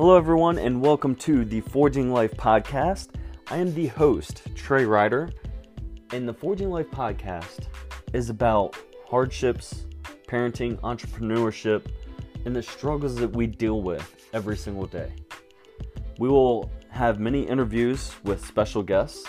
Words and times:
Hello, 0.00 0.16
everyone, 0.16 0.56
and 0.56 0.80
welcome 0.80 1.14
to 1.16 1.44
the 1.44 1.60
Forging 1.60 2.10
Life 2.10 2.34
podcast. 2.38 3.08
I 3.50 3.58
am 3.58 3.74
the 3.74 3.88
host, 3.88 4.40
Trey 4.54 4.86
Ryder, 4.86 5.30
and 6.14 6.26
the 6.26 6.32
Forging 6.32 6.70
Life 6.70 6.90
podcast 6.90 7.66
is 8.14 8.30
about 8.30 8.74
hardships, 9.06 9.84
parenting, 10.26 10.80
entrepreneurship, 10.80 11.84
and 12.46 12.56
the 12.56 12.62
struggles 12.62 13.14
that 13.16 13.30
we 13.30 13.46
deal 13.46 13.82
with 13.82 14.26
every 14.32 14.56
single 14.56 14.86
day. 14.86 15.12
We 16.18 16.30
will 16.30 16.70
have 16.88 17.20
many 17.20 17.42
interviews 17.42 18.10
with 18.24 18.42
special 18.42 18.82
guests, 18.82 19.28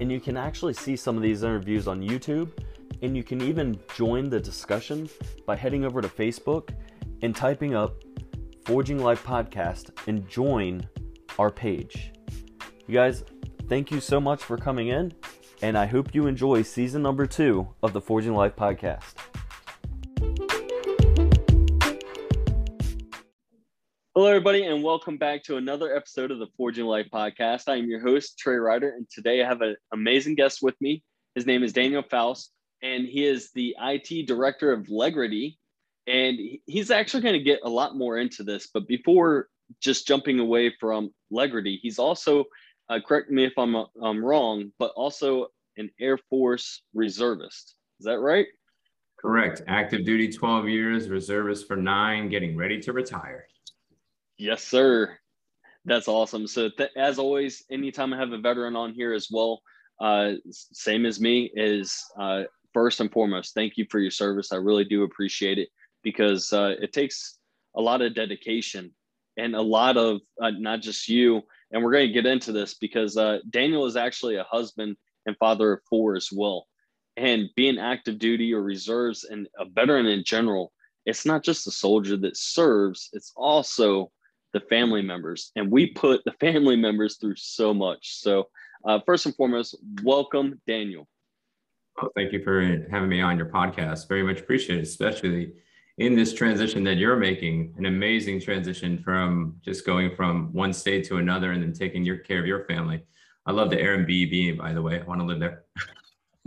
and 0.00 0.12
you 0.12 0.20
can 0.20 0.36
actually 0.36 0.74
see 0.74 0.96
some 0.96 1.16
of 1.16 1.22
these 1.22 1.44
interviews 1.44 1.88
on 1.88 2.02
YouTube, 2.02 2.50
and 3.00 3.16
you 3.16 3.22
can 3.22 3.40
even 3.40 3.80
join 3.96 4.28
the 4.28 4.38
discussion 4.38 5.08
by 5.46 5.56
heading 5.56 5.86
over 5.86 6.02
to 6.02 6.08
Facebook 6.08 6.74
and 7.22 7.34
typing 7.34 7.74
up 7.74 7.94
Forging 8.64 8.98
Life 8.98 9.24
Podcast 9.24 9.90
and 10.06 10.28
join 10.28 10.86
our 11.38 11.50
page. 11.50 12.12
You 12.86 12.94
guys, 12.94 13.24
thank 13.68 13.90
you 13.90 14.00
so 14.00 14.20
much 14.20 14.42
for 14.42 14.56
coming 14.56 14.88
in, 14.88 15.12
and 15.62 15.76
I 15.76 15.86
hope 15.86 16.14
you 16.14 16.26
enjoy 16.26 16.62
season 16.62 17.02
number 17.02 17.26
two 17.26 17.68
of 17.82 17.92
the 17.92 18.00
Forging 18.00 18.34
Life 18.34 18.56
Podcast. 18.56 19.14
Hello, 24.14 24.26
everybody, 24.26 24.64
and 24.64 24.82
welcome 24.82 25.16
back 25.16 25.42
to 25.44 25.56
another 25.56 25.96
episode 25.96 26.30
of 26.30 26.38
the 26.38 26.48
Forging 26.56 26.84
Life 26.84 27.06
Podcast. 27.12 27.68
I 27.68 27.76
am 27.76 27.88
your 27.88 28.00
host, 28.00 28.38
Trey 28.38 28.56
Ryder, 28.56 28.90
and 28.90 29.08
today 29.08 29.42
I 29.42 29.46
have 29.46 29.62
an 29.62 29.76
amazing 29.94 30.34
guest 30.34 30.58
with 30.62 30.74
me. 30.80 31.02
His 31.34 31.46
name 31.46 31.62
is 31.62 31.72
Daniel 31.72 32.02
Faust, 32.02 32.52
and 32.82 33.06
he 33.06 33.24
is 33.24 33.50
the 33.54 33.74
IT 33.80 34.26
director 34.26 34.72
of 34.72 34.90
Legrity, 34.90 35.58
and 36.10 36.38
he's 36.66 36.90
actually 36.90 37.22
going 37.22 37.38
to 37.38 37.42
get 37.42 37.60
a 37.62 37.68
lot 37.68 37.96
more 37.96 38.18
into 38.18 38.42
this. 38.42 38.68
But 38.72 38.88
before 38.88 39.48
just 39.80 40.06
jumping 40.06 40.40
away 40.40 40.74
from 40.80 41.10
Legrity, 41.30 41.78
he's 41.80 41.98
also, 41.98 42.44
uh, 42.88 42.98
correct 43.06 43.30
me 43.30 43.44
if 43.44 43.52
I'm, 43.56 43.76
I'm 44.02 44.24
wrong, 44.24 44.72
but 44.78 44.92
also 44.96 45.46
an 45.76 45.88
Air 46.00 46.18
Force 46.28 46.82
reservist. 46.94 47.76
Is 48.00 48.06
that 48.06 48.18
right? 48.18 48.46
Correct. 49.20 49.62
Active 49.68 50.04
duty 50.04 50.32
12 50.32 50.68
years, 50.68 51.08
reservist 51.08 51.68
for 51.68 51.76
nine, 51.76 52.28
getting 52.28 52.56
ready 52.56 52.80
to 52.80 52.92
retire. 52.92 53.46
Yes, 54.36 54.64
sir. 54.64 55.16
That's 55.84 56.08
awesome. 56.08 56.46
So, 56.46 56.70
th- 56.70 56.90
as 56.96 57.18
always, 57.18 57.64
anytime 57.70 58.12
I 58.12 58.18
have 58.18 58.32
a 58.32 58.38
veteran 58.38 58.76
on 58.76 58.94
here 58.94 59.12
as 59.12 59.28
well, 59.30 59.60
uh, 60.00 60.32
same 60.50 61.04
as 61.04 61.20
me, 61.20 61.50
is 61.54 62.02
uh, 62.18 62.44
first 62.72 63.00
and 63.00 63.12
foremost, 63.12 63.54
thank 63.54 63.76
you 63.76 63.86
for 63.90 63.98
your 64.00 64.10
service. 64.10 64.52
I 64.52 64.56
really 64.56 64.84
do 64.84 65.04
appreciate 65.04 65.58
it 65.58 65.68
because 66.02 66.52
uh, 66.52 66.74
it 66.80 66.92
takes 66.92 67.38
a 67.76 67.80
lot 67.80 68.02
of 68.02 68.14
dedication 68.14 68.92
and 69.36 69.54
a 69.54 69.62
lot 69.62 69.96
of 69.96 70.20
uh, 70.42 70.50
not 70.50 70.82
just 70.82 71.08
you. 71.08 71.42
And 71.72 71.82
we're 71.82 71.92
going 71.92 72.08
to 72.08 72.12
get 72.12 72.26
into 72.26 72.52
this 72.52 72.74
because 72.74 73.16
uh, 73.16 73.38
Daniel 73.50 73.86
is 73.86 73.96
actually 73.96 74.36
a 74.36 74.44
husband 74.44 74.96
and 75.26 75.36
father 75.38 75.74
of 75.74 75.80
four 75.88 76.16
as 76.16 76.30
well. 76.32 76.66
And 77.16 77.48
being 77.54 77.78
active 77.78 78.18
duty 78.18 78.52
or 78.52 78.62
reserves 78.62 79.24
and 79.24 79.46
a 79.58 79.64
veteran 79.64 80.06
in 80.06 80.24
general, 80.24 80.72
it's 81.06 81.26
not 81.26 81.44
just 81.44 81.64
the 81.64 81.70
soldier 81.70 82.16
that 82.18 82.36
serves, 82.36 83.10
it's 83.12 83.32
also 83.36 84.10
the 84.52 84.60
family 84.60 85.02
members. 85.02 85.52
And 85.56 85.70
we 85.70 85.86
put 85.86 86.24
the 86.24 86.32
family 86.40 86.76
members 86.76 87.16
through 87.16 87.36
so 87.36 87.72
much. 87.72 88.20
So, 88.20 88.48
uh, 88.84 88.98
first 89.04 89.26
and 89.26 89.34
foremost, 89.34 89.76
welcome, 90.02 90.60
Daniel. 90.66 91.06
Oh, 92.00 92.08
thank 92.16 92.32
you 92.32 92.42
for 92.42 92.86
having 92.90 93.08
me 93.08 93.20
on 93.20 93.36
your 93.36 93.46
podcast. 93.46 94.08
Very 94.08 94.22
much 94.22 94.40
appreciated, 94.40 94.84
especially 94.84 95.52
in 96.00 96.16
this 96.16 96.32
transition 96.32 96.82
that 96.82 96.96
you're 96.96 97.16
making, 97.16 97.74
an 97.76 97.84
amazing 97.84 98.40
transition 98.40 98.98
from 99.04 99.54
just 99.62 99.84
going 99.84 100.16
from 100.16 100.50
one 100.50 100.72
state 100.72 101.04
to 101.04 101.18
another 101.18 101.52
and 101.52 101.62
then 101.62 101.74
taking 101.74 102.02
your 102.02 102.16
care 102.16 102.40
of 102.40 102.46
your 102.46 102.64
family. 102.64 103.02
I 103.44 103.52
love 103.52 103.68
the 103.68 103.76
Airbnb, 103.76 104.56
by 104.56 104.72
the 104.72 104.80
way. 104.80 104.98
I 104.98 105.04
want 105.04 105.20
to 105.20 105.26
live 105.26 105.40
there. 105.40 105.64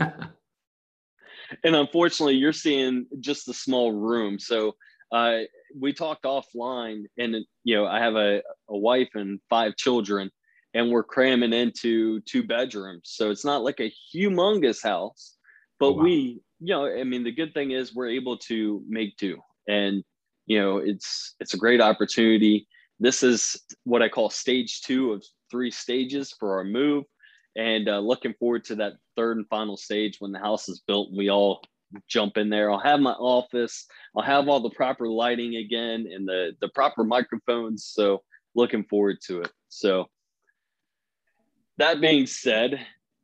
and 1.64 1.76
unfortunately, 1.76 2.34
you're 2.34 2.52
seeing 2.52 3.06
just 3.20 3.46
the 3.46 3.54
small 3.54 3.92
room. 3.92 4.40
So 4.40 4.74
uh, 5.12 5.42
we 5.78 5.92
talked 5.92 6.24
offline, 6.24 7.04
and 7.16 7.36
you 7.62 7.76
know, 7.76 7.86
I 7.86 8.00
have 8.00 8.16
a, 8.16 8.42
a 8.68 8.76
wife 8.76 9.10
and 9.14 9.38
five 9.48 9.76
children, 9.76 10.32
and 10.74 10.90
we're 10.90 11.04
cramming 11.04 11.52
into 11.52 12.20
two 12.22 12.42
bedrooms. 12.42 13.02
So 13.04 13.30
it's 13.30 13.44
not 13.44 13.62
like 13.62 13.78
a 13.78 13.92
humongous 14.12 14.82
house, 14.82 15.36
but 15.78 15.86
oh, 15.86 15.92
wow. 15.92 16.02
we 16.02 16.40
you 16.60 16.74
know, 16.74 16.86
I 16.86 17.04
mean, 17.04 17.24
the 17.24 17.32
good 17.32 17.54
thing 17.54 17.72
is 17.72 17.94
we're 17.94 18.08
able 18.08 18.38
to 18.38 18.82
make 18.88 19.16
do, 19.16 19.38
and 19.68 20.02
you 20.46 20.60
know, 20.60 20.78
it's 20.78 21.34
it's 21.40 21.54
a 21.54 21.58
great 21.58 21.80
opportunity. 21.80 22.66
This 23.00 23.22
is 23.22 23.60
what 23.84 24.02
I 24.02 24.08
call 24.08 24.30
stage 24.30 24.82
two 24.82 25.12
of 25.12 25.24
three 25.50 25.70
stages 25.70 26.34
for 26.38 26.56
our 26.56 26.64
move, 26.64 27.04
and 27.56 27.88
uh, 27.88 27.98
looking 27.98 28.34
forward 28.38 28.64
to 28.64 28.76
that 28.76 28.94
third 29.16 29.36
and 29.36 29.48
final 29.48 29.76
stage 29.76 30.16
when 30.20 30.32
the 30.32 30.38
house 30.38 30.68
is 30.68 30.82
built 30.86 31.08
and 31.08 31.18
we 31.18 31.30
all 31.30 31.62
jump 32.08 32.36
in 32.36 32.50
there. 32.50 32.70
I'll 32.70 32.78
have 32.80 33.00
my 33.00 33.12
office. 33.12 33.86
I'll 34.16 34.24
have 34.24 34.48
all 34.48 34.60
the 34.60 34.70
proper 34.70 35.08
lighting 35.08 35.56
again 35.56 36.06
and 36.12 36.26
the 36.26 36.52
the 36.60 36.68
proper 36.68 37.04
microphones. 37.04 37.84
So 37.84 38.22
looking 38.54 38.84
forward 38.84 39.18
to 39.26 39.42
it. 39.42 39.50
So 39.68 40.06
that 41.78 42.00
being 42.00 42.26
said, 42.26 42.80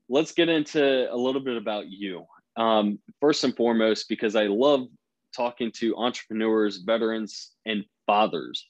let's 0.08 0.32
get 0.32 0.48
into 0.48 1.12
a 1.12 1.16
little 1.16 1.40
bit 1.40 1.56
about 1.56 1.88
you. 1.88 2.26
Um, 2.60 2.98
first 3.22 3.42
and 3.42 3.56
foremost, 3.56 4.06
because 4.10 4.36
I 4.36 4.44
love 4.44 4.86
talking 5.34 5.72
to 5.76 5.96
entrepreneurs, 5.96 6.76
veterans, 6.78 7.52
and 7.64 7.86
fathers. 8.06 8.66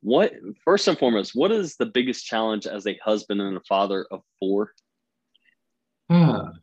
What 0.00 0.32
first 0.64 0.88
and 0.88 0.98
foremost, 0.98 1.30
what 1.34 1.52
is 1.52 1.76
the 1.76 1.86
biggest 1.86 2.26
challenge 2.26 2.66
as 2.66 2.84
a 2.88 2.98
husband 3.04 3.40
and 3.40 3.56
a 3.56 3.60
father 3.60 4.06
of 4.10 4.22
four? 4.40 4.72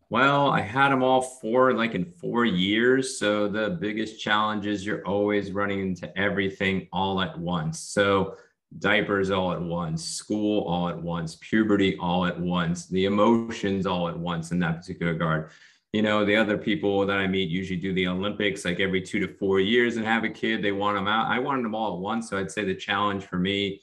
well, 0.09 0.50
I 0.50 0.59
had 0.59 0.90
them 0.90 1.02
all 1.02 1.22
four 1.22 1.74
like 1.74 1.96
in 1.96 2.06
four 2.06 2.44
years. 2.44 3.18
So 3.18 3.48
the 3.48 3.78
biggest 3.80 4.19
challenge 4.19 4.66
is 4.66 4.86
you're 4.86 5.08
always 5.08 5.53
running 5.53 5.80
into 5.80 6.16
everything 6.19 6.90
all 6.92 7.22
at 7.22 7.40
once. 7.40 7.80
So 7.80 8.36
diapers 8.80 9.31
all 9.31 9.53
at 9.53 9.62
once, 9.62 10.03
school 10.03 10.68
all 10.68 10.90
at 10.90 11.02
once, 11.02 11.38
puberty 11.38 11.98
all 12.00 12.25
at 12.25 12.38
once, 12.38 12.88
the 12.88 13.06
emotions 13.06 13.86
all 13.86 14.09
at 14.09 14.18
once 14.18 14.52
in 14.52 14.59
that 14.59 14.78
particular 14.81 15.14
regard 15.14 15.52
you 15.94 16.02
know 16.02 16.24
the 16.24 16.36
other 16.36 16.58
people 16.58 17.06
that 17.06 17.18
i 17.18 17.28
meet 17.28 17.50
usually 17.50 17.80
do 17.80 17.94
the 17.94 18.08
olympics 18.08 18.66
like 18.66 18.80
every 18.80 19.02
two 19.02 19.20
to 19.20 19.34
four 19.38 19.60
years 19.60 19.98
and 19.98 20.06
have 20.06 20.24
a 20.24 20.30
kid 20.30 20.62
they 20.62 20.72
want 20.72 20.96
them 20.96 21.08
out. 21.08 21.32
I 21.32 21.40
wanted 21.40 21.66
them 21.66 21.76
all 21.76 21.96
at 21.96 22.00
once 22.00 22.30
so 22.30 22.38
i'd 22.38 22.52
say 22.52 22.64
the 22.64 22.76
challenge 22.76 23.26
for 23.26 23.38
me 23.38 23.82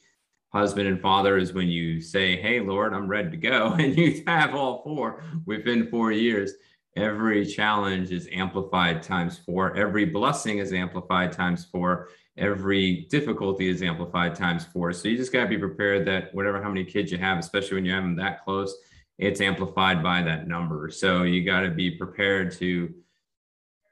husband 0.53 0.89
and 0.89 1.01
father 1.01 1.37
is 1.37 1.53
when 1.53 1.69
you 1.69 2.01
say 2.01 2.41
hey 2.41 2.61
lord 2.61 2.95
i'm 2.95 3.09
ready 3.09 3.31
to 3.31 3.37
go 3.37 3.73
and 3.79 3.97
you 3.97 4.23
have 4.27 4.55
all 4.55 4.83
four 4.83 5.23
within 5.45 5.89
four 5.91 6.13
years. 6.13 6.53
Every 6.97 7.45
challenge 7.45 8.11
is 8.11 8.27
amplified 8.33 9.03
times 9.03 9.39
four. 9.39 9.77
Every 9.77 10.07
blessing 10.07 10.59
is 10.59 10.73
amplified 10.73 11.31
times 11.31 11.67
four. 11.67 12.09
Every 12.39 13.07
difficulty 13.11 13.69
is 13.69 13.83
amplified 13.83 14.35
times 14.35 14.65
four. 14.65 14.95
So 14.95 15.09
you 15.09 15.19
just 15.19 15.31
got 15.31 15.43
to 15.43 15.49
be 15.49 15.59
prepared 15.59 16.07
that 16.07 16.35
whatever 16.35 16.63
how 16.63 16.69
many 16.69 16.85
kids 16.85 17.13
you 17.13 17.19
have 17.19 17.39
especially 17.39 17.75
when 17.75 17.85
you 17.85 17.93
have 17.93 18.03
them 18.03 18.17
that 18.17 18.43
close 18.45 18.75
it's 19.19 19.41
amplified 19.41 20.03
by 20.03 20.23
that 20.23 20.47
number. 20.47 20.91
So 20.91 21.23
you 21.23 21.45
got 21.45 21.61
to 21.61 21.71
be 21.71 21.91
prepared 21.91 22.53
to 22.53 22.93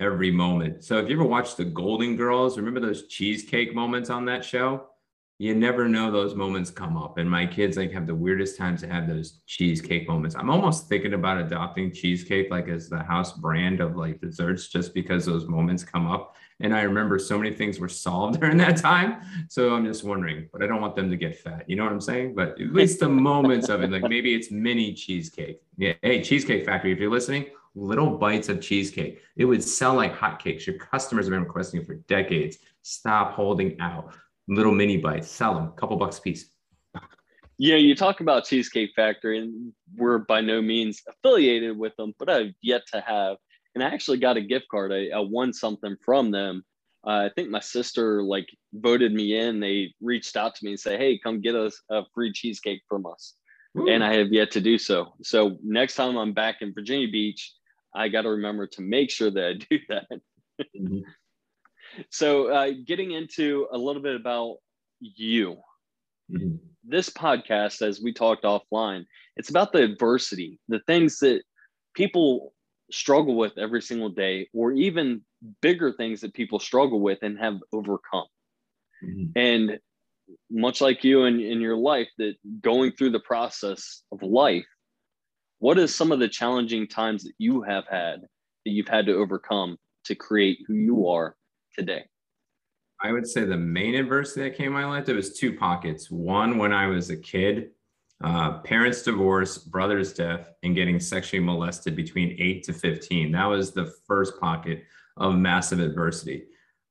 every 0.00 0.30
moment. 0.30 0.84
So 0.84 0.98
if 0.98 1.08
you 1.08 1.16
ever 1.16 1.24
watch 1.24 1.56
the 1.56 1.64
Golden 1.64 2.16
Girls, 2.16 2.58
remember 2.58 2.80
those 2.80 3.06
cheesecake 3.06 3.74
moments 3.74 4.10
on 4.10 4.24
that 4.26 4.44
show? 4.44 4.88
You 5.38 5.54
never 5.54 5.88
know 5.88 6.12
those 6.12 6.36
moments 6.36 6.70
come 6.70 6.96
up. 6.96 7.18
And 7.18 7.28
my 7.28 7.44
kids 7.44 7.76
like 7.76 7.90
have 7.92 8.06
the 8.06 8.14
weirdest 8.14 8.56
times 8.56 8.82
to 8.82 8.88
have 8.88 9.08
those 9.08 9.40
cheesecake 9.46 10.08
moments. 10.08 10.36
I'm 10.36 10.48
almost 10.48 10.88
thinking 10.88 11.14
about 11.14 11.38
adopting 11.38 11.92
cheesecake 11.92 12.50
like 12.52 12.68
as 12.68 12.88
the 12.88 13.02
house 13.02 13.32
brand 13.32 13.80
of 13.80 13.96
like 13.96 14.20
desserts 14.20 14.68
just 14.68 14.94
because 14.94 15.26
those 15.26 15.46
moments 15.46 15.82
come 15.82 16.06
up. 16.06 16.36
And 16.60 16.72
I 16.72 16.82
remember 16.82 17.18
so 17.18 17.36
many 17.36 17.52
things 17.52 17.80
were 17.80 17.88
solved 17.88 18.38
during 18.40 18.56
that 18.58 18.76
time. 18.76 19.22
So 19.48 19.74
I'm 19.74 19.84
just 19.84 20.04
wondering, 20.04 20.48
but 20.52 20.62
I 20.62 20.68
don't 20.68 20.80
want 20.80 20.94
them 20.94 21.10
to 21.10 21.16
get 21.16 21.36
fat. 21.36 21.64
You 21.68 21.74
know 21.74 21.82
what 21.82 21.92
I'm 21.92 22.00
saying? 22.00 22.36
But 22.36 22.50
at 22.50 22.58
least 22.72 23.00
the 23.00 23.08
moments 23.08 23.68
of 23.68 23.82
it, 23.82 23.90
like 23.90 24.08
maybe 24.08 24.34
it's 24.34 24.52
mini 24.52 24.94
cheesecake. 24.94 25.60
Yeah. 25.76 25.94
Hey, 26.02 26.22
Cheesecake 26.22 26.64
Factory, 26.64 26.92
if 26.92 26.98
you're 27.00 27.10
listening, 27.10 27.46
little 27.74 28.18
bites 28.18 28.48
of 28.48 28.60
cheesecake. 28.60 29.20
It 29.36 29.46
would 29.46 29.64
sell 29.64 29.94
like 29.94 30.14
hotcakes. 30.14 30.66
Your 30.66 30.78
customers 30.78 31.26
have 31.26 31.32
been 31.32 31.42
requesting 31.42 31.80
it 31.80 31.86
for 31.86 31.94
decades. 31.94 32.58
Stop 32.82 33.32
holding 33.34 33.80
out. 33.80 34.14
Little 34.48 34.72
mini 34.72 34.98
bites, 34.98 35.28
sell 35.28 35.54
them, 35.54 35.64
a 35.64 35.72
couple 35.72 35.96
bucks 35.96 36.18
a 36.18 36.22
piece. 36.22 36.50
Yeah, 37.56 37.76
you 37.76 37.94
talk 37.94 38.20
about 38.20 38.44
Cheesecake 38.44 38.90
Factory, 38.96 39.38
and 39.38 39.72
we're 39.96 40.18
by 40.18 40.40
no 40.40 40.60
means 40.60 41.00
affiliated 41.08 41.78
with 41.78 41.94
them, 41.96 42.12
but 42.18 42.28
I've 42.28 42.52
yet 42.60 42.82
to 42.92 43.00
have 43.00 43.36
and 43.74 43.82
I 43.82 43.88
actually 43.88 44.18
got 44.18 44.36
a 44.36 44.40
gift 44.40 44.66
card. 44.70 44.92
I, 44.92 45.08
I 45.14 45.20
won 45.20 45.52
something 45.52 45.96
from 46.04 46.30
them. 46.30 46.64
Uh, 47.06 47.28
I 47.28 47.30
think 47.34 47.50
my 47.50 47.60
sister 47.60 48.22
like 48.22 48.48
voted 48.72 49.12
me 49.12 49.38
in. 49.38 49.60
They 49.60 49.92
reached 50.00 50.36
out 50.36 50.54
to 50.54 50.64
me 50.64 50.72
and 50.72 50.80
say, 50.80 50.96
"Hey, 50.96 51.18
come 51.18 51.40
get 51.40 51.54
us 51.54 51.80
a 51.90 52.02
free 52.14 52.32
cheesecake 52.32 52.82
from 52.88 53.04
us," 53.06 53.34
Ooh. 53.76 53.88
and 53.88 54.02
I 54.02 54.14
have 54.14 54.32
yet 54.32 54.50
to 54.52 54.60
do 54.60 54.78
so. 54.78 55.14
So 55.22 55.58
next 55.62 55.96
time 55.96 56.16
I'm 56.16 56.32
back 56.32 56.56
in 56.62 56.72
Virginia 56.72 57.08
Beach, 57.08 57.52
I 57.94 58.08
got 58.08 58.22
to 58.22 58.30
remember 58.30 58.66
to 58.68 58.82
make 58.82 59.10
sure 59.10 59.30
that 59.30 59.44
I 59.44 59.52
do 59.70 59.78
that. 59.88 60.06
mm-hmm. 60.76 61.00
So, 62.10 62.48
uh, 62.48 62.70
getting 62.86 63.12
into 63.12 63.66
a 63.72 63.78
little 63.78 64.02
bit 64.02 64.16
about 64.16 64.56
you. 65.00 65.58
mm-hmm. 66.30 66.56
this 66.84 67.10
podcast, 67.10 67.82
as 67.82 68.00
we 68.00 68.12
talked 68.12 68.44
offline, 68.44 69.04
it's 69.36 69.50
about 69.50 69.72
the 69.72 69.82
adversity, 69.82 70.58
the 70.68 70.80
things 70.86 71.18
that 71.20 71.42
people 71.94 72.52
struggle 72.90 73.36
with 73.36 73.56
every 73.58 73.82
single 73.82 74.10
day, 74.10 74.48
or 74.52 74.72
even 74.72 75.22
bigger 75.60 75.92
things 75.92 76.20
that 76.20 76.34
people 76.34 76.58
struggle 76.58 77.00
with 77.00 77.18
and 77.22 77.38
have 77.38 77.58
overcome. 77.72 78.26
Mm-hmm. 79.04 79.24
And 79.36 79.78
much 80.50 80.80
like 80.80 81.04
you 81.04 81.24
in, 81.24 81.40
in 81.40 81.60
your 81.60 81.76
life, 81.76 82.08
that 82.18 82.34
going 82.60 82.92
through 82.92 83.10
the 83.10 83.20
process 83.20 84.02
of 84.12 84.22
life, 84.22 84.66
what 85.58 85.78
is 85.78 85.94
some 85.94 86.12
of 86.12 86.18
the 86.18 86.28
challenging 86.28 86.86
times 86.86 87.24
that 87.24 87.34
you 87.38 87.62
have 87.62 87.84
had 87.90 88.20
that 88.20 88.70
you've 88.70 88.88
had 88.88 89.06
to 89.06 89.14
overcome 89.14 89.78
to 90.04 90.14
create 90.14 90.58
who 90.66 90.74
you 90.74 91.08
are 91.08 91.36
today? 91.74 92.04
I 93.02 93.12
would 93.12 93.26
say 93.26 93.44
the 93.44 93.56
main 93.56 93.94
adversity 93.94 94.42
that 94.42 94.56
came 94.56 94.68
in 94.68 94.72
my 94.72 94.86
life, 94.86 95.04
there 95.04 95.14
was 95.14 95.36
two 95.36 95.56
pockets. 95.56 96.10
One, 96.10 96.56
when 96.58 96.72
I 96.72 96.86
was 96.86 97.10
a 97.10 97.16
kid, 97.16 97.70
uh, 98.22 98.60
parents 98.60 99.02
divorce, 99.02 99.58
brother's 99.58 100.14
death, 100.14 100.52
and 100.62 100.74
getting 100.74 101.00
sexually 101.00 101.44
molested 101.44 101.96
between 101.96 102.36
8 102.38 102.62
to 102.64 102.72
15. 102.72 103.32
That 103.32 103.44
was 103.46 103.72
the 103.72 103.92
first 104.06 104.40
pocket 104.40 104.84
of 105.16 105.36
massive 105.36 105.80
adversity. 105.80 106.44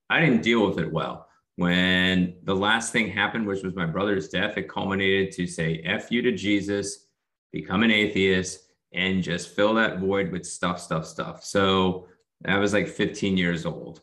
I 0.10 0.20
didn't 0.20 0.44
deal 0.44 0.68
with 0.68 0.78
it 0.78 0.92
well. 0.92 1.28
When 1.56 2.36
the 2.44 2.56
last 2.56 2.92
thing 2.92 3.10
happened, 3.10 3.48
which 3.48 3.64
was 3.64 3.76
my 3.76 3.86
brother's 3.86 4.30
death, 4.30 4.58
it 4.58 4.70
culminated 4.70 5.32
to 5.34 5.48
say 5.48 5.82
F 5.86 6.12
you 6.12 6.22
to 6.22 6.32
Jesus, 6.32 7.08
become 7.52 7.84
an 7.84 7.92
atheist, 7.92 8.60
and 8.94 9.24
just 9.24 9.56
fill 9.56 9.74
that 9.76 10.00
void 10.00 10.32
with 10.32 10.46
stuff, 10.46 10.80
stuff, 10.80 11.06
stuff. 11.06 11.44
So 11.44 12.08
I 12.46 12.58
was 12.58 12.74
like 12.74 12.88
15 12.88 13.38
years 13.38 13.66
old. 13.66 14.02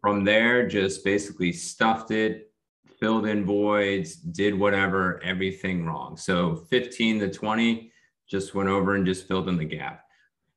From 0.00 0.24
there, 0.24 0.68
just 0.68 1.04
basically 1.04 1.52
stuffed 1.52 2.10
it, 2.10 2.52
filled 3.00 3.26
in 3.26 3.44
voids, 3.44 4.16
did 4.16 4.58
whatever, 4.58 5.22
everything 5.22 5.84
wrong. 5.84 6.16
So 6.16 6.56
15 6.70 7.20
to 7.20 7.30
20, 7.30 7.92
just 8.28 8.54
went 8.54 8.68
over 8.68 8.94
and 8.94 9.06
just 9.06 9.28
filled 9.28 9.48
in 9.48 9.56
the 9.56 9.64
gap. 9.64 10.04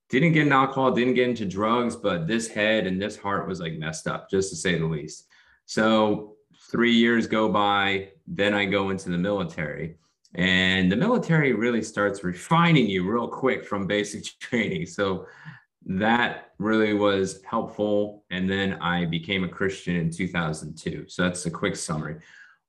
Didn't 0.10 0.34
get 0.34 0.48
in 0.48 0.54
alcohol, 0.54 0.92
didn't 0.92 1.14
get 1.14 1.30
into 1.30 1.46
drugs, 1.46 1.96
but 1.96 2.28
this 2.28 2.48
head 2.48 2.88
and 2.88 3.02
this 3.02 3.16
heart 3.16 3.48
was 3.48 3.60
like 3.60 3.74
messed 3.74 4.08
up, 4.08 4.30
just 4.30 4.50
to 4.50 4.56
say 4.56 4.78
the 4.78 4.86
least. 4.86 5.26
So 5.66 6.36
three 6.72 6.94
years 6.94 7.28
go 7.28 7.50
by, 7.50 8.10
then 8.28 8.54
I 8.54 8.66
go 8.66 8.90
into 8.90 9.10
the 9.10 9.18
military. 9.18 9.98
And 10.36 10.92
the 10.92 10.96
military 10.96 11.54
really 11.54 11.82
starts 11.82 12.24
refining 12.24 12.88
you 12.88 13.10
real 13.10 13.28
quick 13.28 13.66
from 13.66 13.88
basic 13.88 14.26
training. 14.40 14.86
So 14.86 15.26
that 15.90 16.52
really 16.60 16.94
was 16.94 17.42
helpful. 17.44 18.24
And 18.30 18.50
then 18.50 18.74
I 18.74 19.06
became 19.06 19.44
a 19.44 19.50
Christian 19.50 19.96
in 19.96 20.12
2002. 20.12 21.06
So 21.08 21.24
that's 21.24 21.46
a 21.48 21.52
quick 21.52 21.76
summary. 21.76 22.18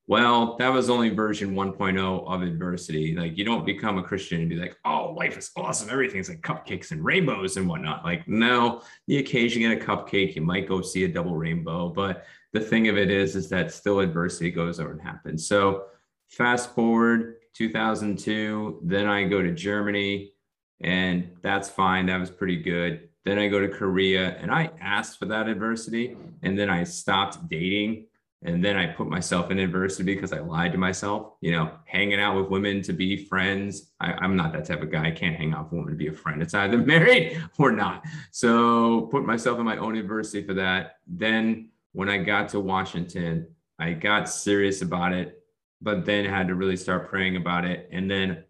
Well, 0.06 0.56
that 0.56 0.72
was 0.72 0.88
only 0.88 1.11
version 1.11 1.55
1.0 1.55 2.26
of 2.26 2.43
adversity. 2.43 3.14
Like 3.14 3.37
you 3.37 3.44
don't 3.44 3.67
become 3.67 3.99
a 3.99 4.02
Christian 4.02 4.40
and 4.40 4.49
be 4.49 4.56
like, 4.56 4.76
oh, 4.87 5.12
life 5.12 5.37
is 5.37 5.50
awesome. 5.55 5.90
Everything's 5.90 6.31
like 6.31 6.40
cupcakes 6.40 6.93
and 6.93 7.05
rainbows 7.05 7.58
and 7.58 7.69
whatnot. 7.69 8.05
Like, 8.05 8.26
no, 8.26 8.82
the 9.06 9.19
occasion 9.19 9.62
get 9.62 9.81
a 9.81 9.84
cupcake, 9.84 10.34
you 10.34 10.43
might 10.43 10.67
go 10.67 10.81
see 10.81 11.05
a 11.05 11.08
double 11.08 11.37
rainbow. 11.37 11.90
But 11.90 12.25
the 12.55 12.61
thing 12.61 12.88
of 12.88 12.96
it 12.96 13.11
is, 13.11 13.37
is 13.37 13.50
that 13.50 13.70
still 13.70 14.00
adversity 14.00 14.50
goes 14.50 14.81
over 14.81 14.93
and 14.93 15.02
happens. 15.02 15.46
So 15.46 15.84
fast 16.31 16.75
forward 16.75 17.37
2002, 17.52 18.81
then 18.82 19.06
I 19.06 19.25
go 19.25 19.43
to 19.43 19.52
Germany 19.52 20.32
and 20.81 21.31
that's 21.43 21.69
fine. 21.69 22.06
That 22.06 22.19
was 22.19 22.31
pretty 22.31 22.56
good. 22.56 23.10
Then 23.25 23.38
I 23.38 23.49
go 23.49 23.61
to 23.61 23.69
Korea 23.69 24.37
and 24.38 24.50
I 24.50 24.70
asked 24.81 25.19
for 25.19 25.26
that 25.26 25.49
adversity 25.49 26.17
and 26.43 26.58
then 26.58 26.70
I 26.70 26.84
stopped 26.84 27.49
dating 27.49 28.06
and 28.43 28.64
then 28.64 28.76
I 28.76 28.87
put 28.87 29.06
myself 29.06 29.50
in 29.50 29.58
adversity 29.58 30.14
because 30.14 30.32
I 30.32 30.40
lied 30.40 30.72
to 30.72 30.78
myself, 30.78 31.34
you 31.43 31.52
know, 31.52 31.72
hanging 31.84 32.19
out 32.19 32.37
with 32.37 32.49
women 32.49 32.81
to 32.82 32.94
be 32.94 33.26
friends. 33.26 33.93
I, 34.00 34.25
am 34.25 34.34
not 34.34 34.52
that 34.55 34.64
type 34.64 34.81
of 34.81 34.90
guy. 34.90 35.08
I 35.08 35.11
can't 35.11 35.37
hang 35.37 35.52
out 35.52 35.64
with 35.64 35.72
a 35.72 35.76
woman 35.76 35.93
to 35.93 35.99
be 35.99 36.06
a 36.06 36.12
friend. 36.12 36.40
It's 36.40 36.55
either 36.55 36.78
married 36.94 37.43
or 37.58 37.70
not. 37.70 38.02
So 38.31 39.02
put 39.12 39.26
myself 39.26 39.58
in 39.58 39.67
my 39.67 39.76
own 39.76 39.96
adversity 39.96 40.46
for 40.46 40.55
that. 40.55 40.96
Then 41.06 41.69
when 41.93 42.08
I 42.08 42.17
got 42.19 42.49
to 42.50 42.61
Washington, 42.61 43.46
I 43.78 43.93
got 43.93 44.28
serious 44.28 44.81
about 44.81 45.12
it, 45.12 45.43
but 45.82 46.06
then 46.06 46.25
had 46.25 46.49
to 46.49 46.55
really 46.55 46.76
start 46.76 47.11
praying 47.11 47.37
about 47.37 47.67
it. 47.67 47.90
And 47.93 48.11
then 48.11 48.44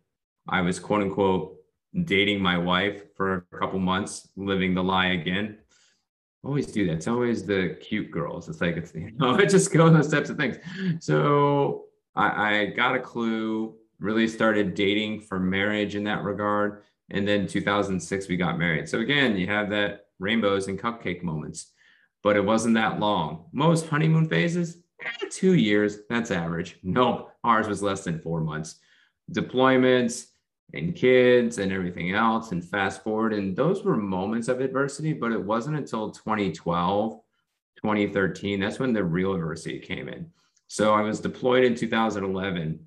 I 0.49 0.61
was 0.61 0.79
quote 0.79 1.03
unquote 1.03 1.57
dating 2.05 2.41
my 2.41 2.57
wife 2.57 3.15
for 3.17 3.47
a 3.53 3.59
couple 3.59 3.79
months, 3.79 4.29
living 4.37 4.75
the 4.75 4.83
lie 4.83 5.09
again. 5.09 5.59
Always 6.45 6.67
do 6.67 6.87
that. 6.87 6.95
It's 6.95 7.09
always 7.09 7.45
the 7.45 7.77
cute 7.81 8.11
girls. 8.11 8.49
It's 8.49 8.61
like 8.61 8.77
it's 8.77 8.95
you 8.95 9.13
know, 9.17 9.35
it 9.35 9.51
just 9.51 9.73
goes 9.73 9.93
those 9.93 10.11
types 10.11 10.31
of 10.31 10.37
things. 10.37 10.57
So 11.01 11.87
I, 12.15 12.61
I 12.61 12.67
got 12.67 12.95
a 12.95 13.01
clue, 13.01 13.75
really 13.99 14.29
started 14.29 14.75
dating 14.75 15.21
for 15.21 15.39
marriage 15.39 15.97
in 15.97 16.05
that 16.05 16.23
regard. 16.23 16.83
And 17.11 17.27
then 17.27 17.47
2006, 17.47 18.29
we 18.29 18.37
got 18.37 18.59
married. 18.59 18.89
So 18.89 19.01
again, 19.01 19.37
you 19.37 19.47
have 19.49 19.69
that 19.71 20.07
rainbows 20.19 20.69
and 20.69 20.81
cupcake 20.81 21.23
moments, 21.23 21.73
but 22.23 22.37
it 22.37 22.45
wasn't 22.45 22.75
that 22.77 23.01
long. 23.01 23.47
Most 23.53 23.89
honeymoon 23.89 24.29
phases, 24.29 24.79
eh, 25.03 25.27
two 25.31 25.55
years, 25.55 25.99
that's 26.09 26.31
average. 26.31 26.79
No, 26.83 27.31
ours 27.43 27.67
was 27.67 27.83
less 27.83 28.05
than 28.05 28.21
four 28.21 28.41
months. 28.41 28.77
Deployments, 29.33 30.27
and 30.75 30.95
kids 30.95 31.59
and 31.59 31.73
everything 31.73 32.13
else 32.13 32.53
and 32.53 32.65
fast 32.65 33.03
forward. 33.03 33.33
And 33.33 33.57
those 33.57 33.85
were 33.85 33.97
moments 33.97 34.49
of 34.49 34.61
adversity 34.61 35.13
but 35.13 35.33
it 35.33 35.43
wasn't 35.43 35.77
until 35.77 36.11
2012 36.11 37.21
2013 37.83 38.61
that's 38.61 38.79
when 38.79 38.93
the 38.93 39.03
real 39.03 39.35
adversity 39.35 39.79
came 39.79 40.09
in. 40.09 40.31
So 40.69 40.95
i 40.95 41.01
was 41.01 41.21
deployed 41.21 41.65
in 41.65 41.75
2011 41.75 42.79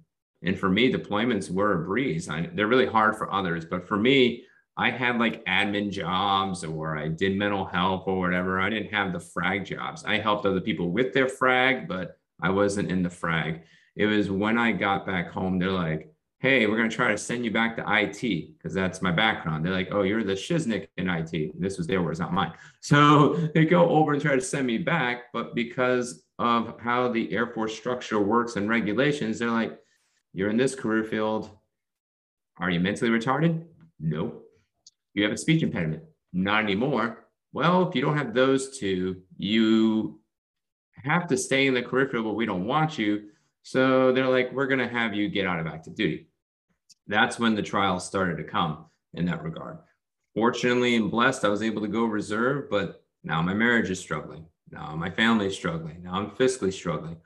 and 0.44 0.60
for 0.60 0.70
me 0.70 0.92
deployments 0.92 1.50
were 1.50 1.82
a 1.82 1.86
breeze. 1.86 2.30
I, 2.30 2.50
they're 2.54 2.68
really 2.68 2.86
hard 2.86 3.16
for 3.16 3.32
others 3.34 3.66
but 3.66 3.88
for 3.88 3.98
me 3.98 4.46
i 4.78 4.90
had 4.90 5.20
like 5.20 5.46
admin 5.46 5.92
jobs 5.92 6.64
or 6.64 6.98
i 6.98 7.08
did 7.08 7.38
mental 7.38 7.66
health 7.66 8.04
or 8.08 8.20
whatever. 8.20 8.62
I 8.62 8.70
didn't 8.70 8.94
have 8.94 9.14
the 9.14 9.20
frag 9.20 9.66
jobs. 9.66 10.06
I 10.06 10.20
helped 10.20 10.46
other 10.46 10.62
people 10.62 10.92
with 10.92 11.14
their 11.14 11.28
frag 11.28 11.88
but 11.88 12.18
i 12.42 12.50
wasn't 12.50 12.92
in 12.92 13.04
the 13.04 13.10
frag. 13.10 13.64
It 13.96 14.06
was 14.06 14.30
when 14.30 14.58
i 14.58 14.72
got 14.72 15.06
back 15.06 15.32
home 15.32 15.60
they're 15.60 15.72
like 15.72 16.13
hey, 16.44 16.68
we're 16.68 16.76
going 16.76 16.90
to 16.90 16.96
try 16.96 17.08
to 17.08 17.18
send 17.18 17.46
you 17.46 17.52
back 17.52 17.74
to 17.74 17.86
IT 17.88 18.58
because 18.58 18.74
that's 18.74 19.02
my 19.02 19.14
background. 19.14 19.64
They're 19.64 19.72
like, 19.72 19.88
oh, 19.94 20.02
you're 20.02 20.26
the 20.26 20.34
shiznick 20.34 20.90
in 20.98 21.10
IT. 21.10 21.58
This 21.58 21.78
was 21.78 21.88
their 21.88 22.02
words, 22.02 22.20
not 22.20 22.34
mine. 22.34 22.52
So 22.82 23.36
they 23.56 23.64
go 23.64 23.88
over 23.88 24.12
and 24.12 24.22
try 24.22 24.36
to 24.36 24.42
send 24.42 24.68
me 24.68 24.78
back. 24.78 25.32
But 25.32 25.56
because 25.56 26.26
of 26.40 26.78
how 26.82 27.08
the 27.08 27.32
Air 27.32 27.48
Force 27.48 27.74
structure 27.74 28.20
works 28.20 28.58
and 28.58 28.68
regulations, 28.68 29.40
they're 29.40 29.50
like, 29.50 29.80
you're 30.34 30.50
in 30.50 30.58
this 30.58 30.76
career 30.76 31.06
field. 31.06 31.50
Are 32.58 32.70
you 32.70 32.82
mentally 32.82 33.10
retarded? 33.10 33.64
No. 34.02 34.42
You 35.14 35.24
have 35.24 35.32
a 35.32 35.38
speech 35.38 35.64
impediment? 35.64 36.04
Not 36.34 36.66
anymore. 36.66 37.30
Well, 37.54 37.88
if 37.88 37.96
you 37.96 38.02
don't 38.02 38.18
have 38.18 38.34
those 38.34 38.78
two, 38.78 39.22
you 39.38 40.20
have 41.06 41.26
to 41.28 41.38
stay 41.38 41.68
in 41.68 41.74
the 41.74 41.82
career 41.82 42.10
field, 42.10 42.26
but 42.26 42.34
we 42.34 42.46
don't 42.46 42.66
want 42.66 42.98
you. 42.98 43.30
So 43.62 44.12
they're 44.12 44.28
like, 44.28 44.52
we're 44.52 44.68
going 44.68 44.80
to 44.80 44.90
have 44.90 45.14
you 45.14 45.30
get 45.30 45.48
out 45.48 45.62
of 45.62 45.68
active 45.68 45.96
duty 45.96 46.28
that's 47.08 47.40
when 47.40 47.56
the 47.56 47.62
trials 47.62 48.06
started 48.06 48.38
to 48.38 48.44
come 48.44 48.86
in 49.14 49.26
that 49.26 49.44
regard. 49.44 49.78
Fortunately 50.36 50.96
and 50.96 51.12
blessed, 51.12 51.46
I 51.46 51.50
was 51.50 51.62
able 51.62 51.82
to 51.82 51.88
go 51.88 52.06
reserve, 52.06 52.70
but 52.70 53.04
now 53.24 53.42
my 53.42 53.54
marriage 53.54 53.90
is 53.90 54.00
struggling. 54.00 54.46
Now 54.72 54.96
my 54.96 55.10
family 55.10 55.48
is 55.48 55.56
struggling. 55.56 56.02
Now 56.04 56.14
I'm 56.14 56.32
fiscally 56.32 56.74
struggling. 56.74 57.18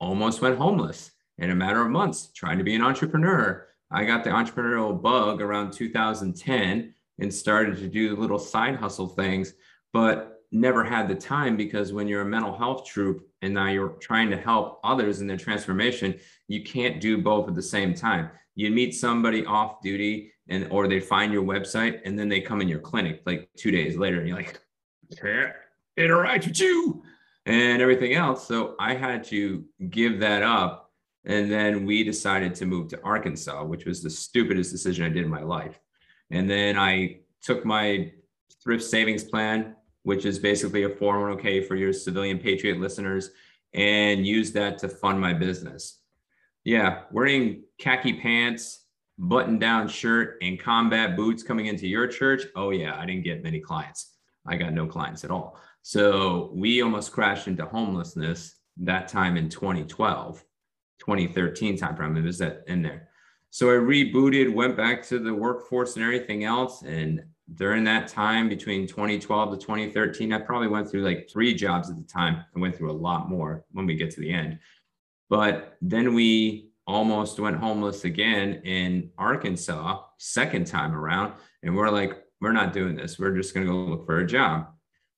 Almost 0.00 0.40
went 0.40 0.58
homeless 0.58 1.12
in 1.38 1.50
a 1.50 1.54
matter 1.54 1.80
of 1.80 1.90
months 1.90 2.30
trying 2.34 2.58
to 2.58 2.64
be 2.64 2.74
an 2.74 2.82
entrepreneur. 2.82 3.66
I 3.90 4.04
got 4.04 4.24
the 4.24 4.30
entrepreneurial 4.30 5.00
bug 5.00 5.42
around 5.42 5.72
2010 5.72 6.94
and 7.18 7.34
started 7.34 7.76
to 7.78 7.88
do 7.88 8.16
little 8.16 8.38
side 8.38 8.76
hustle 8.76 9.08
things, 9.08 9.54
but 9.92 10.42
never 10.50 10.84
had 10.84 11.08
the 11.08 11.14
time 11.14 11.56
because 11.56 11.92
when 11.92 12.06
you're 12.06 12.22
a 12.22 12.26
mental 12.26 12.56
health 12.56 12.84
troop 12.86 13.26
and 13.40 13.54
now 13.54 13.66
you're 13.66 13.96
trying 14.00 14.30
to 14.30 14.36
help 14.36 14.80
others 14.84 15.20
in 15.20 15.26
their 15.26 15.36
transformation, 15.36 16.18
you 16.48 16.62
can't 16.62 17.00
do 17.00 17.18
both 17.20 17.48
at 17.48 17.54
the 17.54 17.62
same 17.62 17.94
time 17.94 18.30
you 18.54 18.70
meet 18.70 18.94
somebody 18.94 19.44
off 19.46 19.80
duty 19.82 20.32
and 20.48 20.68
or 20.70 20.88
they 20.88 21.00
find 21.00 21.32
your 21.32 21.42
website 21.42 22.00
and 22.04 22.18
then 22.18 22.28
they 22.28 22.40
come 22.40 22.60
in 22.60 22.68
your 22.68 22.80
clinic 22.80 23.22
like 23.26 23.48
two 23.56 23.70
days 23.70 23.96
later 23.96 24.18
and 24.18 24.28
you're 24.28 24.36
like 24.36 24.60
can't 25.16 25.52
interact 25.96 26.46
with 26.46 26.60
you. 26.60 27.02
And 27.44 27.82
everything 27.82 28.14
else. 28.14 28.46
So 28.46 28.76
i 28.78 28.94
had 28.94 29.24
to 29.24 29.64
give 29.90 30.20
that 30.20 30.42
up. 30.42 30.90
And 31.24 31.50
then 31.50 31.84
we 31.86 32.04
decided 32.04 32.54
to 32.56 32.66
move 32.66 32.88
to 32.88 33.02
arkansas 33.02 33.64
which 33.64 33.84
was 33.84 34.02
the 34.02 34.10
stupidest 34.10 34.70
decision 34.70 35.04
i 35.04 35.08
did 35.08 35.24
in 35.24 35.30
my 35.30 35.42
life. 35.42 35.80
And 36.30 36.48
then 36.48 36.78
i 36.78 37.20
took 37.42 37.64
my 37.64 38.12
thrift 38.62 38.84
savings 38.84 39.24
plan 39.24 39.76
which 40.04 40.24
is 40.24 40.38
basically 40.38 40.82
a 40.82 40.88
401k 40.88 41.66
for 41.66 41.76
your 41.76 41.92
civilian 41.92 42.38
patriot 42.38 42.80
listeners 42.80 43.30
and 43.74 44.26
used 44.26 44.52
that 44.54 44.78
to 44.78 44.88
fund 44.88 45.20
my 45.20 45.32
business 45.32 46.01
yeah, 46.64 47.02
wearing 47.10 47.64
khaki 47.78 48.14
pants, 48.14 48.86
button 49.18 49.58
down 49.58 49.88
shirt, 49.88 50.38
and 50.42 50.60
combat 50.60 51.16
boots 51.16 51.42
coming 51.42 51.66
into 51.66 51.86
your 51.86 52.06
church. 52.06 52.42
Oh, 52.56 52.70
yeah, 52.70 52.98
I 52.98 53.06
didn't 53.06 53.24
get 53.24 53.42
many 53.42 53.60
clients. 53.60 54.16
I 54.46 54.56
got 54.56 54.72
no 54.72 54.86
clients 54.86 55.24
at 55.24 55.30
all. 55.30 55.58
So 55.82 56.50
we 56.54 56.82
almost 56.82 57.12
crashed 57.12 57.48
into 57.48 57.64
homelessness 57.66 58.56
that 58.78 59.08
time 59.08 59.36
in 59.36 59.48
2012. 59.48 60.44
2013 60.98 61.76
timeframe. 61.76 62.16
It 62.16 62.22
was 62.22 62.38
that 62.38 62.62
in 62.68 62.82
there. 62.82 63.08
So 63.50 63.68
I 63.68 63.74
rebooted, 63.74 64.54
went 64.54 64.76
back 64.76 65.02
to 65.08 65.18
the 65.18 65.34
workforce 65.34 65.96
and 65.96 66.04
everything 66.04 66.44
else. 66.44 66.82
And 66.82 67.24
during 67.54 67.84
that 67.84 68.08
time 68.08 68.48
between 68.48 68.86
2012 68.86 69.50
to 69.50 69.56
2013, 69.58 70.32
I 70.32 70.38
probably 70.38 70.68
went 70.68 70.88
through 70.88 71.02
like 71.02 71.28
three 71.30 71.54
jobs 71.54 71.90
at 71.90 71.96
the 71.96 72.04
time. 72.04 72.44
I 72.56 72.60
went 72.60 72.76
through 72.76 72.92
a 72.92 72.94
lot 72.94 73.28
more 73.28 73.64
when 73.72 73.84
we 73.84 73.96
get 73.96 74.10
to 74.12 74.20
the 74.20 74.32
end. 74.32 74.58
But 75.32 75.78
then 75.80 76.12
we 76.12 76.72
almost 76.86 77.40
went 77.40 77.56
homeless 77.56 78.04
again 78.04 78.60
in 78.64 79.08
Arkansas, 79.16 80.02
second 80.18 80.66
time 80.66 80.94
around. 80.94 81.32
And 81.62 81.74
we're 81.74 81.88
like, 81.88 82.22
we're 82.42 82.52
not 82.52 82.74
doing 82.74 82.94
this. 82.94 83.18
We're 83.18 83.34
just 83.34 83.54
going 83.54 83.66
to 83.66 83.72
go 83.72 83.78
look 83.78 84.04
for 84.04 84.18
a 84.18 84.26
job. 84.26 84.66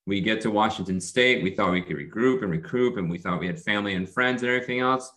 We 0.06 0.20
get 0.20 0.40
to 0.42 0.52
Washington 0.52 1.00
State. 1.00 1.42
We 1.42 1.56
thought 1.56 1.72
we 1.72 1.82
could 1.82 1.96
regroup 1.96 2.42
and 2.42 2.52
recruit, 2.52 2.96
and 2.96 3.10
we 3.10 3.18
thought 3.18 3.40
we 3.40 3.48
had 3.48 3.60
family 3.60 3.94
and 3.94 4.08
friends 4.08 4.42
and 4.42 4.52
everything 4.52 4.78
else. 4.78 5.12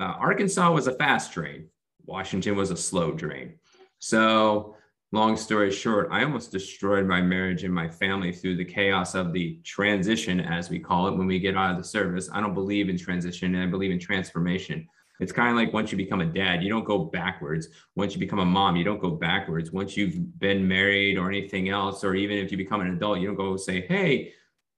Uh, 0.00 0.04
Arkansas 0.04 0.70
was 0.70 0.86
a 0.86 0.94
fast 0.94 1.32
train. 1.32 1.66
Washington 2.06 2.54
was 2.54 2.70
a 2.70 2.76
slow 2.76 3.10
drain. 3.10 3.54
So, 3.98 4.76
long 5.14 5.36
story 5.36 5.70
short, 5.70 6.08
I 6.10 6.24
almost 6.24 6.50
destroyed 6.50 7.06
my 7.06 7.22
marriage 7.22 7.62
and 7.62 7.72
my 7.72 7.88
family 7.88 8.32
through 8.32 8.56
the 8.56 8.64
chaos 8.64 9.14
of 9.14 9.32
the 9.32 9.60
transition, 9.62 10.40
as 10.40 10.68
we 10.68 10.80
call 10.80 11.06
it, 11.06 11.16
when 11.16 11.28
we 11.28 11.38
get 11.38 11.56
out 11.56 11.70
of 11.70 11.76
the 11.76 11.84
service. 11.84 12.28
I 12.32 12.40
don't 12.40 12.52
believe 12.52 12.88
in 12.88 12.98
transition, 12.98 13.54
and 13.54 13.62
I 13.62 13.66
believe 13.66 13.92
in 13.92 14.00
transformation. 14.00 14.88
It's 15.20 15.30
kind 15.30 15.50
of 15.50 15.56
like 15.56 15.72
once 15.72 15.92
you 15.92 15.96
become 15.96 16.20
a 16.20 16.26
dad, 16.26 16.64
you 16.64 16.68
don't 16.68 16.84
go 16.84 17.04
backwards. 17.04 17.68
Once 17.94 18.14
you 18.14 18.18
become 18.18 18.40
a 18.40 18.44
mom, 18.44 18.74
you 18.74 18.82
don't 18.82 19.00
go 19.00 19.12
backwards. 19.12 19.70
Once 19.70 19.96
you've 19.96 20.40
been 20.40 20.66
married 20.66 21.16
or 21.16 21.28
anything 21.28 21.68
else, 21.68 22.02
or 22.02 22.16
even 22.16 22.36
if 22.36 22.50
you 22.50 22.58
become 22.58 22.80
an 22.80 22.88
adult, 22.88 23.20
you 23.20 23.28
don't 23.28 23.36
go 23.36 23.56
say, 23.56 23.86
hey, 23.86 24.32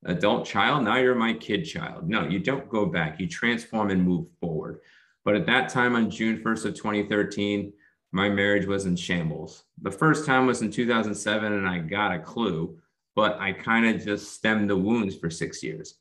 adult 0.05 0.45
child, 0.45 0.85
now 0.85 0.97
you're 0.97 1.14
my 1.14 1.33
kid 1.33 1.62
child. 1.64 2.07
No, 2.07 2.28
you 2.28 2.40
don't 2.40 2.69
go 2.69 2.85
back. 2.85 3.19
You 3.19 3.26
transform 3.26 3.90
and 3.90 4.02
move 4.02 4.26
forward. 4.38 4.81
But 5.25 5.35
at 5.35 5.47
that 5.47 5.71
time 5.71 5.97
on 5.97 6.11
June 6.11 6.43
1st 6.45 6.66
of 6.66 6.75
2013, 6.75 7.73
my 8.16 8.30
marriage 8.30 8.64
was 8.64 8.87
in 8.87 8.96
shambles. 8.96 9.64
The 9.82 9.90
first 9.90 10.25
time 10.25 10.46
was 10.46 10.62
in 10.62 10.70
2007 10.70 11.52
and 11.52 11.68
I 11.68 11.80
got 11.80 12.14
a 12.14 12.18
clue, 12.18 12.78
but 13.14 13.38
I 13.38 13.52
kind 13.52 13.85
of 13.87 14.02
just 14.02 14.32
stemmed 14.32 14.70
the 14.70 14.76
wounds 14.76 15.14
for 15.14 15.28
six 15.28 15.62
years. 15.62 15.96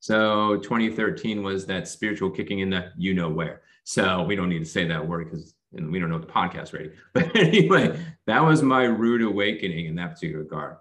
So 0.00 0.56
2013 0.56 1.42
was 1.42 1.66
that 1.66 1.86
spiritual 1.86 2.30
kicking 2.30 2.60
in 2.60 2.70
the 2.70 2.92
you 2.96 3.12
know 3.12 3.28
where. 3.28 3.60
So 3.84 4.22
we 4.22 4.36
don't 4.36 4.48
need 4.48 4.60
to 4.60 4.64
say 4.64 4.86
that 4.86 5.06
word 5.06 5.30
because 5.30 5.54
we 5.70 5.98
don't 5.98 6.08
know 6.08 6.18
the 6.18 6.26
podcast 6.26 6.72
rating. 6.72 6.92
But 7.12 7.36
anyway, 7.36 8.00
that 8.26 8.42
was 8.42 8.62
my 8.62 8.84
rude 8.84 9.20
awakening 9.20 9.84
in 9.84 9.94
that 9.96 10.14
particular 10.14 10.44
regard. 10.44 10.76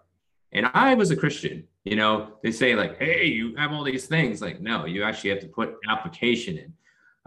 And 0.54 0.72
I 0.74 0.94
was 0.94 1.12
a 1.12 1.18
Christian. 1.18 1.68
You 1.84 1.98
know, 1.98 2.36
they 2.42 2.54
say 2.54 2.76
like, 2.76 2.98
hey, 2.98 3.26
you 3.26 3.54
have 3.58 3.74
all 3.74 3.84
these 3.84 4.08
things. 4.08 4.42
Like, 4.42 4.62
no, 4.62 4.86
you 4.86 5.04
actually 5.04 5.32
have 5.32 5.42
to 5.42 5.48
put 5.48 5.76
application 5.90 6.58
in. 6.58 6.74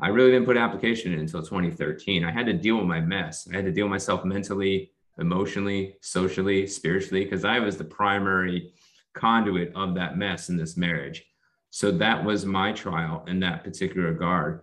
I 0.02 0.08
really 0.08 0.32
didn't 0.32 0.46
put 0.46 0.56
an 0.56 0.62
application 0.62 1.12
in 1.12 1.20
until 1.20 1.42
2013. 1.42 2.24
I 2.24 2.32
had 2.32 2.46
to 2.46 2.52
deal 2.52 2.76
with 2.76 2.86
my 2.86 3.00
mess. 3.00 3.48
I 3.50 3.56
had 3.56 3.64
to 3.64 3.72
deal 3.72 3.86
with 3.86 3.92
myself 3.92 4.24
mentally, 4.24 4.90
emotionally, 5.18 5.96
socially, 6.00 6.66
spiritually, 6.66 7.24
because 7.24 7.44
I 7.44 7.60
was 7.60 7.76
the 7.76 7.84
primary 7.84 8.72
conduit 9.14 9.72
of 9.74 9.94
that 9.94 10.18
mess 10.18 10.48
in 10.48 10.56
this 10.56 10.76
marriage. 10.76 11.24
So 11.70 11.90
that 11.92 12.22
was 12.22 12.44
my 12.44 12.72
trial 12.72 13.24
in 13.26 13.40
that 13.40 13.64
particular 13.64 14.08
regard 14.08 14.62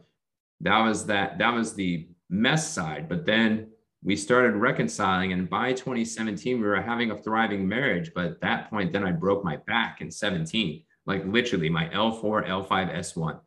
that 0.62 0.80
was 0.80 1.06
that 1.06 1.38
that 1.38 1.54
was 1.54 1.74
the 1.74 2.08
mess 2.30 2.72
side 2.72 3.08
but 3.10 3.26
then 3.26 3.68
we 4.04 4.16
started 4.16 4.56
reconciling 4.56 5.34
and 5.34 5.50
by 5.50 5.74
2017 5.74 6.60
we 6.60 6.68
were 6.68 6.82
having 6.82 7.12
a 7.12 7.18
thriving 7.18 7.68
marriage 7.68 8.12
but 8.14 8.26
at 8.26 8.42
that 8.42 8.70
point 8.70 8.92
then 8.92 9.04
i 9.04 9.12
broke 9.12 9.44
my 9.44 9.58
back 9.68 10.02
in 10.02 10.12
17 10.12 10.84
like 11.06 11.26
literally 11.26 11.70
my 11.70 11.88
l4 11.90 12.48
l5 12.48 12.96
s1 12.98 13.40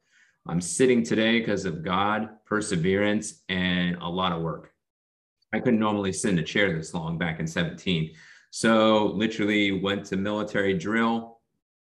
i'm 0.47 0.61
sitting 0.61 1.03
today 1.03 1.41
because 1.41 1.65
of 1.65 1.83
god 1.83 2.29
perseverance 2.45 3.43
and 3.49 3.97
a 3.97 4.09
lot 4.09 4.33
of 4.33 4.43
work. 4.43 4.73
I 5.55 5.61
couldn't 5.61 5.81
normally 5.81 6.13
sit 6.13 6.31
in 6.31 6.39
a 6.39 6.43
chair 6.43 6.73
this 6.77 6.95
long 6.95 7.19
back 7.19 7.41
in 7.41 7.47
17 7.47 8.13
so 8.51 9.07
literally 9.15 9.73
went 9.73 10.05
to 10.07 10.17
military 10.17 10.75
drill 10.75 11.41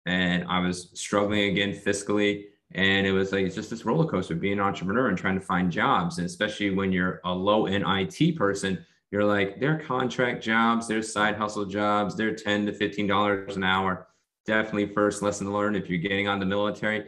and 0.07 0.45
i 0.49 0.59
was 0.59 0.91
struggling 0.95 1.51
again 1.51 1.73
fiscally 1.73 2.45
and 2.73 3.07
it 3.07 3.13
was 3.13 3.33
like 3.33 3.45
it's 3.45 3.55
just 3.55 3.71
this 3.71 3.85
roller 3.85 4.07
coaster 4.07 4.35
being 4.35 4.55
an 4.55 4.61
entrepreneur 4.61 5.09
and 5.09 5.19
trying 5.19 5.39
to 5.39 5.45
find 5.45 5.73
jobs. 5.73 6.19
And 6.19 6.27
especially 6.27 6.71
when 6.71 6.93
you're 6.93 7.21
a 7.25 7.33
low 7.33 7.67
end 7.67 7.85
it 7.87 8.37
person 8.37 8.85
you're 9.11 9.25
like 9.25 9.59
they're 9.59 9.81
contract 9.81 10.43
jobs 10.43 10.87
they're 10.87 11.03
side 11.03 11.37
hustle 11.37 11.65
jobs 11.65 12.15
they're 12.15 12.35
10 12.35 12.67
to 12.67 12.73
15 12.73 13.07
dollars 13.07 13.57
an 13.57 13.65
hour. 13.65 14.07
Definitely 14.47 14.87
first 14.87 15.23
lesson 15.23 15.47
to 15.47 15.53
learn 15.53 15.75
if 15.75 15.89
you're 15.89 15.99
getting 15.99 16.29
on 16.29 16.39
the 16.39 16.47
military 16.47 17.07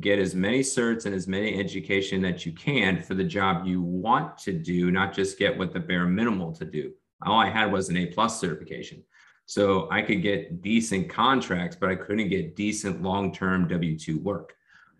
get 0.00 0.18
as 0.18 0.34
many 0.34 0.60
certs 0.60 1.06
and 1.06 1.14
as 1.14 1.26
many 1.26 1.58
education 1.58 2.20
that 2.22 2.44
you 2.46 2.52
can 2.52 3.02
for 3.02 3.14
the 3.14 3.24
job 3.24 3.66
you 3.66 3.82
want 3.82 4.36
to 4.38 4.52
do 4.52 4.90
not 4.90 5.12
just 5.12 5.38
get 5.38 5.56
what 5.56 5.72
the 5.72 5.80
bare 5.80 6.06
minimal 6.06 6.52
to 6.52 6.64
do 6.64 6.92
all 7.26 7.40
i 7.40 7.48
had 7.48 7.72
was 7.72 7.88
an 7.88 7.96
a 7.96 8.06
plus 8.06 8.40
certification 8.40 9.02
so 9.46 9.88
i 9.90 10.02
could 10.02 10.22
get 10.22 10.62
decent 10.62 11.08
contracts 11.08 11.76
but 11.80 11.88
i 11.88 11.94
couldn't 11.94 12.28
get 12.28 12.54
decent 12.54 13.02
long-term 13.02 13.68
w2 13.68 14.22
work 14.22 14.54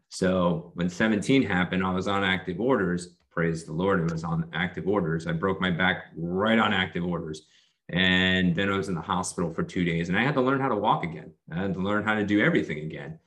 so 0.08 0.72
when 0.74 0.88
17 0.88 1.42
happened, 1.42 1.84
I 1.84 1.92
was 1.92 2.08
on 2.08 2.24
active 2.24 2.60
orders. 2.60 3.16
Praise 3.30 3.64
the 3.64 3.72
Lord, 3.72 4.00
it 4.00 4.10
was 4.10 4.24
on 4.24 4.48
active 4.52 4.88
orders. 4.88 5.26
I 5.26 5.32
broke 5.32 5.60
my 5.60 5.70
back 5.70 6.06
right 6.16 6.58
on 6.58 6.72
active 6.72 7.04
orders. 7.04 7.46
And 7.90 8.54
then 8.54 8.70
I 8.70 8.76
was 8.76 8.88
in 8.88 8.94
the 8.94 9.00
hospital 9.00 9.52
for 9.52 9.62
two 9.62 9.84
days 9.84 10.08
and 10.08 10.18
I 10.18 10.22
had 10.22 10.34
to 10.34 10.42
learn 10.42 10.60
how 10.60 10.68
to 10.68 10.76
walk 10.76 11.04
again. 11.04 11.32
I 11.50 11.62
had 11.62 11.74
to 11.74 11.80
learn 11.80 12.04
how 12.04 12.14
to 12.14 12.24
do 12.24 12.40
everything 12.40 12.80
again. 12.80 13.18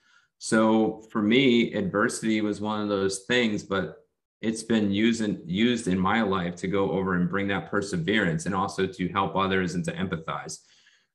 So 0.43 1.03
for 1.11 1.21
me, 1.21 1.71
adversity 1.75 2.41
was 2.41 2.59
one 2.59 2.81
of 2.81 2.89
those 2.89 3.19
things, 3.27 3.61
but 3.61 4.07
it's 4.41 4.63
been 4.63 4.89
used 4.89 5.21
in, 5.21 5.39
used 5.45 5.87
in 5.87 5.99
my 5.99 6.23
life 6.23 6.55
to 6.55 6.67
go 6.67 6.89
over 6.93 7.13
and 7.13 7.29
bring 7.29 7.47
that 7.49 7.69
perseverance 7.69 8.47
and 8.47 8.55
also 8.55 8.87
to 8.87 9.07
help 9.09 9.35
others 9.35 9.75
and 9.75 9.85
to 9.85 9.93
empathize. 9.93 10.57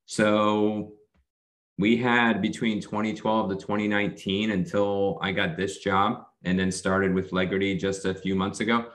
So 0.05 0.93
we 1.77 1.97
had 1.97 2.41
between 2.41 2.81
2012 2.81 3.51
to 3.51 3.57
2019 3.57 4.53
until 4.53 5.19
I 5.21 5.33
got 5.33 5.57
this 5.57 5.79
job 5.79 6.25
and 6.45 6.57
then 6.57 6.71
started 6.71 7.13
with 7.13 7.33
Legrity 7.33 7.77
just 7.77 8.05
a 8.05 8.15
few 8.15 8.37
months 8.37 8.61
ago. 8.61 8.91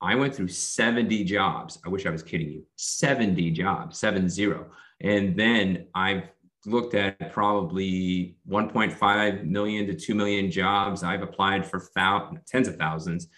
I 0.00 0.14
went 0.14 0.32
through 0.32 0.46
70 0.46 1.24
jobs. 1.24 1.80
I 1.84 1.88
wish 1.88 2.06
I 2.06 2.10
was 2.10 2.22
kidding 2.22 2.50
you. 2.50 2.62
70 2.76 3.50
jobs, 3.50 3.98
seven 3.98 4.28
zero. 4.28 4.66
And 5.00 5.36
then 5.36 5.88
I've 5.92 6.28
looked 6.66 6.94
at 6.94 7.32
probably 7.32 8.36
1.5 8.48 9.44
million 9.44 9.86
to 9.86 9.94
2 9.94 10.14
million 10.14 10.50
jobs. 10.50 11.02
I've 11.02 11.22
applied 11.22 11.66
for 11.66 11.82
thou- 11.94 12.32
tens 12.46 12.68
of 12.68 12.76
thousands, 12.76 13.28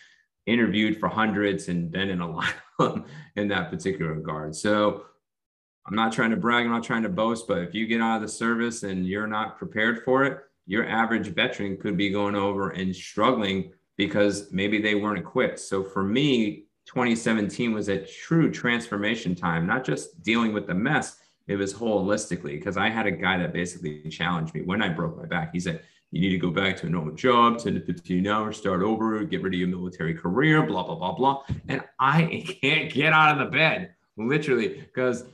interviewed 0.47 0.99
for 0.99 1.09
hundreds, 1.09 1.69
and 1.69 1.90
been 1.90 2.11
in 2.11 2.21
a 2.21 2.31
lot 2.37 2.52
of 2.78 2.93
them 2.93 3.04
in 3.37 3.49
that 3.49 3.71
particular 3.71 4.14
regard. 4.14 4.54
So 4.54 5.04
I'm 5.87 5.95
not 5.95 6.12
trying 6.12 6.31
to 6.31 6.37
brag, 6.37 6.64
I'm 6.64 6.73
not 6.73 6.85
trying 6.85 7.02
to 7.02 7.09
boast, 7.09 7.47
but 7.47 7.59
if 7.59 7.75
you 7.75 7.87
get 7.87 8.00
out 8.00 8.16
of 8.16 8.23
the 8.23 8.28
service 8.28 8.83
and 8.83 9.07
you're 9.07 9.26
not 9.26 9.59
prepared 9.59 10.02
for 10.04 10.25
it, 10.25 10.38
your 10.66 10.88
average 10.88 11.28
veteran 11.28 11.76
could 11.76 11.97
be 11.97 12.11
going 12.11 12.35
over 12.35 12.71
and 12.71 12.95
struggling 12.95 13.73
because 13.97 14.50
maybe 14.50 14.81
they 14.81 14.95
weren't 14.95 15.19
equipped. 15.19 15.59
So 15.59 15.85
for 15.85 16.02
me, 16.02 16.64
2017 16.87 17.73
was 17.73 17.88
a 17.88 18.04
true 18.04 18.50
transformation 18.50 19.35
time, 19.35 19.66
not 19.66 19.85
just 19.85 20.23
dealing 20.23 20.52
with 20.52 20.66
the 20.66 20.75
mess, 20.75 21.19
it 21.47 21.57
was 21.57 21.75
holistically 21.75 22.59
because 22.59 22.77
I 22.77 22.89
had 22.89 23.07
a 23.07 23.11
guy 23.11 23.39
that 23.39 23.53
basically 23.53 24.03
challenged 24.09 24.55
me 24.55 24.63
when 24.63 24.83
I 24.83 24.89
broke 24.89 25.17
my 25.17 25.27
back. 25.27 25.51
He 25.53 25.61
said, 25.61 25.83
You 26.11 26.21
need 26.21 26.31
to 26.31 26.39
go 26.39 26.51
back 26.51 26.77
to 26.79 26.87
a 26.87 26.91
normal 26.91 27.15
job, 27.15 27.59
10 27.59 27.75
to 27.75 27.81
15 27.81 28.27
hours, 28.27 28.57
start 28.57 28.83
over, 28.83 29.23
get 29.25 29.43
rid 29.43 29.53
of 29.55 29.61
your 29.61 29.69
military 29.69 30.15
career, 30.15 30.63
blah, 30.63 30.85
blah, 30.85 30.95
blah, 30.95 31.13
blah. 31.13 31.43
And 31.69 31.83
I 32.01 32.45
can't 32.63 32.93
get 32.93 33.13
out 33.13 33.39
of 33.39 33.45
the 33.45 33.57
bed, 33.57 33.95
literally, 34.17 34.69
because 34.81 35.25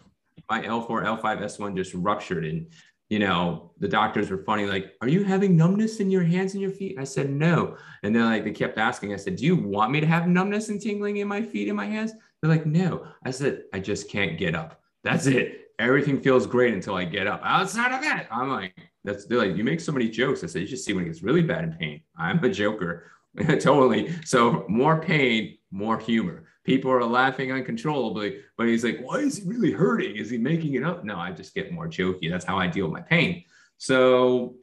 my 0.48 0.62
L4, 0.62 1.04
L5, 1.04 1.22
S1 1.22 1.76
just 1.76 1.94
ruptured. 1.94 2.44
And, 2.44 2.66
you 3.08 3.20
know, 3.20 3.70
the 3.78 3.88
doctors 3.88 4.30
were 4.30 4.38
funny, 4.38 4.66
like, 4.66 4.94
are 5.00 5.08
you 5.08 5.22
having 5.22 5.56
numbness 5.56 6.00
in 6.00 6.10
your 6.10 6.24
hands 6.24 6.54
and 6.54 6.62
your 6.62 6.72
feet? 6.72 6.96
I 6.98 7.04
said, 7.04 7.30
no. 7.30 7.76
And 8.02 8.14
then 8.14 8.24
like 8.24 8.42
they 8.42 8.50
kept 8.50 8.78
asking, 8.78 9.12
I 9.12 9.16
said, 9.16 9.36
do 9.36 9.44
you 9.44 9.56
want 9.56 9.92
me 9.92 10.00
to 10.00 10.06
have 10.06 10.26
numbness 10.26 10.70
and 10.70 10.80
tingling 10.80 11.18
in 11.18 11.28
my 11.28 11.42
feet 11.42 11.68
and 11.68 11.76
my 11.76 11.86
hands? 11.86 12.12
They're 12.40 12.50
like, 12.50 12.66
no. 12.66 13.06
I 13.24 13.30
said, 13.30 13.64
I 13.72 13.78
just 13.78 14.08
can't 14.08 14.38
get 14.38 14.54
up. 14.54 14.80
That's 15.04 15.26
it. 15.26 15.69
Everything 15.80 16.20
feels 16.20 16.46
great 16.46 16.74
until 16.74 16.94
I 16.94 17.04
get 17.04 17.26
up. 17.26 17.40
Outside 17.42 17.92
of 17.92 18.02
that, 18.02 18.28
I'm 18.30 18.50
like, 18.50 18.74
that's 19.02 19.26
they're 19.26 19.38
like, 19.38 19.56
you 19.56 19.64
make 19.64 19.80
so 19.80 19.92
many 19.92 20.08
jokes. 20.08 20.44
I 20.44 20.46
said, 20.46 20.62
you 20.62 20.68
should 20.68 20.78
see 20.78 20.92
when 20.92 21.04
it 21.04 21.06
gets 21.08 21.22
really 21.22 21.42
bad 21.42 21.64
in 21.64 21.72
pain. 21.72 22.02
I'm 22.16 22.42
a 22.44 22.50
joker. 22.50 23.10
totally. 23.60 24.14
So 24.24 24.64
more 24.68 25.00
pain, 25.00 25.58
more 25.70 25.98
humor 25.98 26.44
people 26.64 26.90
are 26.90 27.04
laughing 27.04 27.52
uncontrollably. 27.52 28.42
But 28.56 28.68
he's 28.68 28.84
like, 28.84 29.00
why 29.00 29.16
is 29.16 29.38
he 29.38 29.48
really 29.48 29.72
hurting? 29.72 30.16
Is 30.16 30.30
he 30.30 30.38
making 30.38 30.74
it 30.74 30.84
up? 30.84 31.04
No, 31.04 31.16
I 31.16 31.32
just 31.32 31.54
get 31.54 31.72
more 31.72 31.88
jokey. 31.88 32.30
That's 32.30 32.44
how 32.44 32.58
I 32.58 32.66
deal 32.66 32.84
with 32.84 32.92
my 32.92 33.00
pain. 33.00 33.44
So, 33.78 34.56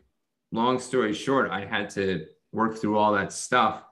long 0.52 0.80
story 0.80 1.14
short, 1.14 1.50
I 1.50 1.66
had 1.66 1.90
to 1.92 2.26
work 2.52 2.78
through 2.78 2.98
all 2.98 3.14
that 3.14 3.34
stuff. 3.34 3.84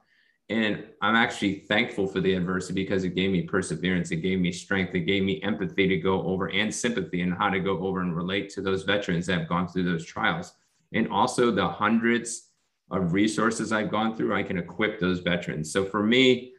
And 0.48 0.84
I'm 1.02 1.16
actually 1.16 1.64
thankful 1.68 2.06
for 2.06 2.20
the 2.20 2.34
adversity 2.34 2.84
because 2.84 3.02
it 3.02 3.16
gave 3.16 3.32
me 3.32 3.42
perseverance, 3.42 4.12
it 4.12 4.16
gave 4.16 4.38
me 4.38 4.52
strength, 4.52 4.94
it 4.94 5.00
gave 5.00 5.24
me 5.24 5.42
empathy 5.42 5.88
to 5.88 5.96
go 5.96 6.22
over 6.22 6.46
and 6.50 6.72
sympathy 6.72 7.22
and 7.22 7.34
how 7.34 7.50
to 7.50 7.58
go 7.58 7.78
over 7.80 8.00
and 8.00 8.16
relate 8.16 8.48
to 8.50 8.60
those 8.60 8.84
veterans 8.84 9.26
that 9.26 9.40
have 9.40 9.48
gone 9.48 9.66
through 9.66 9.82
those 9.84 10.06
trials. 10.06 10.52
And 10.92 11.08
also 11.08 11.50
the 11.50 11.66
hundreds 11.66 12.50
of 12.92 13.12
resources 13.12 13.72
I've 13.72 13.90
gone 13.90 14.16
through, 14.16 14.36
I 14.36 14.44
can 14.44 14.56
equip 14.56 15.00
those 15.00 15.18
veterans. 15.18 15.72
So 15.72 15.84
for 15.84 16.04
me, 16.04 16.52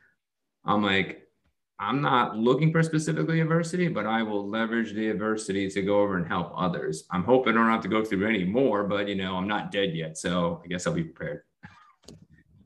I'm 0.65 0.83
like, 0.83 1.23
I'm 1.79 2.01
not 2.01 2.35
looking 2.35 2.73
for 2.73 2.83
specifically 2.83 3.39
adversity, 3.39 3.87
but 3.87 4.05
I 4.05 4.21
will 4.23 4.49
leverage 4.49 4.93
the 4.93 5.09
adversity 5.09 5.69
to 5.69 5.81
go 5.81 6.01
over 6.01 6.17
and 6.17 6.27
help 6.27 6.51
others. 6.57 7.05
I'm 7.11 7.23
hoping 7.23 7.53
I 7.53 7.61
don't 7.61 7.71
have 7.71 7.83
to 7.83 7.87
go 7.87 8.03
through 8.03 8.27
any 8.27 8.43
more, 8.43 8.83
but 8.83 9.07
you 9.07 9.15
know, 9.15 9.37
I'm 9.37 9.47
not 9.47 9.71
dead 9.71 9.95
yet. 9.95 10.17
So 10.17 10.61
I 10.65 10.67
guess 10.67 10.87
I'll 10.87 10.93
be 10.93 11.03
prepared. 11.03 11.43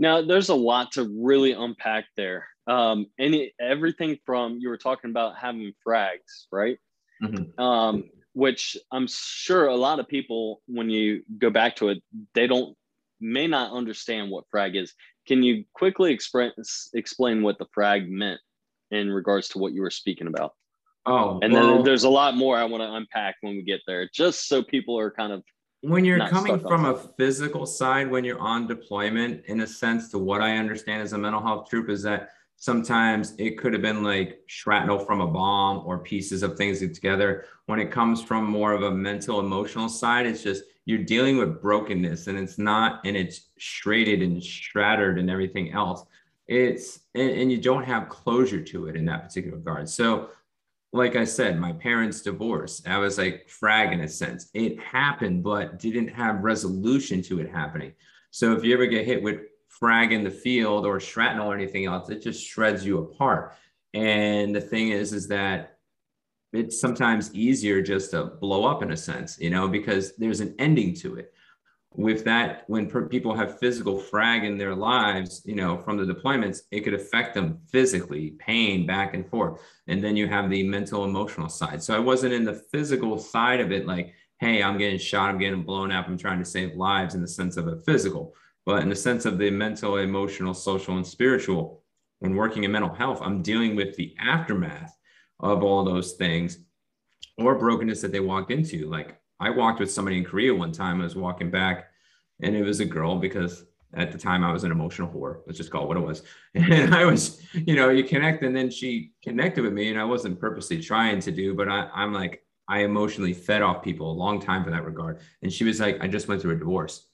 Now, 0.01 0.24
there's 0.24 0.50
a 0.50 0.55
lot 0.55 0.93
to 0.93 1.08
really 1.24 1.51
unpack 1.51 2.05
there. 2.17 2.48
Um, 2.65 3.05
any 3.20 3.53
everything 3.62 4.17
from 4.25 4.58
you 4.60 4.70
were 4.70 4.77
talking 4.77 5.12
about 5.12 5.38
having 5.38 5.74
frags, 5.88 6.48
right? 6.51 6.79
Mm-hmm. 7.22 7.62
Um, 7.62 8.10
which 8.34 8.75
I'm 8.91 9.05
sure 9.08 9.67
a 9.67 9.75
lot 9.75 10.00
of 10.00 10.08
people, 10.08 10.63
when 10.65 10.89
you 10.89 11.22
go 11.38 11.51
back 11.51 11.75
to 11.75 11.89
it, 11.89 12.00
they 12.34 12.48
don't 12.48 12.75
may 13.20 13.46
not 13.46 13.74
understand 13.74 14.31
what 14.31 14.46
frag 14.50 14.75
is. 14.75 14.91
Can 15.27 15.43
you 15.43 15.65
quickly 15.75 16.12
express 16.12 16.89
explain 16.96 17.43
what 17.43 17.60
the 17.60 17.67
frag 17.72 18.10
meant 18.10 18.41
in 18.89 19.12
regards 19.12 19.50
to 19.50 19.60
what 19.60 19.72
you 19.72 19.81
were 19.81 19.91
speaking 19.91 20.25
about? 20.25 20.53
Oh, 21.05 21.39
and 21.43 21.53
well, 21.53 21.75
then 21.75 21.84
there's 21.84 22.05
a 22.05 22.10
lot 22.10 22.36
more 22.36 22.58
I 22.58 22.63
want 22.63 22.81
to 22.81 22.91
unpack 22.91 23.36
when 23.41 23.55
we 23.55 23.62
get 23.62 23.81
there, 23.86 24.10
just 24.12 24.48
so 24.48 24.63
people 24.63 24.98
are 24.98 25.12
kind 25.12 25.31
of 25.31 25.43
when 25.82 26.06
you're 26.06 26.28
coming 26.28 26.60
from 26.60 26.86
a 26.86 26.98
physical 26.98 27.66
side 27.66 28.10
when 28.10 28.24
you're 28.24 28.40
on 28.40 28.68
deployment 28.68 29.44
in 29.46 29.62
a 29.62 29.68
sense 29.68 30.10
to 30.10 30.18
what 30.18 30.42
i 30.42 30.58
understand 30.58 31.02
as 31.02 31.14
a 31.14 31.18
mental 31.18 31.42
health 31.42 31.70
troop 31.70 31.90
is 31.90 32.04
that 32.04 32.30
sometimes 32.62 33.34
it 33.40 33.58
could 33.58 33.74
have 33.74 33.82
been 33.82 34.04
like 34.04 34.44
shrapnel 34.46 35.00
from 35.00 35.20
a 35.20 35.26
bomb 35.26 35.82
or 35.84 35.98
pieces 35.98 36.44
of 36.44 36.56
things 36.56 36.80
together. 36.80 37.46
When 37.66 37.80
it 37.80 37.90
comes 37.90 38.22
from 38.22 38.46
more 38.46 38.74
of 38.74 38.84
a 38.84 38.92
mental 38.92 39.40
emotional 39.40 39.90
side 39.90 40.28
it's 40.28 40.44
just 40.44 40.66
you're 40.86 41.04
dealing 41.04 41.38
with 41.38 41.60
brokenness 41.60 42.28
and 42.28 42.38
it's 42.38 42.60
not 42.60 43.02
and 43.04 43.18
it's 43.18 43.48
shredded 43.58 44.22
and 44.22 44.44
shattered 44.44 45.18
and 45.18 45.28
everything 45.28 45.74
else. 45.74 46.06
It's 46.48 47.00
and, 47.16 47.32
and 47.32 47.52
you 47.52 47.58
don't 47.58 47.84
have 47.84 48.10
closure 48.10 48.62
to 48.62 48.86
it 48.86 48.96
in 48.96 49.06
that 49.06 49.24
particular 49.24 49.58
regard. 49.58 49.90
So 49.90 50.30
like 50.93 51.15
I 51.15 51.24
said, 51.24 51.60
my 51.60 51.71
parents' 51.71 52.21
divorced. 52.21 52.88
I 52.88 52.98
was 52.98 53.17
like 53.17 53.48
frag 53.48 53.93
in 53.93 54.01
a 54.01 54.07
sense. 54.07 54.50
It 54.53 54.79
happened, 54.79 55.43
but 55.43 55.79
didn't 55.79 56.10
have 56.10 56.43
resolution 56.43 57.21
to 57.24 57.39
it 57.39 57.50
happening. 57.50 57.93
So 58.31 58.53
if 58.53 58.63
you 58.63 58.74
ever 58.74 58.86
get 58.88 59.05
hit 59.05 59.24
with 59.24 59.39
frag 59.69 60.12
in 60.12 60.24
the 60.24 60.31
field 60.31 60.86
or 60.86 61.00
shrapnel 61.00 61.51
or 61.51 61.55
anything 61.55 61.86
else, 61.86 62.10
it 62.10 62.21
just 62.21 62.45
shreds 62.45 62.86
you 62.86 63.00
apart. 63.00 63.53
And 63.93 64.53
the 64.53 64.62
thing 64.62 64.89
is, 64.89 65.13
is 65.13 65.27
that 65.29 65.77
it's 66.53 66.79
sometimes 66.79 67.33
easier 67.33 67.81
just 67.81 68.12
to 68.12 68.25
blow 68.25 68.65
up 68.65 68.83
in 68.83 68.91
a 68.91 68.98
sense, 68.98 69.39
you 69.39 69.50
know, 69.50 69.69
because 69.69 70.15
there's 70.17 70.41
an 70.41 70.55
ending 70.60 70.93
to 70.95 71.15
it 71.15 71.33
with 71.93 72.24
that 72.24 72.63
when 72.67 72.88
per- 72.88 73.07
people 73.07 73.36
have 73.36 73.60
physical 73.60 74.00
frag 74.00 74.45
in 74.45 74.57
their 74.57 74.74
lives 74.74 75.41
you 75.45 75.55
know 75.55 75.77
from 75.77 75.98
the 75.98 76.13
deployments 76.13 76.62
it 76.71 76.81
could 76.81 76.93
affect 76.93 77.33
them 77.33 77.60
physically 77.69 78.31
pain 78.39 78.86
back 78.86 79.13
and 79.13 79.29
forth. 79.29 79.60
And 79.88 80.01
then 80.01 80.15
you 80.15 80.27
have 80.27 80.50
the 80.50 80.63
mental 80.63 81.03
emotional 81.03 81.50
side. 81.50 81.83
So 81.83 81.95
i 81.95 82.00
wasn't 82.00 82.33
in 82.33 82.45
the 82.45 82.62
physical 82.71 83.17
side 83.17 83.60
of 83.60 83.71
it 83.71 83.86
like 83.86 84.13
hey 84.39 84.63
i'm 84.63 84.77
getting 84.77 85.00
shot 85.00 85.29
i'm 85.29 85.38
getting 85.38 85.63
blown 85.63 85.91
up 85.91 86.07
i'm 86.07 86.17
trying 86.17 86.39
to 86.39 86.45
save 86.45 86.75
lives 86.75 87.15
in 87.15 87.21
the 87.21 87.27
sense 87.27 87.57
of 87.57 87.67
a 87.67 87.81
physical. 87.81 88.33
But 88.65 88.83
in 88.83 88.89
the 88.89 88.95
sense 88.95 89.25
of 89.25 89.38
the 89.38 89.50
mental 89.50 89.98
emotional 89.98 90.53
social 90.53 90.95
and 90.95 91.05
spiritual 91.05 91.83
when 92.19 92.36
working 92.36 92.63
in 92.63 92.71
mental 92.71 92.93
health 92.93 93.19
i'm 93.21 93.41
dealing 93.41 93.75
with 93.75 93.95
the 93.98 94.15
aftermath 94.19 94.95
of 95.41 95.63
all 95.63 95.83
those 95.83 96.13
things 96.13 96.60
or 97.38 97.55
brokenness 97.55 98.01
that 98.01 98.12
they 98.12 98.19
walked 98.19 98.51
into. 98.51 98.89
Like 98.89 99.19
I 99.41 99.50
walked 99.50 99.79
with 99.79 99.91
somebody 99.91 100.17
in 100.17 100.24
Korea 100.24 100.53
one 100.53 100.71
time. 100.71 101.01
I 101.01 101.03
was 101.03 101.15
walking 101.15 101.50
back, 101.50 101.88
and 102.41 102.55
it 102.55 102.63
was 102.63 102.79
a 102.79 102.86
girl 102.86 103.17
because 103.17 103.65
at 103.93 104.12
the 104.12 104.17
time 104.17 104.43
I 104.43 104.53
was 104.53 104.63
an 104.63 104.71
emotional 104.71 105.10
whore. 105.10 105.39
Let's 105.45 105.57
just 105.57 105.71
call 105.71 105.83
it 105.83 105.88
what 105.88 105.98
it 105.98 106.01
was. 106.01 106.24
And 106.53 106.95
I 106.95 107.05
was, 107.05 107.41
you 107.53 107.75
know, 107.75 107.89
you 107.89 108.03
connect, 108.03 108.43
and 108.43 108.55
then 108.55 108.69
she 108.69 109.12
connected 109.24 109.63
with 109.63 109.74
me, 109.74 109.89
and 109.89 110.00
I 110.00 110.05
wasn't 110.05 110.39
purposely 110.39 110.82
trying 110.82 111.19
to 111.21 111.32
do, 111.32 111.56
but 111.56 111.67
I, 111.67 111.89
I'm 111.93 112.13
like, 112.13 112.45
I 112.67 112.84
emotionally 112.84 113.34
fed 113.34 113.63
off 113.63 113.84
people 113.84 114.12
a 114.12 114.13
long 114.13 114.39
time 114.39 114.63
for 114.63 114.69
that 114.69 114.86
regard. 114.86 115.19
And 115.41 115.51
she 115.51 115.63
was 115.63 115.80
like, 115.80 115.97
I 116.01 116.08
just 116.08 116.27
went 116.27 116.41
through 116.41 116.56
a 116.56 116.60
divorce. 116.60 117.08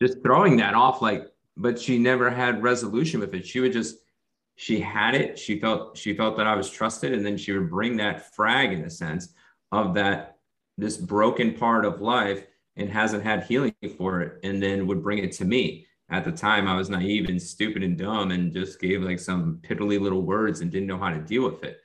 Just 0.00 0.22
throwing 0.22 0.56
that 0.58 0.74
off, 0.74 1.02
like, 1.02 1.26
but 1.56 1.78
she 1.78 1.98
never 1.98 2.30
had 2.30 2.62
resolution 2.62 3.20
with 3.20 3.34
it. 3.34 3.46
She 3.46 3.60
would 3.60 3.72
just, 3.72 3.96
she 4.54 4.80
had 4.80 5.14
it. 5.14 5.38
She 5.38 5.58
felt, 5.58 5.98
she 5.98 6.14
felt 6.14 6.36
that 6.38 6.46
I 6.46 6.54
was 6.54 6.70
trusted, 6.70 7.12
and 7.12 7.26
then 7.26 7.36
she 7.36 7.52
would 7.52 7.68
bring 7.68 7.96
that 7.96 8.34
frag 8.34 8.72
in 8.72 8.84
a 8.84 8.90
sense 8.90 9.34
of 9.72 9.94
that 9.94 10.35
this 10.76 10.96
broken 10.96 11.54
part 11.54 11.84
of 11.84 12.00
life 12.00 12.46
and 12.76 12.90
hasn't 12.90 13.22
had 13.22 13.44
healing 13.44 13.74
for 13.96 14.20
it 14.20 14.40
and 14.44 14.62
then 14.62 14.86
would 14.86 15.02
bring 15.02 15.18
it 15.18 15.32
to 15.32 15.44
me. 15.44 15.86
At 16.08 16.24
the 16.24 16.32
time 16.32 16.68
i 16.68 16.76
was 16.76 16.88
naive 16.88 17.28
and 17.28 17.40
stupid 17.40 17.82
and 17.82 17.98
dumb 17.98 18.30
and 18.30 18.52
just 18.52 18.80
gave 18.80 19.02
like 19.02 19.18
some 19.18 19.60
piddly 19.62 20.00
little 20.00 20.22
words 20.22 20.60
and 20.60 20.70
didn't 20.70 20.86
know 20.86 20.98
how 20.98 21.10
to 21.10 21.18
deal 21.18 21.44
with 21.44 21.64
it. 21.64 21.80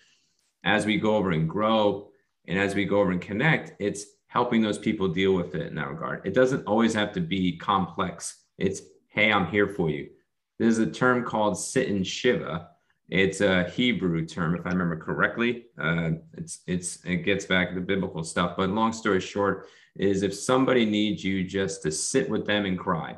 As 0.63 0.85
we 0.85 0.97
go 0.97 1.15
over 1.15 1.31
and 1.31 1.49
grow 1.49 2.09
and 2.47 2.59
as 2.59 2.75
we 2.75 2.85
go 2.85 2.99
over 2.99 3.11
and 3.11 3.21
connect 3.21 3.81
it's 3.81 4.05
helping 4.27 4.61
those 4.61 4.77
people 4.77 5.07
deal 5.07 5.33
with 5.33 5.55
it 5.55 5.67
in 5.67 5.75
that 5.75 5.89
regard. 5.89 6.25
It 6.25 6.33
doesn't 6.33 6.65
always 6.65 6.93
have 6.93 7.11
to 7.13 7.19
be 7.19 7.57
complex. 7.57 8.43
It's 8.57 8.81
hey 9.07 9.31
i'm 9.31 9.47
here 9.47 9.67
for 9.67 9.89
you. 9.89 10.09
There's 10.59 10.77
a 10.77 10.85
term 10.85 11.23
called 11.23 11.57
sit 11.57 11.89
and 11.89 12.05
shiva 12.05 12.69
it's 13.11 13.41
a 13.41 13.65
Hebrew 13.65 14.25
term, 14.25 14.55
if 14.55 14.65
I 14.65 14.69
remember 14.69 14.95
correctly. 14.95 15.65
Uh, 15.79 16.11
it's 16.37 16.61
it's 16.65 17.03
it 17.03 17.17
gets 17.17 17.45
back 17.45 17.69
to 17.69 17.75
the 17.75 17.81
biblical 17.81 18.23
stuff. 18.23 18.55
But 18.55 18.69
long 18.69 18.93
story 18.93 19.19
short, 19.19 19.67
is 19.97 20.23
if 20.23 20.33
somebody 20.33 20.85
needs 20.85 21.23
you 21.23 21.43
just 21.43 21.83
to 21.83 21.91
sit 21.91 22.29
with 22.29 22.47
them 22.47 22.65
and 22.65 22.79
cry, 22.79 23.17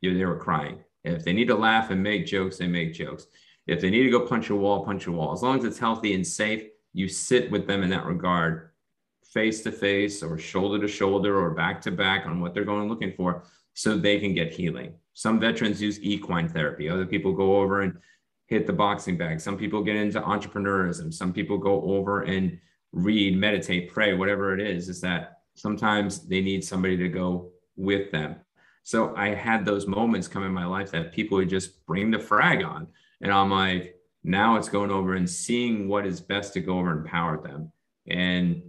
you 0.00 0.18
they 0.18 0.24
were 0.24 0.38
crying. 0.38 0.78
If 1.04 1.24
they 1.24 1.32
need 1.32 1.46
to 1.48 1.54
laugh 1.54 1.90
and 1.90 2.02
make 2.02 2.26
jokes, 2.26 2.58
they 2.58 2.66
make 2.66 2.92
jokes. 2.92 3.28
If 3.68 3.80
they 3.80 3.90
need 3.90 4.02
to 4.02 4.10
go 4.10 4.26
punch 4.26 4.50
a 4.50 4.56
wall, 4.56 4.84
punch 4.84 5.06
a 5.06 5.12
wall. 5.12 5.32
As 5.32 5.42
long 5.42 5.58
as 5.58 5.64
it's 5.64 5.78
healthy 5.78 6.14
and 6.14 6.26
safe, 6.26 6.64
you 6.92 7.06
sit 7.06 7.50
with 7.50 7.66
them 7.66 7.84
in 7.84 7.90
that 7.90 8.06
regard, 8.06 8.70
face 9.22 9.62
to 9.62 9.70
face 9.70 10.22
or 10.22 10.36
shoulder 10.36 10.80
to 10.80 10.88
shoulder 10.88 11.38
or 11.38 11.50
back 11.50 11.80
to 11.82 11.92
back 11.92 12.26
on 12.26 12.40
what 12.40 12.54
they're 12.54 12.64
going 12.64 12.88
looking 12.88 13.12
for, 13.12 13.44
so 13.74 13.96
they 13.96 14.18
can 14.18 14.34
get 14.34 14.52
healing. 14.52 14.94
Some 15.12 15.38
veterans 15.38 15.80
use 15.80 16.00
equine 16.02 16.48
therapy. 16.48 16.88
Other 16.88 17.06
people 17.06 17.32
go 17.32 17.58
over 17.58 17.82
and 17.82 17.98
hit 18.48 18.66
the 18.66 18.72
boxing 18.72 19.16
bag. 19.16 19.40
Some 19.40 19.56
people 19.56 19.84
get 19.84 19.96
into 19.96 20.20
entrepreneurism. 20.20 21.12
Some 21.12 21.32
people 21.32 21.58
go 21.58 21.82
over 21.82 22.22
and 22.22 22.58
read, 22.92 23.36
meditate, 23.36 23.92
pray, 23.92 24.14
whatever 24.14 24.58
it 24.58 24.66
is, 24.66 24.88
is 24.88 25.00
that 25.02 25.42
sometimes 25.54 26.26
they 26.26 26.40
need 26.40 26.64
somebody 26.64 26.96
to 26.96 27.08
go 27.08 27.50
with 27.76 28.10
them. 28.10 28.36
So 28.84 29.14
I 29.16 29.34
had 29.34 29.66
those 29.66 29.86
moments 29.86 30.28
come 30.28 30.44
in 30.44 30.52
my 30.52 30.64
life 30.64 30.90
that 30.92 31.12
people 31.12 31.36
would 31.36 31.50
just 31.50 31.84
bring 31.84 32.10
the 32.10 32.18
frag 32.18 32.64
on. 32.64 32.86
And 33.20 33.30
I'm 33.30 33.50
like, 33.50 33.96
now 34.24 34.56
it's 34.56 34.70
going 34.70 34.90
over 34.90 35.14
and 35.14 35.28
seeing 35.28 35.86
what 35.86 36.06
is 36.06 36.20
best 36.20 36.54
to 36.54 36.60
go 36.60 36.78
over 36.78 36.92
and 36.92 37.00
empower 37.00 37.42
them. 37.42 37.70
And 38.08 38.62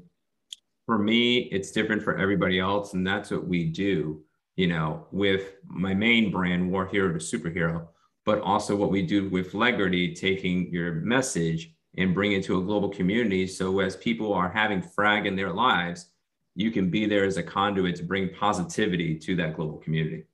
for 0.86 0.98
me, 0.98 1.50
it's 1.54 1.72
different 1.72 2.04
for 2.04 2.18
everybody 2.18 2.60
else. 2.60 2.94
And 2.94 3.08
that's 3.08 3.32
what 3.32 3.48
we 3.48 3.64
do, 3.64 4.22
you 4.58 4.68
know, 4.68 5.08
with 5.14 5.54
my 5.66 5.94
main 5.94 6.32
brand, 6.32 6.70
War 6.70 6.86
Hero 6.86 7.14
to 7.14 7.20
Superhero 7.20 7.88
but 8.26 8.42
also 8.42 8.76
what 8.76 8.92
we 8.92 9.02
do 9.02 9.30
with 9.30 9.54
Legrity, 9.54 10.14
taking 10.14 10.72
your 10.72 10.94
message 10.96 11.74
and 11.98 12.14
bring 12.14 12.34
it 12.34 12.44
to 12.44 12.60
a 12.60 12.62
global 12.62 12.90
community. 12.90 13.48
So 13.48 13.80
as 13.80 13.96
people 13.96 14.34
are 14.34 14.50
having 14.50 14.82
frag 14.82 15.26
in 15.26 15.36
their 15.36 15.52
lives, 15.52 16.12
you 16.56 16.72
can 16.72 16.90
be 16.90 17.06
there 17.06 17.26
as 17.26 17.38
a 17.38 17.44
conduit 17.44 17.96
to 17.98 18.04
bring 18.04 18.30
positivity 18.34 19.18
to 19.18 19.36
that 19.38 19.56
global 19.56 19.78
community. 19.78 20.26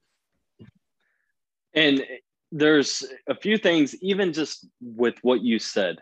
And 1.73 2.05
there's 2.51 3.03
a 3.27 3.35
few 3.35 3.57
things, 3.57 3.95
even 4.01 4.33
just 4.33 4.67
with 4.81 5.15
what 5.21 5.41
you 5.41 5.59
said 5.59 5.97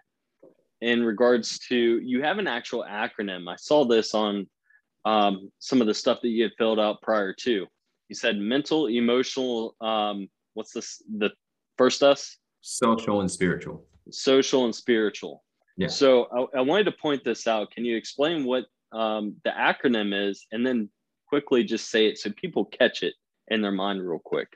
in 0.82 1.04
regards 1.04 1.60
to 1.60 2.00
you 2.00 2.22
have 2.22 2.38
an 2.40 2.48
actual 2.48 2.84
acronym. 2.88 3.50
I 3.50 3.56
saw 3.56 3.86
this 3.86 4.14
on 4.14 4.48
um, 5.06 5.52
some 5.60 5.82
of 5.82 5.88
the 5.88 5.94
stuff 5.94 6.20
that 6.22 6.30
you 6.30 6.44
had 6.44 6.52
filled 6.58 6.80
out 6.80 7.02
prior 7.02 7.34
to. 7.34 7.66
You 8.10 8.16
said 8.16 8.38
mental, 8.38 8.88
emotional, 8.88 9.76
um, 9.82 10.30
what's 10.54 10.74
this? 10.74 11.02
The 11.18 11.32
First 11.78 12.04
us? 12.04 12.38
Social 12.62 13.22
and 13.22 13.30
spiritual. 13.30 13.86
Social 14.12 14.66
and 14.66 14.76
spiritual. 14.76 15.44
Yeah. 15.78 15.88
So 15.88 16.28
I, 16.54 16.60
I 16.60 16.62
wanted 16.62 16.86
to 16.86 16.92
point 16.92 17.24
this 17.24 17.48
out. 17.48 17.72
Can 17.72 17.86
you 17.86 17.98
explain 17.98 18.46
what 18.46 18.66
um, 18.92 19.36
the 19.44 19.50
acronym 19.50 20.30
is 20.30 20.46
and 20.52 20.66
then 20.66 20.90
quickly 21.28 21.64
just 21.64 21.90
say 21.90 22.08
it 22.08 22.18
so 22.18 22.32
people 22.32 22.66
catch 22.66 23.02
it 23.02 23.16
in 23.50 23.62
their 23.62 23.72
mind 23.72 24.08
real 24.08 24.22
quick? 24.24 24.50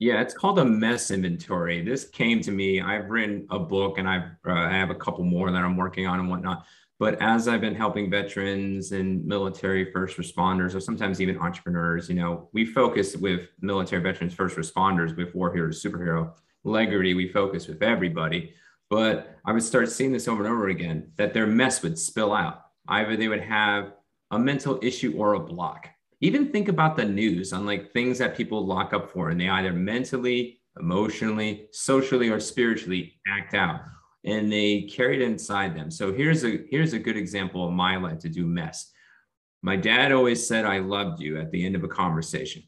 Yeah, 0.00 0.20
it's 0.20 0.34
called 0.34 0.58
a 0.58 0.64
mess 0.64 1.10
inventory. 1.10 1.82
This 1.84 2.04
came 2.04 2.40
to 2.42 2.52
me. 2.52 2.80
I've 2.80 3.08
written 3.10 3.46
a 3.50 3.58
book 3.58 3.98
and 3.98 4.08
I've, 4.08 4.30
uh, 4.46 4.52
I 4.52 4.72
have 4.72 4.90
a 4.90 4.94
couple 4.94 5.24
more 5.24 5.50
that 5.50 5.62
I'm 5.62 5.76
working 5.76 6.06
on 6.06 6.20
and 6.20 6.28
whatnot. 6.28 6.66
But 7.00 7.20
as 7.22 7.46
I've 7.46 7.60
been 7.60 7.74
helping 7.74 8.10
veterans 8.10 8.90
and 8.90 9.24
military 9.24 9.92
first 9.92 10.16
responders, 10.16 10.74
or 10.74 10.80
sometimes 10.80 11.20
even 11.20 11.38
entrepreneurs, 11.38 12.08
you 12.08 12.16
know, 12.16 12.48
we 12.52 12.64
focus 12.64 13.16
with 13.16 13.48
military 13.60 14.02
veterans, 14.02 14.34
first 14.34 14.56
responders 14.56 15.16
with 15.16 15.32
War 15.34 15.52
Hero 15.52 15.68
Superhero 15.68 16.32
Legrity, 16.68 17.14
we 17.14 17.28
focus 17.28 17.66
with 17.66 17.82
everybody. 17.82 18.54
But 18.90 19.36
I 19.44 19.52
would 19.52 19.62
start 19.62 19.90
seeing 19.90 20.12
this 20.12 20.28
over 20.28 20.44
and 20.44 20.52
over 20.52 20.68
again 20.68 21.12
that 21.16 21.34
their 21.34 21.46
mess 21.46 21.82
would 21.82 21.98
spill 21.98 22.32
out. 22.32 22.62
Either 22.88 23.16
they 23.16 23.28
would 23.28 23.42
have 23.42 23.92
a 24.30 24.38
mental 24.38 24.78
issue 24.82 25.14
or 25.16 25.34
a 25.34 25.40
block. 25.40 25.88
even 26.20 26.50
think 26.50 26.68
about 26.68 26.96
the 26.96 27.04
news 27.04 27.52
on 27.52 27.64
like 27.64 27.92
things 27.92 28.18
that 28.18 28.36
people 28.36 28.66
lock 28.66 28.92
up 28.92 29.10
for 29.10 29.30
and 29.30 29.40
they 29.40 29.48
either 29.48 29.72
mentally, 29.72 30.60
emotionally, 30.78 31.68
socially, 31.72 32.28
or 32.28 32.40
spiritually 32.40 33.14
act 33.28 33.54
out 33.54 33.80
and 34.24 34.52
they 34.52 34.82
carry 34.82 35.16
it 35.16 35.22
inside 35.22 35.76
them. 35.76 35.90
So 35.90 36.12
here's 36.12 36.44
a 36.44 36.64
here's 36.70 36.92
a 36.92 36.98
good 36.98 37.16
example 37.16 37.66
of 37.66 37.72
my 37.72 37.96
life 37.96 38.18
to 38.20 38.28
do 38.28 38.46
mess. 38.46 38.90
My 39.62 39.76
dad 39.76 40.12
always 40.12 40.46
said 40.46 40.64
I 40.64 40.78
loved 40.78 41.20
you 41.20 41.38
at 41.38 41.50
the 41.50 41.64
end 41.64 41.74
of 41.74 41.84
a 41.84 41.88
conversation. 41.88 42.62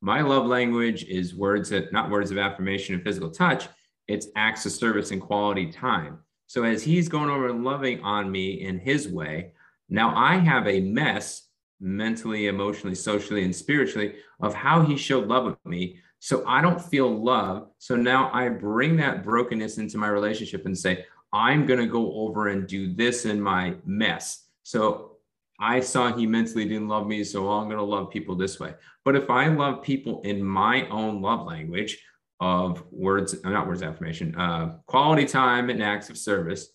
My 0.00 0.20
love 0.20 0.46
language 0.46 1.04
is 1.04 1.34
words 1.34 1.70
that 1.70 1.92
not 1.92 2.10
words 2.10 2.30
of 2.30 2.38
affirmation 2.38 2.94
and 2.94 3.04
physical 3.04 3.30
touch, 3.30 3.68
it's 4.06 4.28
acts 4.36 4.64
of 4.64 4.72
service 4.72 5.10
and 5.10 5.20
quality 5.20 5.70
time. 5.70 6.18
So 6.46 6.64
as 6.64 6.82
he's 6.82 7.08
going 7.08 7.30
over 7.30 7.48
and 7.48 7.64
loving 7.64 8.00
on 8.02 8.30
me 8.30 8.62
in 8.62 8.78
his 8.78 9.08
way, 9.08 9.52
now 9.88 10.14
I 10.16 10.36
have 10.36 10.66
a 10.66 10.80
mess 10.80 11.48
mentally, 11.80 12.46
emotionally, 12.46 12.94
socially, 12.94 13.44
and 13.44 13.54
spiritually 13.54 14.16
of 14.40 14.54
how 14.54 14.82
he 14.82 14.96
showed 14.96 15.28
love 15.28 15.46
of 15.46 15.58
me. 15.64 16.00
So 16.20 16.44
I 16.46 16.62
don't 16.62 16.80
feel 16.80 17.22
love. 17.22 17.68
So 17.78 17.96
now 17.96 18.30
I 18.32 18.48
bring 18.48 18.96
that 18.96 19.22
brokenness 19.22 19.78
into 19.78 19.98
my 19.98 20.08
relationship 20.08 20.66
and 20.66 20.76
say, 20.76 21.04
I'm 21.32 21.66
going 21.66 21.80
to 21.80 21.86
go 21.86 22.12
over 22.14 22.48
and 22.48 22.66
do 22.66 22.94
this 22.94 23.26
in 23.26 23.40
my 23.40 23.74
mess. 23.84 24.46
So 24.62 25.17
I 25.58 25.80
saw 25.80 26.12
he 26.12 26.26
mentally 26.26 26.64
didn't 26.64 26.88
love 26.88 27.06
me. 27.06 27.24
So 27.24 27.50
I'm 27.50 27.66
going 27.66 27.78
to 27.78 27.82
love 27.82 28.10
people 28.10 28.36
this 28.36 28.60
way. 28.60 28.74
But 29.04 29.16
if 29.16 29.28
I 29.30 29.48
love 29.48 29.82
people 29.82 30.20
in 30.22 30.42
my 30.42 30.86
own 30.88 31.20
love 31.20 31.46
language 31.46 31.98
of 32.40 32.84
words, 32.92 33.34
not 33.42 33.66
words 33.66 33.82
affirmation, 33.82 34.34
uh, 34.36 34.76
quality 34.86 35.24
time 35.24 35.70
and 35.70 35.82
acts 35.82 36.10
of 36.10 36.16
service, 36.16 36.68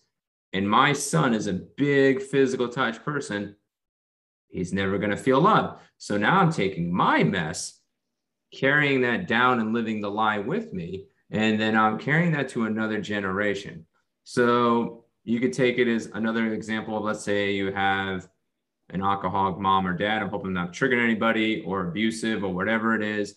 and 0.52 0.68
my 0.68 0.92
son 0.92 1.34
is 1.34 1.46
a 1.46 1.54
big 1.76 2.22
physical 2.22 2.68
touch 2.68 3.02
person, 3.04 3.56
he's 4.48 4.72
never 4.72 4.98
going 4.98 5.10
to 5.10 5.16
feel 5.16 5.40
love. 5.40 5.80
So 5.98 6.16
now 6.18 6.38
I'm 6.38 6.52
taking 6.52 6.92
my 6.92 7.24
mess, 7.24 7.80
carrying 8.52 9.00
that 9.00 9.26
down 9.26 9.60
and 9.60 9.72
living 9.72 10.00
the 10.00 10.10
lie 10.10 10.38
with 10.38 10.72
me. 10.72 11.06
And 11.30 11.58
then 11.58 11.76
I'm 11.76 11.98
carrying 11.98 12.32
that 12.32 12.50
to 12.50 12.66
another 12.66 13.00
generation. 13.00 13.86
So 14.24 15.04
you 15.24 15.40
could 15.40 15.52
take 15.54 15.78
it 15.78 15.88
as 15.88 16.06
another 16.14 16.52
example 16.52 16.96
of 16.96 17.04
let's 17.04 17.24
say 17.24 17.52
you 17.52 17.72
have 17.72 18.28
an 18.94 19.02
alcoholic 19.02 19.58
mom 19.58 19.86
or 19.86 19.92
dad. 19.92 20.22
I'm 20.22 20.30
hoping 20.30 20.48
I'm 20.48 20.54
not 20.54 20.72
triggering 20.72 21.04
anybody 21.04 21.62
or 21.66 21.88
abusive 21.88 22.42
or 22.42 22.54
whatever 22.54 22.94
it 22.94 23.02
is. 23.02 23.34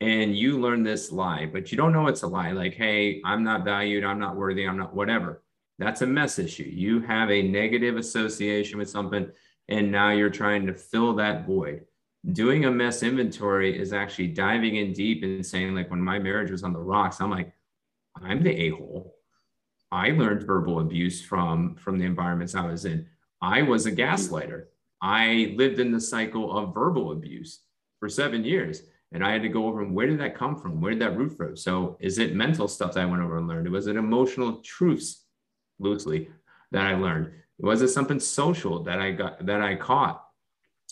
And 0.00 0.34
you 0.34 0.58
learn 0.58 0.82
this 0.82 1.12
lie, 1.12 1.44
but 1.44 1.70
you 1.70 1.76
don't 1.76 1.92
know 1.92 2.06
it's 2.06 2.22
a 2.22 2.26
lie. 2.26 2.52
Like, 2.52 2.72
hey, 2.72 3.20
I'm 3.22 3.44
not 3.44 3.64
valued. 3.64 4.02
I'm 4.02 4.18
not 4.18 4.36
worthy. 4.36 4.66
I'm 4.66 4.78
not 4.78 4.94
whatever. 4.94 5.42
That's 5.78 6.00
a 6.00 6.06
mess 6.06 6.38
issue. 6.38 6.70
You 6.72 7.02
have 7.02 7.30
a 7.30 7.42
negative 7.42 7.96
association 7.96 8.78
with 8.78 8.88
something 8.88 9.30
and 9.68 9.90
now 9.90 10.10
you're 10.10 10.30
trying 10.30 10.66
to 10.66 10.74
fill 10.74 11.14
that 11.14 11.46
void 11.46 11.84
doing 12.32 12.66
a 12.66 12.70
mess 12.70 13.02
inventory 13.02 13.78
is 13.78 13.92
actually 13.94 14.26
diving 14.26 14.76
in 14.76 14.92
deep 14.92 15.22
and 15.22 15.46
saying 15.46 15.74
like 15.74 15.90
when 15.90 16.02
my 16.02 16.18
marriage 16.18 16.50
was 16.50 16.62
on 16.62 16.72
the 16.72 16.78
rocks 16.78 17.20
i'm 17.20 17.30
like 17.30 17.52
i'm 18.22 18.42
the 18.42 18.50
a-hole 18.50 19.14
i 19.90 20.10
learned 20.10 20.42
verbal 20.42 20.80
abuse 20.80 21.22
from 21.24 21.74
from 21.76 21.98
the 21.98 22.04
environments 22.04 22.54
i 22.54 22.66
was 22.66 22.84
in 22.84 23.06
i 23.40 23.62
was 23.62 23.86
a 23.86 23.92
gaslighter 23.92 24.66
i 25.02 25.54
lived 25.56 25.78
in 25.78 25.92
the 25.92 26.00
cycle 26.00 26.56
of 26.56 26.74
verbal 26.74 27.12
abuse 27.12 27.60
for 27.98 28.08
seven 28.08 28.44
years 28.44 28.82
and 29.12 29.24
i 29.24 29.32
had 29.32 29.42
to 29.42 29.48
go 29.48 29.66
over 29.66 29.82
and 29.82 29.94
where 29.94 30.06
did 30.06 30.20
that 30.20 30.36
come 30.36 30.56
from 30.56 30.80
where 30.80 30.92
did 30.92 31.00
that 31.00 31.16
root 31.16 31.36
from 31.36 31.56
so 31.56 31.96
is 32.00 32.18
it 32.18 32.34
mental 32.34 32.68
stuff 32.68 32.92
that 32.92 33.02
i 33.02 33.06
went 33.06 33.22
over 33.22 33.38
and 33.38 33.48
learned 33.48 33.70
was 33.70 33.86
it 33.86 33.96
emotional 33.96 34.60
truths 34.62 35.24
loosely 35.78 36.28
that 36.70 36.86
i 36.86 36.94
learned 36.94 37.30
was 37.60 37.82
it 37.82 37.88
something 37.88 38.18
social 38.18 38.82
that 38.84 39.00
I 39.00 39.12
got 39.12 39.44
that 39.46 39.60
I 39.60 39.76
caught? 39.76 40.24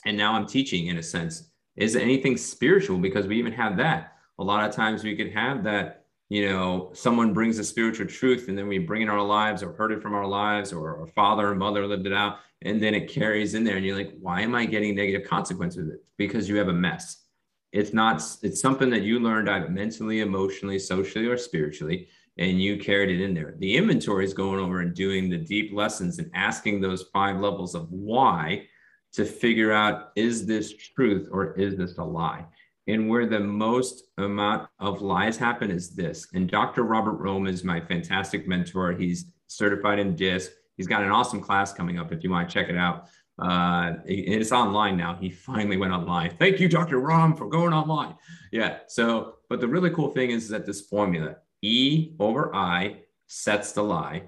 And 0.04 0.16
now 0.16 0.34
I'm 0.34 0.46
teaching 0.46 0.88
in 0.88 0.98
a 0.98 1.02
sense. 1.02 1.50
Is 1.76 1.94
it 1.94 2.02
anything 2.02 2.36
spiritual? 2.36 2.98
Because 2.98 3.26
we 3.26 3.38
even 3.38 3.52
have 3.52 3.76
that. 3.78 4.12
A 4.38 4.44
lot 4.44 4.68
of 4.68 4.74
times 4.74 5.02
we 5.02 5.16
could 5.16 5.32
have 5.32 5.64
that, 5.64 6.04
you 6.28 6.48
know, 6.48 6.90
someone 6.92 7.32
brings 7.32 7.58
a 7.58 7.64
spiritual 7.64 8.06
truth 8.06 8.48
and 8.48 8.58
then 8.58 8.68
we 8.68 8.78
bring 8.78 9.02
it 9.02 9.04
in 9.04 9.10
our 9.10 9.22
lives 9.22 9.62
or 9.62 9.72
heard 9.72 9.92
it 9.92 10.02
from 10.02 10.14
our 10.14 10.26
lives 10.26 10.72
or 10.72 11.00
our 11.00 11.06
father 11.06 11.48
or 11.48 11.54
mother 11.54 11.86
lived 11.86 12.06
it 12.06 12.12
out. 12.12 12.38
And 12.62 12.82
then 12.82 12.94
it 12.94 13.08
carries 13.08 13.54
in 13.54 13.64
there. 13.64 13.76
And 13.76 13.86
you're 13.86 13.96
like, 13.96 14.14
why 14.20 14.42
am 14.42 14.54
I 14.54 14.66
getting 14.66 14.94
negative 14.94 15.26
consequences? 15.26 15.90
Because 16.16 16.48
you 16.48 16.56
have 16.56 16.68
a 16.68 16.72
mess. 16.72 17.24
It's 17.72 17.92
not, 17.92 18.22
it's 18.42 18.60
something 18.60 18.90
that 18.90 19.02
you 19.02 19.20
learned 19.20 19.48
either 19.48 19.68
mentally, 19.68 20.20
emotionally, 20.20 20.78
socially, 20.78 21.26
or 21.26 21.36
spiritually 21.36 22.08
and 22.38 22.62
you 22.62 22.78
carried 22.78 23.10
it 23.10 23.22
in 23.22 23.34
there. 23.34 23.54
The 23.58 23.76
inventory 23.76 24.24
is 24.24 24.32
going 24.32 24.60
over 24.60 24.80
and 24.80 24.94
doing 24.94 25.28
the 25.28 25.36
deep 25.36 25.72
lessons 25.74 26.18
and 26.18 26.30
asking 26.34 26.80
those 26.80 27.06
five 27.12 27.40
levels 27.40 27.74
of 27.74 27.90
why 27.90 28.66
to 29.12 29.24
figure 29.24 29.72
out 29.72 30.12
is 30.14 30.46
this 30.46 30.74
truth 30.76 31.28
or 31.32 31.58
is 31.58 31.76
this 31.76 31.98
a 31.98 32.04
lie? 32.04 32.44
And 32.88 33.08
where 33.08 33.26
the 33.26 33.40
most 33.40 34.04
amount 34.16 34.68
of 34.80 35.02
lies 35.02 35.36
happen 35.36 35.70
is 35.70 35.90
this. 35.90 36.26
And 36.32 36.50
Dr. 36.50 36.84
Robert 36.84 37.20
Rohm 37.20 37.48
is 37.48 37.62
my 37.62 37.80
fantastic 37.80 38.48
mentor. 38.48 38.92
He's 38.92 39.26
certified 39.46 39.98
in 39.98 40.16
DISC. 40.16 40.50
He's 40.76 40.86
got 40.86 41.02
an 41.02 41.10
awesome 41.10 41.40
class 41.40 41.72
coming 41.72 41.98
up 41.98 42.12
if 42.12 42.24
you 42.24 42.30
want 42.30 42.48
to 42.48 42.52
check 42.52 42.70
it 42.70 42.76
out. 42.76 43.08
Uh, 43.38 43.94
it's 44.06 44.52
online 44.52 44.96
now. 44.96 45.16
He 45.20 45.30
finally 45.30 45.76
went 45.76 45.92
online. 45.92 46.30
Thank 46.38 46.58
you, 46.60 46.68
Dr. 46.68 47.00
Rohm, 47.00 47.36
for 47.36 47.48
going 47.48 47.72
online. 47.72 48.16
Yeah. 48.50 48.78
So, 48.88 49.34
but 49.48 49.60
the 49.60 49.68
really 49.68 49.90
cool 49.90 50.08
thing 50.08 50.30
is 50.30 50.48
that 50.48 50.66
this 50.66 50.80
formula, 50.80 51.36
E 51.62 52.14
over 52.18 52.54
I 52.54 53.02
sets 53.26 53.72
the 53.72 53.82
lie. 53.82 54.22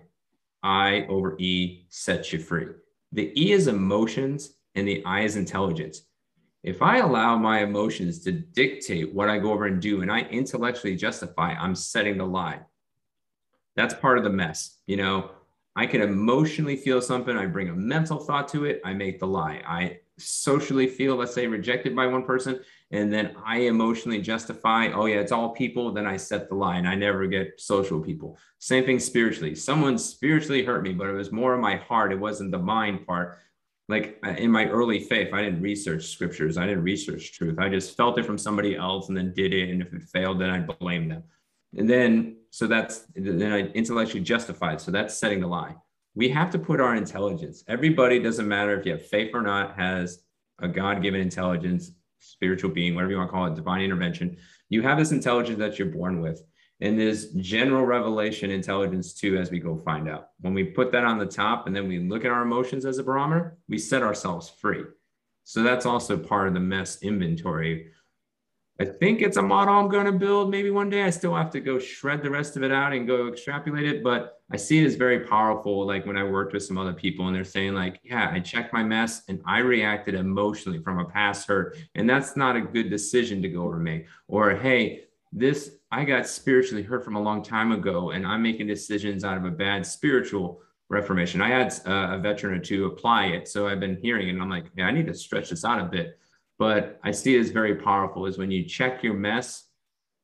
I 0.63 1.07
over 1.09 1.37
E 1.39 1.87
sets 1.89 2.33
you 2.33 2.39
free. 2.39 2.67
The 3.13 3.33
E 3.41 3.53
is 3.53 3.67
emotions 3.67 4.53
and 4.75 4.87
the 4.87 5.05
I 5.05 5.23
is 5.23 5.37
intelligence. 5.37 6.03
If 6.63 6.83
I 6.83 6.99
allow 6.99 7.39
my 7.39 7.63
emotions 7.63 8.19
to 8.25 8.33
dictate 8.33 9.15
what 9.15 9.31
I 9.31 9.39
go 9.39 9.53
over 9.53 9.67
and 9.67 9.81
do 9.81 10.03
and 10.03 10.13
I 10.13 10.21
intellectually 10.23 10.95
justify, 10.95 11.55
I'm 11.55 11.75
setting 11.75 12.19
the 12.19 12.27
lie. 12.27 12.61
That's 13.77 13.95
part 13.95 14.19
of 14.19 14.25
the 14.25 14.31
mess. 14.31 14.79
You 14.87 14.99
know, 14.99 15.31
I 15.75 15.87
can 15.87 16.03
emotionally 16.03 16.77
feel 16.77 17.01
something, 17.01 17.37
I 17.37 17.47
bring 17.47 17.71
a 17.71 17.75
mental 17.75 18.19
thought 18.19 18.49
to 18.49 18.67
it, 18.67 18.83
I 18.85 18.93
make 18.93 19.21
the 19.21 19.27
lie. 19.27 19.63
I 19.67 20.01
socially 20.19 20.87
feel, 20.87 21.17
let's 21.17 21.33
say, 21.33 21.47
rejected 21.47 21.97
by 21.97 22.07
one 22.07 22.25
person, 22.25 22.61
and 22.91 23.11
then 23.11 23.37
I 23.45 23.61
emotionally 23.61 24.21
justify, 24.21 24.91
oh 24.93 25.07
yeah, 25.07 25.17
it's 25.21 25.33
all 25.33 25.51
people, 25.51 25.93
then 25.93 26.07
I 26.07 26.17
set 26.17 26.49
the 26.49 26.57
line. 26.57 26.87
I 26.87 26.95
never 26.95 27.27
get 27.27 27.61
social 27.61 28.01
people. 28.01 28.37
Same 28.59 28.85
thing 28.85 28.99
spiritually. 28.99 29.55
Someone 29.55 29.97
spiritually 29.97 30.65
hurt 30.65 30.83
me, 30.83 30.93
but 30.93 31.09
it 31.09 31.13
was 31.13 31.33
more 31.33 31.55
of 31.55 31.61
my 31.61 31.77
heart. 31.77 32.13
It 32.13 32.21
wasn't 32.21 32.51
the 32.51 32.59
mind 32.59 33.07
part. 33.07 33.39
Like 33.91 34.19
in 34.39 34.51
my 34.51 34.67
early 34.67 35.01
faith, 35.01 35.35
I 35.35 35.43
didn't 35.43 35.61
research 35.61 36.07
scriptures. 36.07 36.57
I 36.57 36.67
didn't 36.67 36.85
research 36.85 37.33
truth. 37.33 37.59
I 37.59 37.69
just 37.69 37.97
felt 37.97 38.19
it 38.19 38.25
from 38.25 38.39
somebody 38.39 38.77
else 38.77 39.09
and 39.09 39.17
then 39.17 39.35
did 39.35 39.53
it. 39.53 39.69
And 39.71 39.83
if 39.83 39.93
it 39.93 40.03
failed, 40.05 40.41
then 40.41 40.51
I 40.51 40.61
blame 40.61 41.09
them. 41.09 41.25
And 41.77 41.91
then, 41.91 42.37
so 42.51 42.67
that's, 42.67 43.07
then 43.15 43.53
I 43.53 43.61
intellectually 43.73 44.23
justified. 44.23 44.81
So 44.81 44.91
that's 44.91 45.19
setting 45.19 45.41
the 45.41 45.47
lie. 45.47 45.75
We 46.15 46.29
have 46.31 46.51
to 46.51 46.59
put 46.59 46.81
our 46.81 46.95
intelligence. 46.95 47.65
Everybody, 47.69 48.19
doesn't 48.19 48.49
matter 48.49 48.79
if 48.79 48.87
you 48.87 48.93
have 48.93 49.07
faith 49.07 49.31
or 49.35 49.43
not, 49.43 49.77
has 49.77 50.23
a 50.61 50.69
God 50.69 51.03
given 51.03 51.21
intelligence 51.21 51.93
spiritual 52.21 52.71
being, 52.71 52.95
whatever 52.95 53.13
you 53.13 53.19
want 53.19 53.29
to 53.29 53.33
call 53.33 53.47
it, 53.47 53.55
divine 53.55 53.83
intervention. 53.83 54.37
You 54.69 54.83
have 54.83 54.99
this 54.99 55.13
intelligence 55.13 55.59
that 55.59 55.79
you're 55.79 55.89
born 55.89 56.21
with. 56.21 56.43
And 56.81 56.99
this 56.99 57.29
general 57.37 57.85
revelation 57.85 58.51
intelligence 58.51 59.13
too, 59.13 59.37
as 59.37 59.51
we 59.51 59.59
go 59.59 59.77
find 59.77 60.09
out. 60.09 60.31
When 60.41 60.55
we 60.55 60.65
put 60.65 60.93
that 60.93 61.05
on 61.05 61.19
the 61.19 61.27
top 61.27 61.67
and 61.67 61.77
then 61.77 61.89
we 61.89 61.99
look 61.99 62.25
at 62.25 62.31
our 62.31 62.43
emotions 62.43 62.85
as 62.87 62.99
a 62.99 63.03
barometer, 63.03 63.59
we 63.69 63.79
set 63.79 64.03
ourselves 64.03 64.49
free. 64.49 64.85
So 65.45 65.63
that's 65.63 65.87
also 65.87 66.17
part 66.17 66.49
of 66.49 66.55
the 66.55 66.61
mess 66.61 67.03
inventory 67.03 67.91
I 68.81 68.87
think 68.87 69.21
it's 69.21 69.37
a 69.37 69.43
model 69.43 69.75
I'm 69.75 69.91
going 69.91 70.07
to 70.07 70.13
build 70.13 70.51
maybe 70.51 70.71
one 70.71 70.89
day. 70.89 71.03
I 71.03 71.11
still 71.11 71.35
have 71.35 71.51
to 71.51 71.61
go 71.61 71.79
shred 71.79 72.23
the 72.23 72.31
rest 72.31 72.57
of 72.57 72.63
it 72.63 72.73
out 72.73 72.95
and 72.95 73.07
go 73.07 73.29
extrapolate 73.29 73.85
it, 73.85 74.03
but 74.03 74.41
I 74.51 74.57
see 74.57 74.79
it 74.79 74.87
as 74.87 74.95
very 74.95 75.21
powerful. 75.21 75.87
Like 75.87 76.07
when 76.07 76.17
I 76.17 76.25
worked 76.25 76.55
with 76.55 76.63
some 76.63 76.79
other 76.79 76.95
people 76.95 77.27
and 77.27 77.37
they're 77.37 77.45
saying 77.45 77.75
like, 77.75 78.01
yeah, 78.03 78.31
I 78.33 78.41
checked 78.41 78.73
my 78.73 78.83
mess 78.83 79.23
and 79.29 79.43
I 79.45 79.59
reacted 79.59 80.15
emotionally 80.15 80.79
from 80.79 80.99
a 80.99 81.05
past 81.05 81.47
hurt. 81.47 81.77
And 81.95 82.09
that's 82.09 82.37
not 82.39 82.57
a 82.57 82.63
good 82.63 82.89
decision 82.89 83.43
to 83.43 83.51
go 83.51 83.65
over 83.65 83.77
make. 83.77 84.07
Or, 84.29 84.55
hey, 84.55 85.05
this, 85.31 85.73
I 85.93 86.05
got 86.05 86.27
spiritually 86.27 86.83
hurt 86.83 87.05
from 87.05 87.17
a 87.17 87.23
long 87.23 87.43
time 87.43 87.73
ago 87.73 88.11
and 88.11 88.27
I'm 88.27 88.43
making 88.43 88.67
decisions 88.69 89.25
out 89.25 89.37
of 89.37 89.45
a 89.45 89.51
bad 89.51 89.85
spiritual 89.85 90.63
reformation. 90.89 91.41
I 91.41 91.49
had 91.49 91.73
uh, 91.87 92.17
a 92.17 92.19
veteran 92.19 92.59
or 92.59 92.63
two 92.63 92.87
apply 92.87 93.27
it. 93.27 93.49
So 93.49 93.67
I've 93.67 93.81
been 93.81 93.99
hearing 94.01 94.29
it 94.29 94.33
and 94.33 94.43
I'm 94.43 94.51
like, 94.51 94.67
yeah, 94.77 94.87
I 94.87 94.93
need 94.93 95.07
to 95.07 95.15
stretch 95.15 95.51
this 95.51 95.65
out 95.65 95.81
a 95.81 95.85
bit 95.85 96.17
but 96.61 97.01
I 97.03 97.11
see 97.11 97.37
it 97.37 97.41
as 97.41 97.49
very 97.49 97.75
powerful 97.75 98.27
is 98.27 98.37
when 98.37 98.51
you 98.51 98.67
check 98.67 99.03
your 99.03 99.15
mess, 99.15 99.65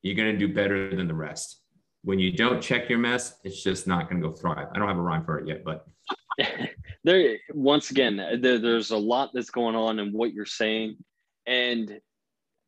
you're 0.03 0.13
going 0.13 0.31
to 0.31 0.37
do 0.37 0.53
better 0.53 0.95
than 0.95 1.07
the 1.07 1.15
rest. 1.15 1.61
When 2.03 2.19
you 2.19 2.31
don't 2.31 2.61
check 2.61 2.87
your 2.89 2.99
mess, 2.99 3.39
it's 3.43 3.63
just 3.63 3.87
not 3.87 4.07
going 4.07 4.21
to 4.21 4.29
go 4.29 4.35
thrive. 4.35 4.67
I 4.71 4.77
don't 4.77 4.87
have 4.87 4.99
a 4.99 5.01
rhyme 5.01 5.25
for 5.25 5.39
it 5.39 5.47
yet, 5.47 5.63
but 5.65 5.87
there 7.03 7.37
once 7.55 7.89
again, 7.89 8.17
there, 8.39 8.59
there's 8.59 8.91
a 8.91 8.97
lot 8.97 9.31
that's 9.33 9.49
going 9.49 9.75
on 9.75 9.97
in 9.97 10.13
what 10.13 10.31
you're 10.31 10.45
saying. 10.45 10.97
And 11.47 11.99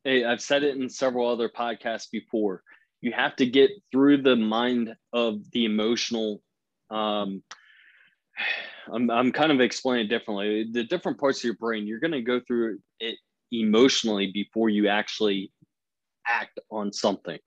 I've 0.04 0.42
said 0.42 0.64
it 0.64 0.76
in 0.76 0.88
several 0.88 1.28
other 1.28 1.48
podcasts 1.48 2.10
before. 2.10 2.64
You 3.00 3.12
have 3.12 3.36
to 3.36 3.46
get 3.46 3.70
through 3.90 4.22
the 4.22 4.36
mind 4.36 4.94
of 5.12 5.50
the 5.52 5.64
emotional 5.64 6.42
um, 6.90 7.42
I'm, 8.92 9.10
I'm 9.10 9.32
kind 9.32 9.52
of 9.52 9.60
explaining 9.60 10.06
it 10.06 10.08
differently. 10.08 10.68
The 10.70 10.84
different 10.84 11.18
parts 11.18 11.38
of 11.38 11.44
your 11.44 11.54
brain, 11.54 11.86
you're 11.86 12.00
going 12.00 12.12
to 12.12 12.22
go 12.22 12.40
through 12.46 12.78
it 12.98 13.16
emotionally 13.52 14.30
before 14.32 14.68
you 14.68 14.88
actually 14.88 15.52
act 16.26 16.58
on 16.70 16.92
something, 16.92 17.38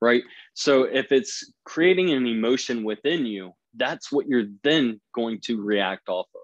right? 0.00 0.22
So 0.54 0.84
if 0.84 1.12
it's 1.12 1.52
creating 1.64 2.10
an 2.10 2.26
emotion 2.26 2.84
within 2.84 3.26
you, 3.26 3.52
that's 3.74 4.10
what 4.10 4.26
you're 4.26 4.46
then 4.62 5.00
going 5.14 5.40
to 5.42 5.62
react 5.62 6.08
off 6.08 6.26
of. 6.34 6.40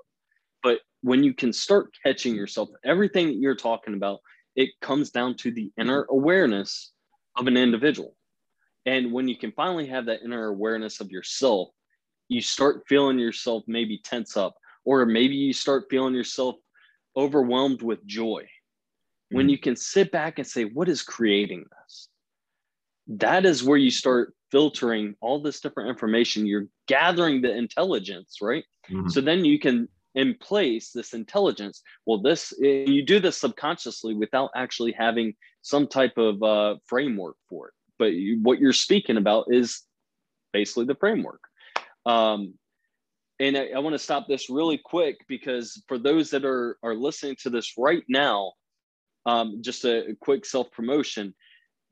But 0.63 0.81
when 1.03 1.23
you 1.23 1.35
can 1.35 1.53
start 1.53 1.91
catching 2.05 2.35
yourself, 2.35 2.69
everything 2.85 3.29
that 3.29 3.37
you're 3.37 3.57
talking 3.57 3.95
about, 3.95 4.21
it 4.57 4.71
comes 4.81 5.11
down 5.11 5.37
to 5.39 5.51
the 5.51 5.73
inner 5.79 6.07
awareness 6.11 6.93
of 7.37 7.47
an 7.47 7.57
individual. 7.57 8.17
And 8.87 9.13
when 9.13 9.29
you 9.29 9.37
can 9.37 9.53
finally 9.53 9.87
have 9.87 10.07
that 10.07 10.23
inner 10.23 10.49
awareness 10.49 11.01
of 11.01 11.11
yourself, 11.11 11.71
you 12.29 12.41
start 12.41 12.85
feeling 12.89 13.19
yourself 13.19 13.65
maybe 13.67 13.99
tense 13.99 14.37
up, 14.37 14.57
or 14.85 15.05
maybe 15.07 15.35
you 15.35 15.53
start 15.53 15.87
feeling 15.91 16.15
yourself 16.15 16.57
overwhelmed 17.17 17.83
with 17.83 18.05
joy. 18.07 18.43
Mm-hmm. 18.43 19.37
When 19.37 19.49
you 19.49 19.59
can 19.59 19.77
sit 19.77 20.11
back 20.11 20.39
and 20.39 20.47
say, 20.47 20.65
What 20.65 20.89
is 20.89 21.03
creating 21.03 21.65
this? 21.71 22.09
That 23.07 23.45
is 23.45 23.63
where 23.63 23.79
you 23.79 23.91
start 23.91 24.35
filtering 24.51 25.15
all 25.21 25.43
this 25.43 25.61
different 25.61 25.91
information. 25.91 26.47
You're 26.47 26.69
gathering 26.87 27.43
the 27.43 27.55
intelligence, 27.55 28.39
right? 28.41 28.65
Mm-hmm. 28.91 29.09
So 29.09 29.21
then 29.21 29.45
you 29.45 29.59
can 29.59 29.89
in 30.15 30.35
place 30.41 30.93
this 30.93 31.13
intelligence 31.13 31.83
well 32.07 32.19
this 32.19 32.55
you 32.59 33.05
do 33.05 33.19
this 33.19 33.37
subconsciously 33.37 34.15
without 34.15 34.51
actually 34.55 34.93
having 34.93 35.35
some 35.63 35.87
type 35.87 36.17
of 36.17 36.43
uh, 36.43 36.77
framework 36.87 37.37
for 37.49 37.69
it 37.69 37.75
but 37.99 38.13
what 38.43 38.59
you're 38.59 38.73
speaking 38.73 39.17
about 39.17 39.47
is 39.51 39.83
basically 40.53 40.85
the 40.85 40.95
framework 40.95 41.41
um, 42.07 42.55
and 43.41 43.57
I, 43.57 43.69
I 43.75 43.79
want 43.81 43.95
to 43.95 43.99
stop 43.99 44.29
this 44.29 44.49
really 44.49 44.79
quick 44.79 45.17
because 45.29 45.83
for 45.89 45.99
those 45.99 46.31
that 46.31 46.45
are 46.45 46.79
are 46.83 46.95
listening 46.95 47.37
to 47.43 47.51
this 47.51 47.75
right 47.77 48.05
now, 48.09 48.53
um, 49.27 49.61
just 49.61 49.85
a, 49.85 50.11
a 50.11 50.15
quick 50.21 50.45
self 50.45 50.71
promotion. 50.71 51.35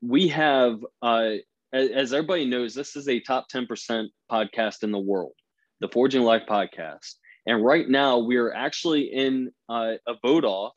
We 0.01 0.27
have, 0.29 0.79
uh, 1.01 1.35
as, 1.71 1.89
as 1.89 2.13
everybody 2.13 2.45
knows, 2.45 2.73
this 2.73 2.95
is 2.95 3.07
a 3.07 3.19
top 3.19 3.47
ten 3.49 3.65
percent 3.65 4.11
podcast 4.31 4.83
in 4.83 4.91
the 4.91 4.99
world, 4.99 5.33
the 5.81 5.89
Forging 5.89 6.23
Life 6.23 6.43
podcast. 6.49 7.15
And 7.45 7.63
right 7.63 7.89
now, 7.89 8.19
we 8.19 8.37
are 8.37 8.53
actually 8.53 9.13
in 9.13 9.51
uh, 9.67 9.93
a 10.07 10.15
vote 10.21 10.45
off 10.45 10.73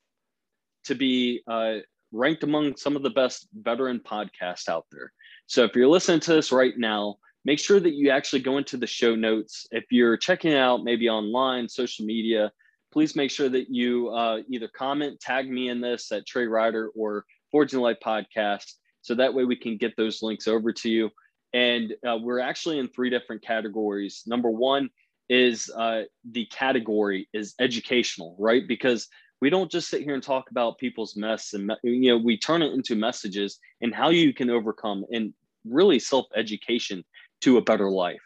to 0.87 0.97
be 0.97 1.43
uh, 1.49 1.77
ranked 2.11 2.43
among 2.43 2.77
some 2.77 2.97
of 2.97 3.05
the 3.05 3.11
best 3.11 3.49
veteran 3.55 4.01
podcasts 4.01 4.69
out 4.69 4.87
there. 4.91 5.13
So 5.47 5.65
if 5.65 5.75
you're 5.75 5.89
listening 5.89 6.21
to 6.21 6.35
this 6.35 6.53
right 6.53 6.77
now, 6.77 7.17
make 7.45 7.59
sure 7.59 7.79
that 7.79 7.95
you 7.95 8.11
actually 8.11 8.43
go 8.43 8.59
into 8.59 8.77
the 8.77 8.87
show 8.87 9.15
notes. 9.15 9.67
If 9.71 9.85
you're 9.91 10.17
checking 10.17 10.55
out, 10.55 10.85
maybe 10.85 11.09
online, 11.09 11.69
social 11.69 12.05
media, 12.05 12.51
please 12.93 13.15
make 13.15 13.31
sure 13.31 13.49
that 13.49 13.69
you 13.71 14.09
uh, 14.09 14.39
either 14.51 14.69
comment, 14.69 15.21
tag 15.21 15.51
me 15.51 15.69
in 15.69 15.81
this 15.81 16.11
at 16.13 16.27
Trey 16.27 16.47
Ryder 16.47 16.91
or 16.97 17.25
Forging 17.53 17.81
Life 17.81 17.99
Podcast. 18.05 18.73
So 19.03 19.15
that 19.15 19.35
way 19.35 19.45
we 19.45 19.57
can 19.57 19.77
get 19.77 19.97
those 19.97 20.23
links 20.23 20.49
over 20.49 20.73
to 20.73 20.89
you. 20.89 21.11
And 21.53 21.95
uh, 22.07 22.19
we're 22.21 22.41
actually 22.41 22.79
in 22.79 22.89
three 22.89 23.11
different 23.11 23.43
categories. 23.43 24.25
Number 24.27 24.51
one 24.51 24.91
is 25.29 25.71
uh, 25.77 26.03
the 26.29 26.47
category 26.47 27.29
is 27.33 27.55
educational, 27.61 28.37
right? 28.39 28.67
Because 28.67 29.09
we 29.41 29.51
don't 29.51 29.71
just 29.71 29.89
sit 29.89 30.03
here 30.03 30.15
and 30.15 30.23
talk 30.23 30.51
about 30.51 30.79
people's 30.79 31.17
mess 31.17 31.53
and 31.53 31.71
you 31.83 32.11
know 32.11 32.19
we 32.19 32.39
turn 32.39 32.63
it 32.63 32.73
into 32.73 32.97
messages 32.97 33.59
and 33.81 33.95
how 33.95 34.09
you 34.09 34.33
can 34.33 34.51
overcome 34.51 35.05
and 35.13 35.35
really 35.65 35.99
self-education 35.99 37.05
to 37.41 37.59
a 37.59 37.63
better 37.63 37.91
life. 37.91 38.23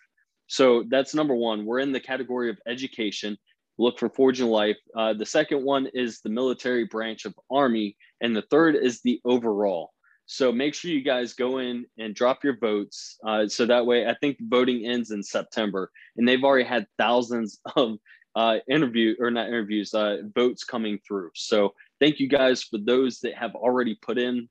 So 0.47 0.85
that's 0.89 1.15
number 1.15 1.35
one. 1.35 1.65
We're 1.65 1.79
in 1.79 1.93
the 1.93 2.01
category 2.01 2.51
of 2.51 2.59
education. 2.67 3.39
Look 3.79 3.99
for 3.99 4.11
Forging 4.11 4.49
Life. 4.49 4.77
Uh, 4.97 5.15
the 5.15 5.27
second 5.27 5.65
one 5.65 5.89
is 5.95 6.21
the 6.21 6.29
military 6.29 6.85
branch 6.85 7.25
of 7.25 7.35
Army, 7.51 7.97
and 8.21 8.37
the 8.37 8.43
third 8.43 8.77
is 8.77 9.01
the 9.01 9.21
overall. 9.25 9.91
So 10.27 10.53
make 10.53 10.75
sure 10.75 10.91
you 10.91 11.03
guys 11.03 11.33
go 11.33 11.59
in 11.59 11.87
and 11.99 12.15
drop 12.15 12.45
your 12.45 12.59
votes. 12.59 13.17
Uh, 13.27 13.49
so 13.49 13.67
that 13.67 13.87
way, 13.87 14.07
I 14.07 14.15
think 14.21 14.37
voting 14.41 14.87
ends 14.87 15.11
in 15.11 15.23
September, 15.23 15.91
and 16.17 16.27
they've 16.29 16.45
already 16.45 16.69
had 16.69 16.87
thousands 16.99 17.59
of 17.77 17.99
uh, 18.37 18.59
interview 18.69 19.15
or 19.19 19.31
not 19.31 19.49
interviews, 19.49 19.95
uh, 19.95 20.19
votes 20.35 20.65
coming 20.65 20.99
through. 21.07 21.31
So 21.35 21.75
thank 22.01 22.21
you 22.21 22.29
guys 22.29 22.63
for 22.63 22.79
those 22.79 23.21
that 23.21 23.35
have 23.35 23.55
already 23.55 23.97
put 24.03 24.19
in 24.19 24.49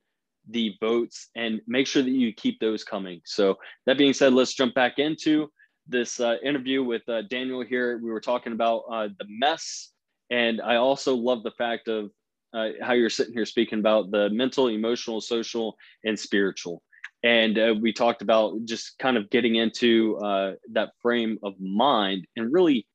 the 0.50 0.76
votes 0.80 1.30
and 1.36 1.62
make 1.68 1.88
sure 1.88 2.02
that 2.02 2.10
you 2.10 2.34
keep 2.34 2.60
those 2.60 2.84
coming. 2.84 3.22
So 3.26 3.58
that 3.86 3.98
being 3.98 4.14
said, 4.14 4.34
let's 4.34 4.54
jump 4.54 4.74
back 4.74 5.00
into 5.00 5.52
this 5.88 6.20
uh, 6.20 6.36
interview 6.44 6.84
with 6.84 7.08
uh, 7.10 7.24
Daniel 7.24 7.64
here. 7.64 7.98
We 7.98 8.12
were 8.12 8.22
talking 8.22 8.54
about 8.54 8.84
uh, 8.92 9.08
the 9.18 9.26
mess, 9.28 9.92
and 10.30 10.62
I 10.62 10.76
also 10.76 11.16
love 11.16 11.44
the 11.44 11.52
fact 11.52 11.88
of 11.88 12.12
uh, 12.54 12.70
how 12.82 12.94
you're 12.94 13.10
sitting 13.10 13.34
here 13.34 13.46
speaking 13.46 13.80
about 13.80 14.12
the 14.12 14.30
mental, 14.30 14.68
emotional, 14.68 15.22
social, 15.22 15.78
and 16.04 16.20
spiritual. 16.20 16.82
And 17.24 17.60
uh, 17.60 17.76
we 17.80 17.92
talked 17.92 18.22
about 18.22 18.66
just 18.66 18.98
kind 18.98 19.18
of 19.18 19.30
getting 19.30 19.56
into 19.56 20.18
uh, 20.18 20.54
that 20.72 20.92
frame 21.02 21.38
of 21.44 21.54
mind 21.60 22.26
and 22.36 22.52
really 22.52 22.88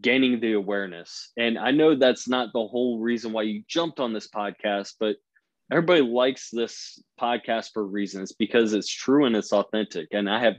gaining 0.00 0.40
the 0.40 0.52
awareness. 0.52 1.32
And 1.36 1.58
I 1.58 1.70
know 1.70 1.94
that's 1.94 2.28
not 2.28 2.52
the 2.52 2.66
whole 2.66 3.00
reason 3.00 3.32
why 3.32 3.42
you 3.42 3.62
jumped 3.68 4.00
on 4.00 4.12
this 4.12 4.28
podcast, 4.28 4.94
but 4.98 5.16
everybody 5.70 6.02
likes 6.02 6.50
this 6.50 7.02
podcast 7.20 7.70
for 7.72 7.86
reasons 7.86 8.32
because 8.32 8.72
it's 8.72 8.92
true 8.92 9.24
and 9.24 9.36
it's 9.36 9.52
authentic. 9.52 10.08
And 10.12 10.28
I 10.28 10.40
have 10.40 10.56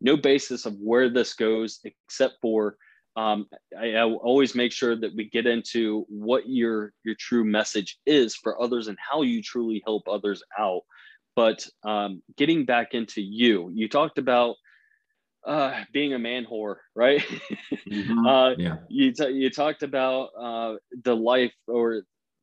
no 0.00 0.16
basis 0.16 0.66
of 0.66 0.74
where 0.78 1.08
this 1.08 1.34
goes 1.34 1.80
except 1.84 2.34
for 2.40 2.76
um, 3.16 3.46
I, 3.78 3.92
I, 3.92 4.02
always 4.02 4.56
make 4.56 4.72
sure 4.72 4.96
that 4.96 5.14
we 5.14 5.28
get 5.30 5.46
into 5.46 6.04
what 6.08 6.48
your 6.48 6.92
your 7.04 7.14
true 7.14 7.44
message 7.44 7.96
is 8.06 8.34
for 8.34 8.60
others 8.60 8.88
and 8.88 8.98
how 8.98 9.22
you 9.22 9.40
truly 9.40 9.82
help 9.86 10.08
others 10.08 10.42
out. 10.58 10.82
But 11.36 11.64
um, 11.84 12.22
getting 12.36 12.64
back 12.64 12.92
into 12.92 13.22
you, 13.22 13.70
you 13.72 13.88
talked 13.88 14.18
about 14.18 14.56
uh, 15.46 15.84
being 15.92 16.14
a 16.14 16.18
man 16.18 16.46
whore, 16.50 16.76
right? 16.94 17.22
Mm-hmm. 17.88 18.26
uh, 18.26 18.50
yeah. 18.56 18.76
You 18.88 19.12
t- 19.12 19.30
you 19.30 19.50
talked 19.50 19.82
about 19.82 20.30
uh, 20.38 20.76
the 21.02 21.14
life 21.14 21.54
or 21.68 22.02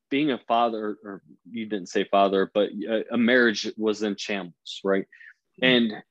being 0.09 0.31
a 0.31 0.37
father, 0.47 0.97
or 1.03 1.21
you 1.49 1.65
didn't 1.65 1.89
say 1.89 2.03
father, 2.03 2.51
but 2.53 2.69
a, 2.87 3.13
a 3.13 3.17
marriage 3.17 3.71
was 3.77 4.03
in 4.03 4.15
shambles, 4.17 4.81
right? 4.83 5.05
Mm-hmm. 5.61 5.65
And 5.65 6.03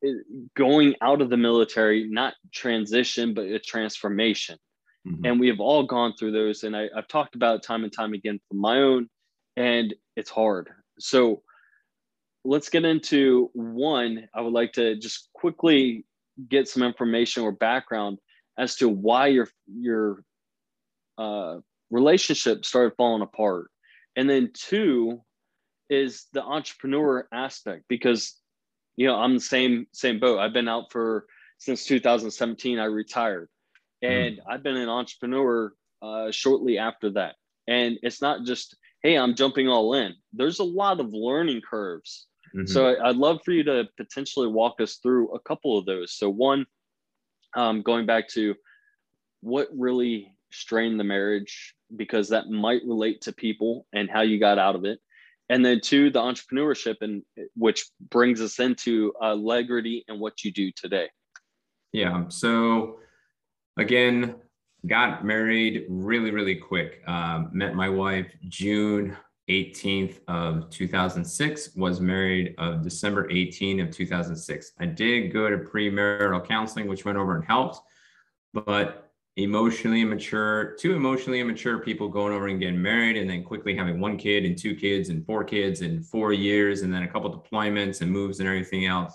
it, 0.00 0.26
going 0.54 0.94
out 1.02 1.20
of 1.20 1.28
the 1.28 1.36
military, 1.36 2.08
not 2.08 2.34
transition, 2.52 3.34
but 3.34 3.46
a 3.46 3.58
transformation. 3.58 4.58
Mm-hmm. 5.06 5.24
And 5.24 5.40
we 5.40 5.48
have 5.48 5.60
all 5.60 5.82
gone 5.82 6.14
through 6.18 6.32
those. 6.32 6.62
And 6.62 6.76
I, 6.76 6.88
I've 6.96 7.08
talked 7.08 7.34
about 7.34 7.56
it 7.56 7.62
time 7.62 7.84
and 7.84 7.92
time 7.92 8.14
again 8.14 8.40
from 8.48 8.58
my 8.60 8.78
own, 8.78 9.08
and 9.56 9.92
it's 10.16 10.30
hard. 10.30 10.70
So 10.98 11.42
let's 12.44 12.68
get 12.68 12.84
into 12.84 13.50
one. 13.52 14.28
I 14.34 14.40
would 14.40 14.52
like 14.52 14.72
to 14.74 14.96
just 14.96 15.28
quickly 15.34 16.04
get 16.48 16.68
some 16.68 16.82
information 16.82 17.42
or 17.42 17.52
background 17.52 18.18
as 18.58 18.76
to 18.76 18.88
why 18.88 19.28
your 19.28 19.48
your 19.66 20.22
uh, 21.16 21.56
relationship 21.90 22.64
started 22.64 22.94
falling 22.96 23.22
apart. 23.22 23.70
And 24.16 24.28
then 24.28 24.50
two 24.52 25.22
is 25.90 26.26
the 26.32 26.42
entrepreneur 26.42 27.26
aspect 27.32 27.84
because 27.88 28.34
you 28.96 29.06
know 29.06 29.16
I'm 29.16 29.34
the 29.34 29.40
same 29.40 29.86
same 29.92 30.18
boat. 30.20 30.38
I've 30.38 30.52
been 30.52 30.68
out 30.68 30.92
for 30.92 31.26
since 31.58 31.84
2017. 31.84 32.78
I 32.78 32.84
retired, 32.84 33.48
and 34.02 34.36
mm. 34.36 34.40
I've 34.48 34.62
been 34.62 34.76
an 34.76 34.88
entrepreneur 34.88 35.72
uh, 36.02 36.30
shortly 36.30 36.78
after 36.78 37.10
that. 37.10 37.34
And 37.66 37.98
it's 38.02 38.22
not 38.22 38.44
just 38.44 38.76
hey, 39.02 39.16
I'm 39.16 39.34
jumping 39.34 39.68
all 39.68 39.94
in. 39.94 40.14
There's 40.32 40.58
a 40.58 40.64
lot 40.64 41.00
of 41.00 41.12
learning 41.12 41.62
curves. 41.68 42.27
Mm-hmm. 42.54 42.66
So 42.66 42.96
I'd 43.02 43.16
love 43.16 43.40
for 43.44 43.52
you 43.52 43.64
to 43.64 43.88
potentially 43.96 44.46
walk 44.46 44.80
us 44.80 44.96
through 44.96 45.34
a 45.34 45.40
couple 45.40 45.78
of 45.78 45.86
those. 45.86 46.14
So 46.14 46.28
one, 46.30 46.66
um, 47.56 47.82
going 47.82 48.06
back 48.06 48.28
to 48.30 48.54
what 49.40 49.68
really 49.74 50.34
strained 50.50 50.98
the 50.98 51.04
marriage 51.04 51.74
because 51.94 52.28
that 52.28 52.48
might 52.48 52.82
relate 52.86 53.20
to 53.22 53.32
people 53.32 53.86
and 53.92 54.10
how 54.10 54.22
you 54.22 54.38
got 54.38 54.58
out 54.58 54.74
of 54.74 54.84
it 54.84 54.98
and 55.48 55.64
then 55.64 55.80
two 55.80 56.10
the 56.10 56.20
entrepreneurship 56.20 56.96
and 57.00 57.22
which 57.54 57.86
brings 58.10 58.40
us 58.40 58.58
into 58.58 59.12
uh, 59.22 59.34
and 59.34 60.20
what 60.20 60.44
you 60.44 60.52
do 60.52 60.70
today 60.72 61.08
yeah 61.92 62.24
so 62.28 62.98
again 63.76 64.34
got 64.86 65.24
married 65.24 65.84
really 65.88 66.30
really 66.30 66.56
quick 66.56 67.02
um, 67.06 67.50
met 67.52 67.74
my 67.74 67.88
wife 67.88 68.26
june 68.48 69.16
18th 69.48 70.20
of 70.28 70.70
2006 70.70 71.74
was 71.76 72.00
married 72.00 72.54
of 72.58 72.82
december 72.82 73.30
18 73.30 73.80
of 73.80 73.90
2006 73.90 74.72
i 74.78 74.86
did 74.86 75.32
go 75.32 75.48
to 75.48 75.58
premarital 75.58 76.46
counseling 76.46 76.86
which 76.86 77.04
went 77.04 77.18
over 77.18 77.36
and 77.36 77.44
helped 77.44 77.80
but 78.52 79.08
emotionally 79.38 80.00
immature, 80.00 80.74
two 80.80 80.94
emotionally 80.94 81.38
immature 81.38 81.78
people 81.78 82.08
going 82.08 82.34
over 82.34 82.48
and 82.48 82.58
getting 82.58 82.82
married 82.82 83.16
and 83.16 83.30
then 83.30 83.44
quickly 83.44 83.74
having 83.74 84.00
one 84.00 84.16
kid 84.16 84.44
and 84.44 84.58
two 84.58 84.74
kids 84.74 85.10
and 85.10 85.24
four 85.24 85.44
kids 85.44 85.80
in 85.80 86.02
four 86.02 86.32
years 86.32 86.82
and 86.82 86.92
then 86.92 87.04
a 87.04 87.08
couple 87.08 87.30
deployments 87.30 88.00
and 88.00 88.10
moves 88.10 88.40
and 88.40 88.48
everything 88.48 88.86
else. 88.86 89.14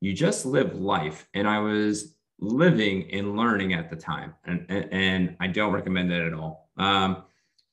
You 0.00 0.12
just 0.12 0.46
live 0.46 0.74
life. 0.74 1.28
And 1.32 1.48
I 1.48 1.60
was 1.60 2.16
living 2.40 3.08
and 3.12 3.36
learning 3.36 3.72
at 3.72 3.88
the 3.88 3.96
time. 3.96 4.34
And, 4.44 4.66
and, 4.68 4.88
and 4.92 5.36
I 5.38 5.46
don't 5.46 5.72
recommend 5.72 6.10
that 6.10 6.22
at 6.22 6.34
all. 6.34 6.68
Um, 6.76 7.22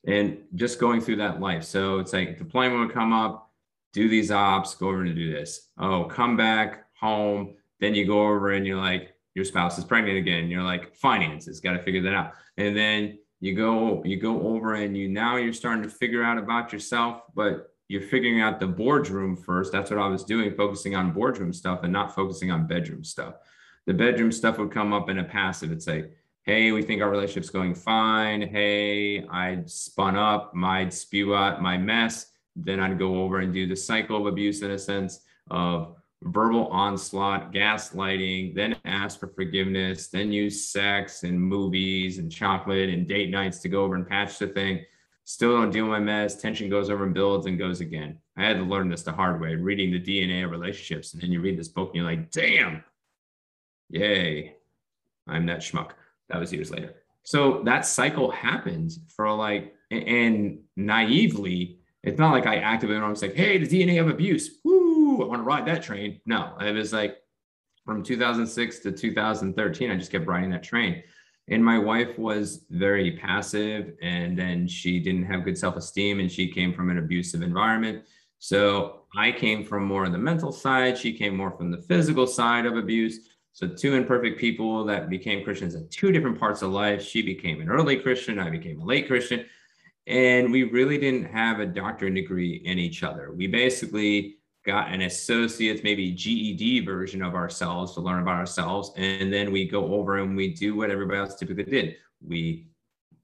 and 0.06 0.38
just 0.54 0.78
going 0.78 1.00
through 1.00 1.16
that 1.16 1.40
life. 1.40 1.64
So 1.64 1.98
it's 1.98 2.12
like 2.12 2.38
deployment 2.38 2.80
would 2.80 2.94
come 2.94 3.12
up, 3.12 3.50
do 3.92 4.08
these 4.08 4.30
ops, 4.30 4.74
go 4.74 4.88
over 4.88 5.04
to 5.04 5.14
do 5.14 5.32
this. 5.32 5.68
Oh, 5.78 6.04
come 6.04 6.36
back 6.36 6.86
home. 6.98 7.54
Then 7.80 7.94
you 7.94 8.06
go 8.06 8.26
over 8.26 8.52
and 8.52 8.66
you're 8.66 8.80
like, 8.80 9.14
your 9.34 9.44
spouse 9.44 9.78
is 9.78 9.84
pregnant 9.84 10.18
again. 10.18 10.48
You're 10.48 10.62
like, 10.62 10.94
finances, 10.94 11.60
got 11.60 11.72
to 11.72 11.82
figure 11.82 12.02
that 12.02 12.14
out. 12.14 12.32
And 12.56 12.76
then 12.76 13.18
you 13.40 13.54
go, 13.54 14.02
you 14.04 14.18
go 14.18 14.40
over 14.48 14.74
and 14.74 14.96
you 14.96 15.08
now 15.08 15.36
you're 15.36 15.52
starting 15.52 15.82
to 15.82 15.88
figure 15.88 16.22
out 16.22 16.38
about 16.38 16.72
yourself, 16.72 17.22
but 17.34 17.70
you're 17.88 18.00
figuring 18.00 18.40
out 18.40 18.60
the 18.60 18.66
boardroom 18.66 19.36
first. 19.36 19.72
That's 19.72 19.90
what 19.90 20.00
I 20.00 20.06
was 20.06 20.24
doing, 20.24 20.54
focusing 20.54 20.94
on 20.94 21.12
boardroom 21.12 21.52
stuff 21.52 21.80
and 21.82 21.92
not 21.92 22.14
focusing 22.14 22.50
on 22.50 22.66
bedroom 22.66 23.04
stuff. 23.04 23.34
The 23.86 23.94
bedroom 23.94 24.32
stuff 24.32 24.58
would 24.58 24.70
come 24.70 24.92
up 24.92 25.10
in 25.10 25.18
a 25.18 25.24
passive. 25.24 25.70
It's 25.70 25.86
like, 25.86 26.10
hey, 26.44 26.72
we 26.72 26.82
think 26.82 27.02
our 27.02 27.10
relationship's 27.10 27.50
going 27.50 27.74
fine. 27.74 28.42
Hey, 28.42 29.26
I'd 29.26 29.68
spun 29.68 30.16
up, 30.16 30.52
I'd 30.62 30.92
spew 30.92 31.34
out 31.34 31.62
my 31.62 31.76
mess. 31.76 32.32
Then 32.54 32.80
I'd 32.80 32.98
go 32.98 33.22
over 33.22 33.40
and 33.40 33.52
do 33.52 33.66
the 33.66 33.76
cycle 33.76 34.16
of 34.16 34.26
abuse 34.26 34.62
in 34.62 34.70
a 34.70 34.78
sense 34.78 35.20
of 35.50 35.96
verbal 36.22 36.68
onslaught, 36.68 37.52
gaslighting, 37.52 38.54
then 38.54 38.76
ask 38.84 39.18
for 39.18 39.28
forgiveness, 39.28 40.08
then 40.08 40.32
use 40.32 40.68
sex 40.68 41.22
and 41.22 41.40
movies 41.40 42.18
and 42.18 42.30
chocolate 42.30 42.90
and 42.90 43.08
date 43.08 43.30
nights 43.30 43.58
to 43.60 43.68
go 43.68 43.82
over 43.82 43.94
and 43.94 44.08
patch 44.08 44.38
the 44.38 44.46
thing. 44.46 44.84
Still 45.24 45.56
don't 45.56 45.70
deal 45.70 45.84
with 45.84 45.92
my 45.92 46.00
mess. 46.00 46.40
Tension 46.40 46.68
goes 46.68 46.90
over 46.90 47.04
and 47.04 47.14
builds 47.14 47.46
and 47.46 47.58
goes 47.58 47.80
again. 47.80 48.18
I 48.36 48.44
had 48.44 48.58
to 48.58 48.62
learn 48.62 48.90
this 48.90 49.02
the 49.02 49.12
hard 49.12 49.40
way, 49.40 49.54
reading 49.54 49.90
the 49.90 50.00
DNA 50.00 50.44
of 50.44 50.50
relationships. 50.50 51.14
And 51.14 51.22
then 51.22 51.32
you 51.32 51.40
read 51.40 51.58
this 51.58 51.68
book 51.68 51.88
and 51.88 51.96
you're 51.96 52.04
like, 52.04 52.30
damn, 52.30 52.84
yay, 53.88 54.56
I'm 55.26 55.46
that 55.46 55.60
schmuck. 55.60 55.92
That 56.28 56.40
was 56.40 56.52
years 56.52 56.70
later. 56.70 56.94
So 57.22 57.62
that 57.64 57.86
cycle 57.86 58.30
happens 58.30 59.00
for 59.14 59.30
like, 59.32 59.74
and 59.90 60.58
naively, 60.76 61.78
it's 62.02 62.18
not 62.18 62.32
like 62.32 62.46
I 62.46 62.56
actively 62.56 62.96
I 62.96 63.08
was 63.08 63.22
like, 63.22 63.34
hey, 63.34 63.58
the 63.58 63.66
DNA 63.66 64.00
of 64.00 64.08
abuse. 64.08 64.58
Woo, 64.64 65.22
I 65.22 65.26
want 65.26 65.40
to 65.40 65.44
ride 65.44 65.66
that 65.66 65.82
train. 65.82 66.20
No, 66.26 66.54
it 66.60 66.72
was 66.72 66.92
like 66.92 67.16
from 67.84 68.02
2006 68.02 68.78
to 68.80 68.92
2013, 68.92 69.90
I 69.90 69.96
just 69.96 70.12
kept 70.12 70.26
riding 70.26 70.50
that 70.50 70.62
train. 70.62 71.02
And 71.48 71.62
my 71.62 71.78
wife 71.78 72.18
was 72.18 72.64
very 72.70 73.18
passive, 73.18 73.94
and 74.00 74.38
then 74.38 74.66
she 74.66 74.98
didn't 74.98 75.26
have 75.26 75.44
good 75.44 75.58
self 75.58 75.76
esteem, 75.76 76.20
and 76.20 76.32
she 76.32 76.50
came 76.50 76.72
from 76.72 76.88
an 76.90 76.98
abusive 76.98 77.42
environment. 77.42 78.04
So 78.38 79.02
I 79.16 79.30
came 79.30 79.64
from 79.64 79.84
more 79.84 80.04
of 80.04 80.12
the 80.12 80.18
mental 80.18 80.52
side. 80.52 80.96
She 80.96 81.12
came 81.12 81.36
more 81.36 81.50
from 81.50 81.70
the 81.70 81.82
physical 81.82 82.26
side 82.26 82.64
of 82.64 82.76
abuse. 82.76 83.28
So 83.54 83.68
two 83.68 83.94
imperfect 83.94 84.38
people 84.40 84.84
that 84.86 85.08
became 85.08 85.44
Christians 85.44 85.76
at 85.76 85.88
two 85.88 86.10
different 86.10 86.40
parts 86.40 86.62
of 86.62 86.72
life. 86.72 87.00
She 87.00 87.22
became 87.22 87.60
an 87.60 87.68
early 87.68 87.96
Christian. 87.96 88.40
I 88.40 88.50
became 88.50 88.80
a 88.80 88.84
late 88.84 89.06
Christian. 89.06 89.46
And 90.08 90.50
we 90.50 90.64
really 90.64 90.98
didn't 90.98 91.26
have 91.26 91.60
a 91.60 91.66
doctorate 91.66 92.14
degree 92.14 92.60
in 92.64 92.80
each 92.80 93.04
other. 93.04 93.32
We 93.32 93.46
basically 93.46 94.38
got 94.66 94.92
an 94.92 95.02
associate's, 95.02 95.84
maybe 95.84 96.10
GED 96.10 96.80
version 96.84 97.22
of 97.22 97.36
ourselves 97.36 97.94
to 97.94 98.00
learn 98.00 98.20
about 98.22 98.40
ourselves. 98.40 98.90
And 98.96 99.32
then 99.32 99.52
we 99.52 99.68
go 99.68 99.94
over 99.94 100.18
and 100.18 100.36
we 100.36 100.52
do 100.52 100.74
what 100.74 100.90
everybody 100.90 101.20
else 101.20 101.36
typically 101.36 101.64
did. 101.64 101.96
We 102.26 102.66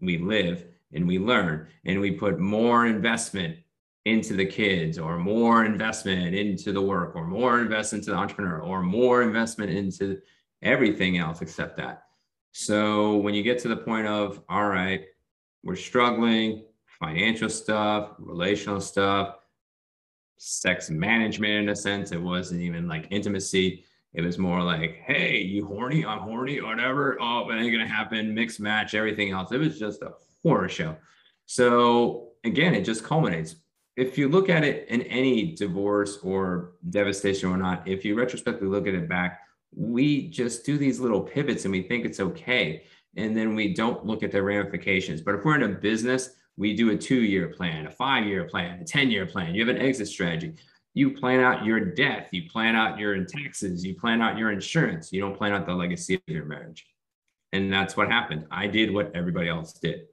we 0.01 0.17
live 0.17 0.65
and 0.93 1.09
we 1.09 1.19
learn 1.19 1.67
and 1.85 2.01
we 2.01 2.13
put 2.13 2.39
more 2.39 2.87
investment 2.87 3.57
into 4.07 4.35
the 4.35 4.47
kids 4.47 4.99
or 4.99 5.19
more 5.19 5.65
investment 5.65 6.35
into 6.35 6.73
the 6.73 6.81
work 6.81 7.15
or 7.15 7.27
more 7.27 7.61
investment 7.61 8.03
into 8.03 8.13
the 8.13 8.17
entrepreneur 8.17 8.61
or 8.61 8.83
more 8.83 9.23
investment 9.23 9.71
into 9.71 10.19
everything 10.63 11.19
else 11.19 11.43
except 11.43 11.77
that. 11.77 12.05
So 12.53 13.17
when 13.17 13.35
you 13.35 13.43
get 13.43 13.59
to 13.61 13.69
the 13.69 13.77
point 13.77 14.07
of, 14.07 14.43
all 14.49 14.69
right, 14.69 15.05
we're 15.63 15.77
struggling, 15.77 16.65
financial 16.87 17.49
stuff, 17.49 18.13
relational 18.19 18.81
stuff, 18.81 19.37
sex 20.39 20.91
management 20.91 21.53
in 21.53 21.69
a 21.69 21.77
sense, 21.77 22.13
it 22.13 22.21
wasn't 22.21 22.63
even 22.63 22.89
like 22.89 23.07
intimacy. 23.11 23.85
It 24.15 24.23
was 24.23 24.39
more 24.39 24.63
like, 24.63 25.03
hey, 25.07 25.39
you 25.39 25.67
horny? 25.67 26.05
I'm 26.05 26.19
horny, 26.19 26.61
whatever. 26.61 27.17
Oh, 27.21 27.49
it 27.51 27.55
ain't 27.55 27.71
gonna 27.71 27.87
happen. 27.87 28.35
Mixed 28.35 28.59
match, 28.59 28.95
everything 28.95 29.31
else. 29.31 29.53
It 29.53 29.59
was 29.59 29.79
just 29.79 30.03
a 30.03 30.15
horror 30.43 30.69
show. 30.69 30.97
So 31.47 32.31
again, 32.45 32.75
it 32.75 32.85
just 32.85 33.05
culminates 33.05 33.57
if 34.01 34.17
you 34.17 34.29
look 34.29 34.49
at 34.49 34.65
it 34.65 34.89
in 34.89 35.03
any 35.03 35.55
divorce 35.55 36.17
or 36.23 36.73
devastation 36.89 37.51
or 37.51 37.59
not, 37.59 37.87
if 37.87 38.03
you 38.03 38.15
retrospectively 38.15 38.69
look 38.69 38.87
at 38.87 38.95
it 38.95 39.09
back, 39.09 39.43
we 39.77 40.29
just 40.29 40.65
do 40.65 40.79
these 40.79 40.99
little 40.99 41.21
pivots 41.21 41.65
and 41.67 41.73
we 41.73 41.83
think 41.83 42.07
it's 42.07 42.19
okay. 42.19 42.85
And 43.17 43.37
then 43.37 43.55
we 43.55 43.75
don't 43.75 44.07
look 44.07 44.23
at 44.23 44.33
the 44.33 44.43
ramifications. 44.43 45.21
But 45.21 45.35
if 45.35 45.45
we're 45.45 45.57
in 45.57 45.65
a 45.65 45.69
business, 45.69 46.31
we 46.57 46.75
do 46.75 46.91
a 46.91 46.97
two 46.97 47.21
year 47.21 47.49
plan, 47.49 47.87
a 47.87 47.91
five 47.91 48.27
year 48.27 48.45
plan, 48.45 48.81
a 48.81 48.85
10 48.85 49.11
year 49.11 49.27
plan. 49.27 49.55
You 49.55 49.67
have 49.67 49.77
an 49.77 49.83
exit 49.83 50.09
strategy. 50.09 50.55
You 50.95 51.11
plan 51.11 51.41
out 51.41 51.67
your 51.67 51.81
death, 51.81 52.29
you 52.33 52.49
plan 52.51 52.75
out 52.75 52.99
your 52.99 53.23
taxes, 53.25 53.85
you 53.85 53.95
plan 53.95 54.23
out 54.23 54.39
your 54.39 54.51
insurance. 54.51 55.13
You 55.13 55.21
don't 55.21 55.37
plan 55.37 55.53
out 55.53 55.67
the 55.67 55.75
legacy 55.75 56.15
of 56.15 56.23
your 56.27 56.47
marriage. 56.47 56.87
And 57.53 57.71
that's 57.71 57.99
what 57.99 58.11
happened. 58.11 58.47
I 58.51 58.67
did 58.67 58.95
what 58.95 59.15
everybody 59.15 59.51
else 59.51 59.75
did 59.75 60.07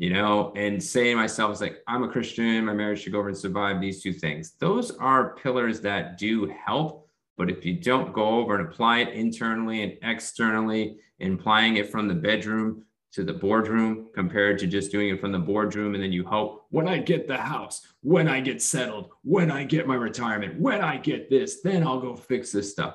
you 0.00 0.08
know, 0.08 0.50
and 0.56 0.82
saying 0.82 1.14
myself 1.14 1.52
is 1.52 1.60
like, 1.60 1.82
I'm 1.86 2.04
a 2.04 2.08
Christian, 2.08 2.64
my 2.64 2.72
marriage 2.72 3.02
should 3.02 3.12
go 3.12 3.18
over 3.18 3.28
and 3.28 3.36
survive 3.36 3.82
these 3.82 4.02
two 4.02 4.14
things. 4.14 4.54
Those 4.58 4.92
are 4.92 5.36
pillars 5.36 5.82
that 5.82 6.16
do 6.16 6.50
help. 6.64 7.06
But 7.36 7.50
if 7.50 7.66
you 7.66 7.74
don't 7.74 8.14
go 8.14 8.40
over 8.40 8.56
and 8.56 8.66
apply 8.66 9.00
it 9.00 9.08
internally 9.08 9.82
and 9.82 9.98
externally, 10.02 10.96
and 11.20 11.38
applying 11.38 11.76
it 11.76 11.90
from 11.90 12.08
the 12.08 12.14
bedroom 12.14 12.82
to 13.12 13.24
the 13.24 13.34
boardroom 13.34 14.08
compared 14.14 14.58
to 14.60 14.66
just 14.66 14.90
doing 14.90 15.10
it 15.10 15.20
from 15.20 15.32
the 15.32 15.38
boardroom, 15.38 15.92
and 15.92 16.02
then 16.02 16.12
you 16.12 16.24
hope 16.24 16.64
when 16.70 16.88
I 16.88 16.96
get 16.96 17.28
the 17.28 17.36
house, 17.36 17.86
when 18.00 18.26
I 18.26 18.40
get 18.40 18.62
settled, 18.62 19.10
when 19.22 19.50
I 19.50 19.64
get 19.64 19.86
my 19.86 19.96
retirement, 19.96 20.58
when 20.58 20.80
I 20.80 20.96
get 20.96 21.28
this, 21.28 21.60
then 21.60 21.86
I'll 21.86 22.00
go 22.00 22.16
fix 22.16 22.52
this 22.52 22.72
stuff. 22.72 22.94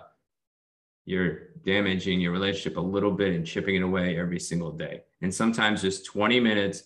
You're 1.05 1.49
damaging 1.63 2.19
your 2.19 2.31
relationship 2.31 2.77
a 2.77 2.81
little 2.81 3.11
bit 3.11 3.35
and 3.35 3.45
chipping 3.45 3.75
it 3.75 3.83
away 3.83 4.17
every 4.17 4.39
single 4.39 4.71
day. 4.71 5.03
And 5.21 5.31
sometimes 5.31 5.83
just 5.83 6.07
20 6.07 6.39
minutes 6.39 6.85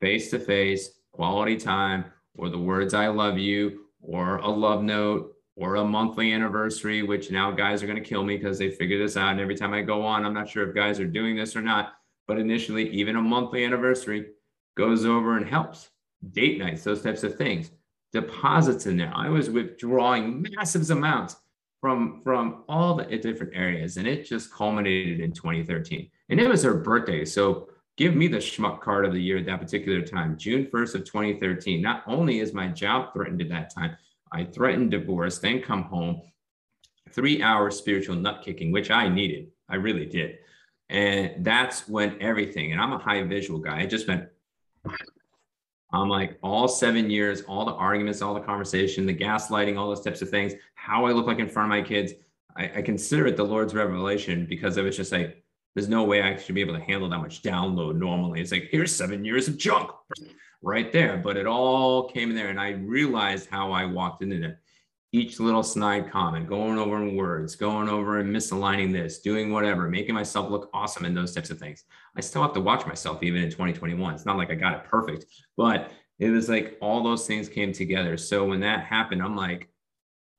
face 0.00 0.30
to 0.30 0.38
face, 0.38 0.90
quality 1.12 1.56
time, 1.56 2.06
or 2.36 2.48
the 2.48 2.58
words 2.58 2.94
I 2.94 3.08
love 3.08 3.38
you, 3.38 3.86
or 4.00 4.36
a 4.36 4.48
love 4.48 4.82
note, 4.82 5.34
or 5.56 5.76
a 5.76 5.84
monthly 5.84 6.32
anniversary, 6.32 7.02
which 7.02 7.30
now 7.30 7.50
guys 7.50 7.82
are 7.82 7.86
going 7.86 8.02
to 8.02 8.08
kill 8.08 8.22
me 8.22 8.36
because 8.36 8.58
they 8.58 8.70
figure 8.70 8.98
this 8.98 9.16
out. 9.16 9.32
And 9.32 9.40
every 9.40 9.54
time 9.54 9.72
I 9.72 9.82
go 9.82 10.02
on, 10.02 10.24
I'm 10.24 10.34
not 10.34 10.48
sure 10.48 10.68
if 10.68 10.74
guys 10.74 11.00
are 11.00 11.06
doing 11.06 11.34
this 11.34 11.56
or 11.56 11.62
not. 11.62 11.94
But 12.28 12.38
initially, 12.38 12.90
even 12.90 13.16
a 13.16 13.22
monthly 13.22 13.64
anniversary 13.64 14.32
goes 14.76 15.06
over 15.06 15.36
and 15.36 15.48
helps. 15.48 15.90
Date 16.32 16.58
nights, 16.58 16.84
those 16.84 17.02
types 17.02 17.22
of 17.22 17.36
things. 17.36 17.70
Deposits 18.12 18.86
in 18.86 18.96
there. 18.96 19.12
I 19.14 19.28
was 19.28 19.48
withdrawing 19.48 20.42
massive 20.42 20.90
amounts 20.90 21.36
from 21.80 22.20
from 22.22 22.64
all 22.68 22.94
the 22.94 23.04
different 23.04 23.54
areas, 23.54 23.96
and 23.96 24.06
it 24.06 24.24
just 24.24 24.52
culminated 24.52 25.20
in 25.20 25.32
2013. 25.32 26.10
And 26.28 26.40
it 26.40 26.48
was 26.48 26.62
her 26.62 26.74
birthday, 26.74 27.24
so 27.24 27.68
give 27.96 28.14
me 28.14 28.28
the 28.28 28.38
schmuck 28.38 28.80
card 28.80 29.06
of 29.06 29.12
the 29.12 29.22
year 29.22 29.38
at 29.38 29.46
that 29.46 29.60
particular 29.60 30.02
time, 30.02 30.36
June 30.36 30.66
1st 30.66 30.94
of 30.96 31.04
2013. 31.04 31.80
Not 31.80 32.02
only 32.06 32.40
is 32.40 32.52
my 32.52 32.68
job 32.68 33.12
threatened 33.12 33.40
at 33.40 33.48
that 33.48 33.74
time, 33.74 33.96
I 34.32 34.44
threatened 34.44 34.90
divorce, 34.90 35.38
then 35.38 35.62
come 35.62 35.84
home, 35.84 36.20
three 37.12 37.42
hours 37.42 37.76
spiritual 37.76 38.16
nut 38.16 38.42
kicking, 38.44 38.70
which 38.70 38.90
I 38.90 39.08
needed. 39.08 39.48
I 39.68 39.76
really 39.76 40.06
did. 40.06 40.38
And 40.88 41.44
that's 41.44 41.88
when 41.88 42.20
everything, 42.20 42.72
and 42.72 42.80
I'm 42.80 42.92
a 42.92 42.98
high 42.98 43.22
visual 43.22 43.58
guy. 43.58 43.80
I 43.80 43.86
just 43.86 44.06
went, 44.06 44.28
I'm 45.92 46.08
like 46.08 46.38
all 46.42 46.68
seven 46.68 47.08
years, 47.10 47.42
all 47.42 47.64
the 47.64 47.72
arguments, 47.72 48.20
all 48.20 48.34
the 48.34 48.40
conversation, 48.40 49.06
the 49.06 49.14
gaslighting, 49.14 49.78
all 49.78 49.88
those 49.88 50.02
types 50.02 50.22
of 50.22 50.28
things, 50.28 50.52
how 50.74 51.06
I 51.06 51.12
look 51.12 51.26
like 51.26 51.38
in 51.38 51.48
front 51.48 51.66
of 51.66 51.70
my 51.70 51.82
kids. 51.82 52.12
I, 52.56 52.70
I 52.76 52.82
consider 52.82 53.26
it 53.26 53.36
the 53.36 53.44
Lord's 53.44 53.74
revelation 53.74 54.46
because 54.46 54.76
it 54.76 54.82
was 54.82 54.96
just 54.96 55.12
like, 55.12 55.42
there's 55.76 55.90
no 55.90 56.04
way 56.04 56.22
I 56.22 56.36
should 56.38 56.54
be 56.54 56.62
able 56.62 56.72
to 56.72 56.80
handle 56.80 57.10
that 57.10 57.18
much 57.18 57.42
download 57.42 57.96
normally. 57.96 58.40
It's 58.40 58.50
like, 58.50 58.68
here's 58.70 58.96
seven 58.96 59.26
years 59.26 59.46
of 59.46 59.58
junk 59.58 59.90
right 60.62 60.90
there. 60.90 61.18
But 61.18 61.36
it 61.36 61.46
all 61.46 62.08
came 62.08 62.30
in 62.30 62.34
there. 62.34 62.48
And 62.48 62.58
I 62.58 62.70
realized 62.70 63.50
how 63.50 63.72
I 63.72 63.84
walked 63.84 64.22
into 64.22 64.42
it. 64.42 64.58
Each 65.12 65.38
little 65.38 65.62
snide 65.62 66.10
comment, 66.10 66.48
going 66.48 66.78
over 66.78 66.96
in 67.02 67.14
words, 67.14 67.56
going 67.56 67.90
over 67.90 68.20
and 68.20 68.34
misaligning 68.34 68.90
this, 68.90 69.18
doing 69.18 69.52
whatever, 69.52 69.86
making 69.90 70.14
myself 70.14 70.50
look 70.50 70.70
awesome 70.72 71.04
and 71.04 71.14
those 71.14 71.34
types 71.34 71.50
of 71.50 71.58
things. 71.58 71.84
I 72.16 72.22
still 72.22 72.40
have 72.42 72.54
to 72.54 72.60
watch 72.60 72.86
myself 72.86 73.22
even 73.22 73.42
in 73.42 73.50
2021. 73.50 74.14
It's 74.14 74.24
not 74.24 74.38
like 74.38 74.50
I 74.50 74.54
got 74.54 74.74
it 74.74 74.84
perfect, 74.84 75.26
but 75.58 75.90
it 76.18 76.30
was 76.30 76.48
like 76.48 76.78
all 76.80 77.02
those 77.02 77.26
things 77.26 77.50
came 77.50 77.72
together. 77.72 78.16
So 78.16 78.46
when 78.46 78.60
that 78.60 78.84
happened, 78.84 79.22
I'm 79.22 79.36
like, 79.36 79.68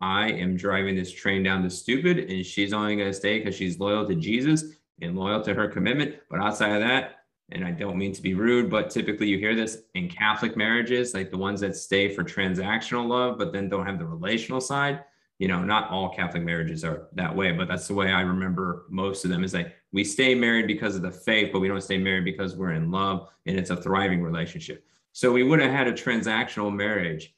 I 0.01 0.31
am 0.31 0.57
driving 0.57 0.95
this 0.95 1.11
train 1.11 1.43
down 1.43 1.61
to 1.63 1.69
stupid, 1.69 2.17
and 2.31 2.45
she's 2.45 2.73
only 2.73 2.95
going 2.95 3.09
to 3.09 3.13
stay 3.13 3.39
because 3.39 3.55
she's 3.55 3.79
loyal 3.79 4.07
to 4.07 4.15
Jesus 4.15 4.76
and 5.01 5.15
loyal 5.15 5.41
to 5.43 5.53
her 5.53 5.67
commitment. 5.67 6.15
But 6.29 6.39
outside 6.39 6.73
of 6.73 6.81
that, 6.81 7.15
and 7.49 7.63
I 7.63 7.71
don't 7.71 7.97
mean 7.97 8.13
to 8.13 8.21
be 8.21 8.33
rude, 8.33 8.69
but 8.69 8.89
typically 8.89 9.27
you 9.27 9.37
hear 9.37 9.55
this 9.55 9.83
in 9.93 10.09
Catholic 10.09 10.57
marriages, 10.57 11.13
like 11.13 11.31
the 11.31 11.37
ones 11.37 11.61
that 11.61 11.75
stay 11.75 12.13
for 12.13 12.23
transactional 12.23 13.07
love, 13.07 13.37
but 13.37 13.53
then 13.53 13.69
don't 13.69 13.85
have 13.85 13.99
the 13.99 14.05
relational 14.05 14.59
side. 14.59 15.01
you 15.39 15.47
know, 15.47 15.63
not 15.63 15.89
all 15.89 16.09
Catholic 16.09 16.43
marriages 16.43 16.83
are 16.83 17.07
that 17.13 17.35
way, 17.35 17.51
but 17.51 17.67
that's 17.67 17.87
the 17.87 17.93
way 17.93 18.11
I 18.11 18.21
remember 18.21 18.85
most 18.89 19.23
of 19.23 19.29
them 19.29 19.43
is 19.43 19.53
like 19.53 19.75
we 19.91 20.03
stay 20.03 20.33
married 20.33 20.67
because 20.67 20.95
of 20.95 21.03
the 21.03 21.11
faith, 21.11 21.51
but 21.53 21.59
we 21.59 21.67
don't 21.67 21.81
stay 21.81 21.97
married 21.97 22.25
because 22.25 22.55
we're 22.55 22.73
in 22.73 22.89
love 22.89 23.29
and 23.45 23.57
it's 23.57 23.69
a 23.69 23.77
thriving 23.77 24.23
relationship. 24.23 24.83
So 25.13 25.31
we 25.31 25.43
would 25.43 25.59
have 25.59 25.71
had 25.71 25.87
a 25.87 25.93
transactional 25.93 26.73
marriage, 26.73 27.35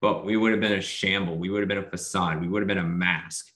but 0.00 0.24
we 0.24 0.36
would 0.36 0.52
have 0.52 0.60
been 0.60 0.78
a 0.78 0.80
shamble. 0.80 1.38
We 1.38 1.50
would 1.50 1.60
have 1.60 1.68
been 1.68 1.78
a 1.78 1.90
facade. 1.90 2.40
We 2.40 2.48
would 2.48 2.62
have 2.62 2.68
been 2.68 2.78
a 2.78 2.84
mask. 2.84 3.52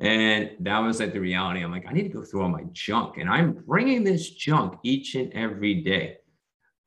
And 0.00 0.50
that 0.60 0.78
was 0.78 0.98
like 0.98 1.12
the 1.12 1.20
reality. 1.20 1.62
I'm 1.62 1.70
like, 1.70 1.86
I 1.86 1.92
need 1.92 2.04
to 2.04 2.08
go 2.08 2.22
through 2.22 2.42
all 2.42 2.48
my 2.48 2.64
junk. 2.72 3.18
And 3.18 3.28
I'm 3.28 3.52
bringing 3.52 4.02
this 4.02 4.30
junk 4.30 4.78
each 4.82 5.14
and 5.14 5.32
every 5.34 5.74
day. 5.82 6.16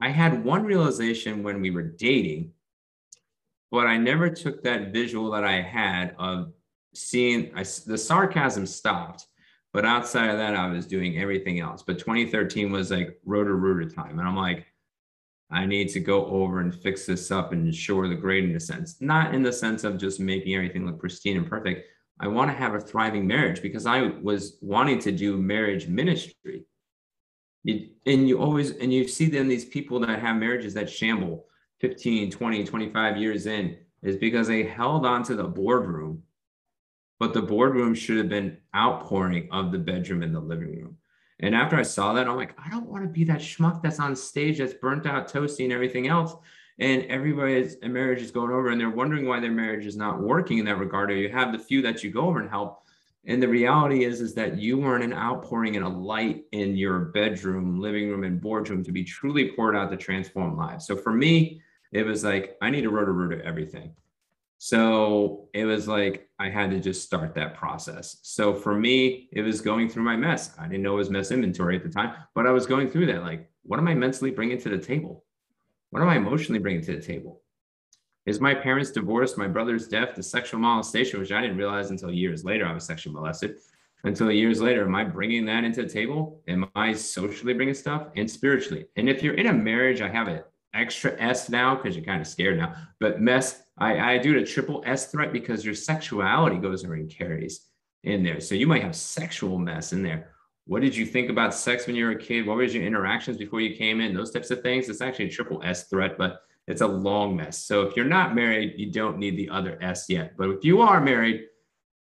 I 0.01 0.09
had 0.09 0.43
one 0.43 0.63
realization 0.63 1.43
when 1.43 1.61
we 1.61 1.69
were 1.69 1.83
dating 1.83 2.51
but 3.73 3.87
I 3.87 3.97
never 3.97 4.29
took 4.29 4.61
that 4.63 4.93
visual 4.93 5.31
that 5.31 5.43
I 5.43 5.59
had 5.59 6.15
of 6.19 6.53
seeing 6.93 7.51
I, 7.55 7.63
the 7.87 7.97
sarcasm 7.97 8.67
stopped. 8.67 9.25
But 9.73 9.83
outside 9.83 10.29
of 10.29 10.37
that, 10.37 10.55
I 10.55 10.67
was 10.67 10.85
doing 10.85 11.17
everything 11.17 11.59
else. 11.59 11.81
But 11.81 11.97
2013 11.97 12.71
was 12.71 12.91
like 12.91 13.17
rotor 13.25 13.55
rooter 13.55 13.89
time. 13.89 14.19
And 14.19 14.27
I'm 14.27 14.37
like, 14.37 14.67
I 15.49 15.65
need 15.65 15.89
to 15.89 15.99
go 15.99 16.27
over 16.27 16.59
and 16.59 16.71
fix 16.71 17.07
this 17.07 17.31
up 17.31 17.51
and 17.51 17.65
ensure 17.65 18.07
the 18.07 18.13
grade 18.13 18.43
in 18.43 18.55
a 18.55 18.59
sense, 18.59 19.01
not 19.01 19.33
in 19.33 19.41
the 19.41 19.51
sense 19.51 19.83
of 19.83 19.97
just 19.97 20.19
making 20.19 20.53
everything 20.53 20.85
look 20.85 20.99
pristine 20.99 21.37
and 21.37 21.49
perfect. 21.49 21.87
I 22.19 22.27
want 22.27 22.51
to 22.51 22.57
have 22.57 22.75
a 22.75 22.79
thriving 22.79 23.27
marriage 23.27 23.61
because 23.61 23.85
I 23.85 24.01
was 24.21 24.57
wanting 24.61 24.99
to 24.99 25.11
do 25.11 25.37
marriage 25.37 25.87
ministry. 25.87 26.63
And 27.65 28.27
you 28.27 28.39
always, 28.39 28.71
and 28.71 28.93
you 28.93 29.07
see 29.07 29.27
then 29.27 29.47
these 29.47 29.65
people 29.65 29.99
that 30.01 30.19
have 30.19 30.35
marriages 30.35 30.73
that 30.75 30.89
shamble 30.89 31.45
15, 31.81 32.31
20, 32.31 32.63
25 32.65 33.17
years 33.17 33.45
in 33.45 33.77
is 34.01 34.17
because 34.17 34.47
they 34.47 34.63
held 34.63 35.05
on 35.05 35.23
to 35.23 35.35
the 35.35 35.43
boardroom, 35.43 36.23
but 37.19 37.33
the 37.33 37.41
boardroom 37.41 37.93
should 37.95 38.17
have 38.17 38.29
been 38.29 38.57
outpouring 38.75 39.49
of 39.51 39.71
the 39.71 39.77
bedroom 39.77 40.23
and 40.23 40.35
the 40.35 40.39
living 40.39 40.81
room. 40.81 40.97
And 41.39 41.55
after 41.55 41.75
I 41.75 41.83
saw 41.83 42.13
that, 42.13 42.27
I'm 42.27 42.35
like, 42.35 42.55
I 42.63 42.69
don't 42.69 42.87
want 42.87 43.03
to 43.03 43.09
be 43.09 43.23
that 43.25 43.39
schmuck 43.39 43.81
that's 43.81 43.99
on 43.99 44.15
stage 44.15 44.59
that's 44.59 44.73
burnt 44.73 45.05
out, 45.05 45.31
toasty, 45.31 45.63
and 45.63 45.73
everything 45.73 46.07
else. 46.07 46.35
And 46.79 47.03
everybody's 47.05 47.77
marriage 47.83 48.21
is 48.21 48.31
going 48.31 48.51
over, 48.51 48.69
and 48.69 48.81
they're 48.81 48.89
wondering 48.89 49.27
why 49.27 49.39
their 49.39 49.51
marriage 49.51 49.85
is 49.85 49.95
not 49.95 50.21
working 50.21 50.57
in 50.57 50.65
that 50.65 50.79
regard. 50.79 51.11
Or 51.11 51.15
you 51.15 51.29
have 51.29 51.51
the 51.51 51.59
few 51.59 51.81
that 51.83 52.03
you 52.03 52.11
go 52.11 52.27
over 52.27 52.39
and 52.39 52.49
help. 52.49 52.83
And 53.25 53.41
the 53.41 53.47
reality 53.47 54.03
is, 54.03 54.19
is 54.19 54.33
that 54.33 54.57
you 54.57 54.77
weren't 54.77 55.03
an 55.03 55.13
outpouring 55.13 55.77
and 55.77 55.85
a 55.85 55.89
light 55.89 56.43
in 56.51 56.75
your 56.75 56.99
bedroom, 56.99 57.79
living 57.79 58.09
room, 58.09 58.23
and 58.23 58.41
boardroom 58.41 58.83
to 58.83 58.91
be 58.91 59.03
truly 59.03 59.51
poured 59.55 59.75
out 59.75 59.91
to 59.91 59.97
transform 59.97 60.57
lives. 60.57 60.85
So 60.85 60.97
for 60.97 61.13
me, 61.13 61.61
it 61.93 62.05
was 62.05 62.23
like 62.23 62.57
I 62.61 62.69
need 62.69 62.85
a 62.85 62.89
rotor 62.89 63.13
rooter 63.13 63.41
everything. 63.43 63.93
So 64.57 65.49
it 65.53 65.65
was 65.65 65.87
like 65.87 66.29
I 66.39 66.49
had 66.49 66.71
to 66.71 66.79
just 66.79 67.03
start 67.03 67.35
that 67.35 67.55
process. 67.55 68.17
So 68.23 68.53
for 68.53 68.73
me, 68.73 69.29
it 69.31 69.41
was 69.41 69.61
going 69.61 69.89
through 69.89 70.03
my 70.03 70.15
mess. 70.15 70.53
I 70.57 70.67
didn't 70.67 70.83
know 70.83 70.93
it 70.93 70.97
was 70.97 71.09
mess 71.09 71.31
inventory 71.31 71.75
at 71.75 71.83
the 71.83 71.89
time, 71.89 72.13
but 72.33 72.47
I 72.47 72.51
was 72.51 72.65
going 72.65 72.89
through 72.89 73.07
that. 73.07 73.23
Like, 73.23 73.49
what 73.63 73.79
am 73.79 73.87
I 73.87 73.93
mentally 73.93 74.31
bringing 74.31 74.57
to 74.59 74.69
the 74.69 74.77
table? 74.77 75.22
What 75.93 76.01
am 76.01 76.09
I 76.09 76.15
emotionally 76.15 76.57
bringing 76.57 76.81
to 76.85 76.95
the 76.95 77.01
table? 77.03 77.43
Is 78.25 78.41
my 78.41 78.55
parents 78.55 78.89
divorced, 78.89 79.37
my 79.37 79.47
brother's 79.47 79.87
death, 79.87 80.15
the 80.15 80.23
sexual 80.23 80.59
molestation, 80.59 81.19
which 81.19 81.31
I 81.31 81.39
didn't 81.39 81.57
realize 81.57 81.91
until 81.91 82.11
years 82.11 82.43
later 82.43 82.65
I 82.65 82.73
was 82.73 82.83
sexually 82.83 83.13
molested. 83.13 83.57
Until 84.03 84.31
years 84.31 84.59
later, 84.59 84.85
am 84.85 84.95
I 84.95 85.03
bringing 85.03 85.45
that 85.45 85.63
into 85.63 85.83
the 85.83 85.87
table? 85.87 86.41
Am 86.47 86.67
I 86.73 86.93
socially 86.93 87.53
bringing 87.53 87.75
stuff 87.75 88.07
and 88.15 88.29
spiritually? 88.29 88.87
And 88.95 89.07
if 89.07 89.21
you're 89.21 89.35
in 89.35 89.45
a 89.45 89.53
marriage, 89.53 90.01
I 90.01 90.09
have 90.09 90.27
it 90.29 90.47
extra 90.73 91.15
S 91.21 91.47
now 91.47 91.75
because 91.75 91.95
you're 91.95 92.05
kind 92.05 92.21
of 92.21 92.25
scared 92.25 92.57
now. 92.57 92.73
But 92.99 93.21
mess, 93.21 93.61
I, 93.77 94.15
I 94.15 94.17
do 94.17 94.33
the 94.33 94.47
triple 94.47 94.81
S 94.87 95.11
threat 95.11 95.31
because 95.31 95.63
your 95.63 95.75
sexuality 95.75 96.57
goes 96.57 96.83
and 96.83 97.07
carries 97.07 97.67
in 98.03 98.23
there. 98.23 98.39
So 98.39 98.55
you 98.55 98.65
might 98.65 98.81
have 98.81 98.95
sexual 98.95 99.59
mess 99.59 99.93
in 99.93 100.01
there. 100.01 100.32
What 100.65 100.81
did 100.81 100.95
you 100.95 101.05
think 101.05 101.29
about 101.29 101.53
sex 101.53 101.87
when 101.87 101.95
you 101.95 102.05
were 102.05 102.11
a 102.11 102.17
kid? 102.17 102.45
What 102.45 102.57
was 102.57 102.73
your 102.73 102.83
interactions 102.83 103.37
before 103.37 103.59
you 103.59 103.75
came 103.75 103.99
in? 103.99 104.13
Those 104.13 104.31
types 104.31 104.49
of 104.49 104.61
things. 104.61 104.87
It's 104.87 105.01
actually 105.01 105.25
a 105.25 105.31
triple 105.31 105.61
S 105.63 105.89
threat, 105.89 106.17
but 106.17 106.41
it's 106.67 106.81
a 106.81 106.87
long 106.87 107.35
mess. 107.35 107.65
So 107.65 107.81
if 107.81 107.97
you're 107.97 108.05
not 108.05 108.33
married, 108.33 108.75
you 108.77 108.89
don't 108.91 109.17
need 109.17 109.35
the 109.35 109.49
other 109.49 109.77
S 109.81 110.05
yet. 110.07 110.37
But 110.37 110.49
if 110.49 110.63
you 110.63 110.81
are 110.81 111.01
married, 111.01 111.41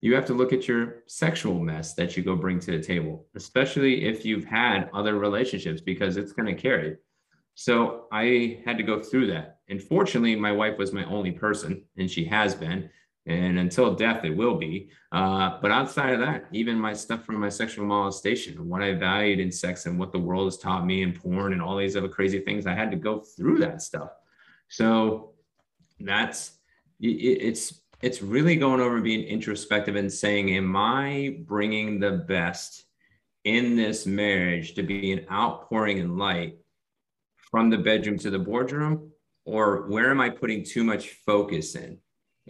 you 0.02 0.14
have 0.14 0.26
to 0.26 0.34
look 0.34 0.52
at 0.52 0.68
your 0.68 1.02
sexual 1.06 1.58
mess 1.58 1.94
that 1.94 2.16
you 2.16 2.22
go 2.22 2.36
bring 2.36 2.60
to 2.60 2.72
the 2.72 2.82
table, 2.82 3.26
especially 3.34 4.04
if 4.04 4.24
you've 4.24 4.44
had 4.44 4.90
other 4.92 5.18
relationships, 5.18 5.80
because 5.80 6.16
it's 6.16 6.32
going 6.32 6.54
to 6.54 6.60
carry. 6.60 6.96
So 7.54 8.06
I 8.12 8.62
had 8.64 8.78
to 8.78 8.82
go 8.82 9.02
through 9.02 9.28
that. 9.28 9.58
And 9.68 9.82
fortunately, 9.82 10.36
my 10.36 10.52
wife 10.52 10.78
was 10.78 10.92
my 10.92 11.04
only 11.04 11.32
person, 11.32 11.84
and 11.96 12.10
she 12.10 12.24
has 12.26 12.54
been. 12.54 12.90
And 13.26 13.58
until 13.58 13.94
death, 13.94 14.24
it 14.24 14.34
will 14.34 14.56
be. 14.56 14.90
Uh, 15.12 15.58
but 15.60 15.70
outside 15.70 16.14
of 16.14 16.20
that, 16.20 16.46
even 16.52 16.78
my 16.78 16.94
stuff 16.94 17.24
from 17.24 17.36
my 17.36 17.50
sexual 17.50 17.84
molestation, 17.84 18.68
what 18.68 18.82
I 18.82 18.94
valued 18.94 19.40
in 19.40 19.52
sex 19.52 19.86
and 19.86 19.98
what 19.98 20.10
the 20.10 20.18
world 20.18 20.46
has 20.46 20.56
taught 20.56 20.86
me 20.86 21.02
in 21.02 21.12
porn 21.12 21.52
and 21.52 21.60
all 21.60 21.76
these 21.76 21.96
other 21.96 22.08
crazy 22.08 22.40
things, 22.40 22.66
I 22.66 22.74
had 22.74 22.90
to 22.90 22.96
go 22.96 23.20
through 23.20 23.58
that 23.58 23.82
stuff. 23.82 24.10
So 24.68 25.32
that's 25.98 26.52
it's 26.98 27.80
it's 28.02 28.22
really 28.22 28.56
going 28.56 28.80
over 28.80 29.00
being 29.00 29.24
introspective 29.24 29.96
and 29.96 30.10
saying, 30.10 30.50
Am 30.50 30.74
I 30.74 31.38
bringing 31.40 32.00
the 32.00 32.12
best 32.12 32.84
in 33.44 33.76
this 33.76 34.06
marriage 34.06 34.74
to 34.74 34.82
be 34.82 35.12
an 35.12 35.26
outpouring 35.30 35.98
in 35.98 36.16
light 36.16 36.58
from 37.50 37.68
the 37.68 37.78
bedroom 37.78 38.18
to 38.18 38.30
the 38.30 38.38
boardroom 38.38 39.10
or 39.44 39.88
where 39.88 40.10
am 40.10 40.20
I 40.20 40.30
putting 40.30 40.64
too 40.64 40.84
much 40.84 41.10
focus 41.26 41.74
in? 41.74 41.98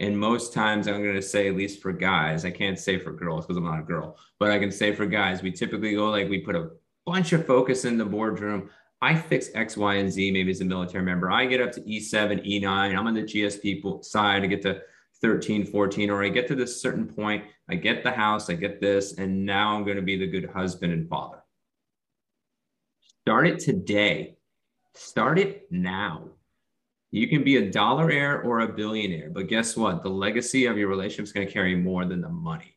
And 0.01 0.17
most 0.17 0.51
times 0.51 0.87
I'm 0.87 1.03
going 1.03 1.13
to 1.13 1.21
say, 1.21 1.47
at 1.47 1.55
least 1.55 1.79
for 1.79 1.93
guys, 1.93 2.43
I 2.43 2.49
can't 2.49 2.79
say 2.79 2.97
for 2.97 3.11
girls 3.11 3.45
because 3.45 3.55
I'm 3.55 3.65
not 3.65 3.81
a 3.81 3.83
girl, 3.83 4.17
but 4.39 4.49
I 4.49 4.57
can 4.57 4.71
say 4.71 4.95
for 4.95 5.05
guys, 5.05 5.43
we 5.43 5.51
typically 5.51 5.93
go 5.93 6.09
like 6.09 6.27
we 6.27 6.39
put 6.39 6.55
a 6.55 6.71
bunch 7.05 7.33
of 7.33 7.45
focus 7.45 7.85
in 7.85 7.99
the 7.99 8.05
boardroom. 8.05 8.71
I 9.03 9.13
fix 9.15 9.51
X, 9.53 9.77
Y, 9.77 9.95
and 9.95 10.11
Z, 10.11 10.31
maybe 10.31 10.49
as 10.49 10.61
a 10.61 10.65
military 10.65 11.03
member. 11.03 11.29
I 11.29 11.45
get 11.45 11.61
up 11.61 11.71
to 11.73 11.81
E7, 11.81 12.43
E9. 12.43 12.65
I'm 12.65 13.05
on 13.05 13.13
the 13.13 13.21
GSP 13.21 14.03
side. 14.03 14.41
I 14.41 14.47
get 14.47 14.63
to 14.63 14.81
13, 15.21 15.67
14, 15.67 16.09
or 16.09 16.23
I 16.23 16.29
get 16.29 16.47
to 16.47 16.55
this 16.55 16.81
certain 16.81 17.05
point. 17.05 17.43
I 17.69 17.75
get 17.75 18.03
the 18.03 18.11
house, 18.11 18.49
I 18.49 18.53
get 18.53 18.81
this, 18.81 19.19
and 19.19 19.45
now 19.45 19.75
I'm 19.75 19.83
going 19.83 19.97
to 19.97 20.01
be 20.01 20.17
the 20.17 20.25
good 20.25 20.49
husband 20.49 20.93
and 20.93 21.07
father. 21.07 21.43
Start 23.21 23.47
it 23.47 23.59
today. 23.59 24.37
Start 24.95 25.37
it 25.37 25.67
now. 25.69 26.29
You 27.11 27.27
can 27.27 27.43
be 27.43 27.57
a 27.57 27.69
dollar 27.69 28.09
heir 28.09 28.41
or 28.41 28.61
a 28.61 28.67
billionaire, 28.67 29.29
but 29.29 29.47
guess 29.47 29.75
what? 29.75 30.01
The 30.01 30.09
legacy 30.09 30.65
of 30.65 30.77
your 30.77 30.87
relationship 30.87 31.25
is 31.25 31.33
going 31.33 31.45
to 31.45 31.53
carry 31.53 31.75
more 31.75 32.05
than 32.05 32.21
the 32.21 32.29
money. 32.29 32.75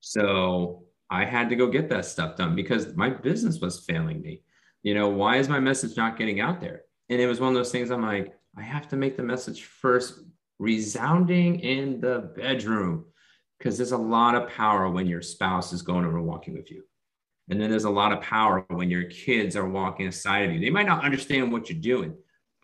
So 0.00 0.84
I 1.10 1.24
had 1.24 1.48
to 1.50 1.56
go 1.56 1.68
get 1.68 1.88
that 1.90 2.06
stuff 2.06 2.36
done 2.36 2.56
because 2.56 2.94
my 2.96 3.10
business 3.10 3.60
was 3.60 3.80
failing 3.80 4.22
me. 4.22 4.42
You 4.82 4.94
know, 4.94 5.08
why 5.08 5.36
is 5.36 5.48
my 5.48 5.60
message 5.60 5.96
not 5.96 6.16
getting 6.16 6.40
out 6.40 6.60
there? 6.60 6.82
And 7.08 7.20
it 7.20 7.26
was 7.26 7.40
one 7.40 7.50
of 7.50 7.54
those 7.54 7.70
things 7.70 7.90
I'm 7.90 8.02
like, 8.02 8.34
I 8.56 8.62
have 8.62 8.88
to 8.88 8.96
make 8.96 9.16
the 9.16 9.22
message 9.22 9.64
first 9.64 10.20
resounding 10.58 11.60
in 11.60 12.00
the 12.00 12.32
bedroom 12.34 13.04
because 13.58 13.76
there's 13.76 13.92
a 13.92 13.98
lot 13.98 14.34
of 14.34 14.48
power 14.48 14.90
when 14.90 15.06
your 15.06 15.22
spouse 15.22 15.72
is 15.72 15.82
going 15.82 16.04
over 16.04 16.20
walking 16.20 16.54
with 16.54 16.70
you. 16.70 16.82
And 17.48 17.60
then 17.60 17.70
there's 17.70 17.84
a 17.84 17.90
lot 17.90 18.12
of 18.12 18.20
power 18.20 18.64
when 18.70 18.90
your 18.90 19.04
kids 19.04 19.54
are 19.54 19.68
walking 19.68 20.08
aside 20.08 20.46
of 20.46 20.52
you. 20.52 20.60
They 20.60 20.70
might 20.70 20.86
not 20.86 21.04
understand 21.04 21.52
what 21.52 21.68
you're 21.70 21.80
doing, 21.80 22.16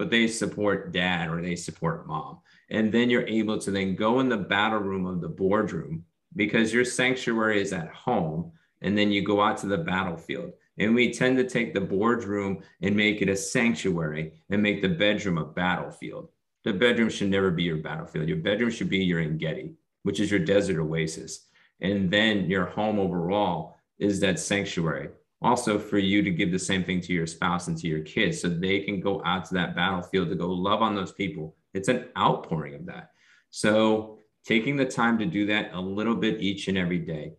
but 0.02 0.10
they 0.10 0.26
support 0.26 0.90
dad 0.90 1.30
or 1.30 1.40
they 1.40 1.54
support 1.54 2.08
mom. 2.08 2.40
And 2.70 2.90
then 2.90 3.08
you're 3.08 3.28
able 3.28 3.56
to 3.60 3.70
then 3.70 3.94
go 3.94 4.18
in 4.18 4.28
the 4.28 4.36
battle 4.36 4.80
room 4.80 5.06
of 5.06 5.20
the 5.20 5.28
boardroom 5.28 6.04
because 6.34 6.74
your 6.74 6.84
sanctuary 6.84 7.62
is 7.62 7.72
at 7.72 7.86
home. 7.90 8.50
And 8.80 8.98
then 8.98 9.12
you 9.12 9.22
go 9.22 9.40
out 9.40 9.58
to 9.58 9.68
the 9.68 9.78
battlefield. 9.78 10.54
And 10.78 10.92
we 10.92 11.12
tend 11.12 11.36
to 11.36 11.48
take 11.48 11.72
the 11.72 11.80
boardroom 11.80 12.64
and 12.80 12.96
make 12.96 13.22
it 13.22 13.28
a 13.28 13.36
sanctuary 13.36 14.32
and 14.50 14.60
make 14.60 14.82
the 14.82 14.88
bedroom 14.88 15.38
a 15.38 15.44
battlefield. 15.44 16.30
The 16.64 16.72
bedroom 16.72 17.08
should 17.08 17.30
never 17.30 17.52
be 17.52 17.62
your 17.62 17.76
battlefield. 17.76 18.26
Your 18.26 18.38
bedroom 18.38 18.70
should 18.70 18.88
be 18.90 19.04
your 19.04 19.20
Engedi, 19.20 19.74
which 20.02 20.18
is 20.18 20.32
your 20.32 20.40
desert 20.40 20.80
oasis. 20.80 21.46
And 21.80 22.10
then 22.10 22.50
your 22.50 22.66
home 22.66 22.98
overall 22.98 23.76
is 24.00 24.18
that 24.18 24.40
sanctuary. 24.40 25.10
Also, 25.42 25.78
for 25.78 25.98
you 25.98 26.22
to 26.22 26.30
give 26.30 26.52
the 26.52 26.58
same 26.58 26.84
thing 26.84 27.00
to 27.00 27.12
your 27.12 27.26
spouse 27.26 27.66
and 27.66 27.76
to 27.76 27.88
your 27.88 28.00
kids 28.00 28.40
so 28.40 28.48
they 28.48 28.80
can 28.80 29.00
go 29.00 29.20
out 29.24 29.44
to 29.44 29.54
that 29.54 29.74
battlefield 29.74 30.28
to 30.28 30.36
go 30.36 30.48
love 30.48 30.82
on 30.82 30.94
those 30.94 31.12
people. 31.12 31.56
It's 31.74 31.88
an 31.88 32.08
outpouring 32.16 32.74
of 32.74 32.86
that. 32.86 33.10
So, 33.50 34.18
taking 34.44 34.76
the 34.76 34.84
time 34.84 35.18
to 35.18 35.26
do 35.26 35.46
that 35.46 35.70
a 35.74 35.80
little 35.80 36.14
bit 36.14 36.40
each 36.40 36.68
and 36.68 36.78
every 36.78 36.98
day. 36.98 37.32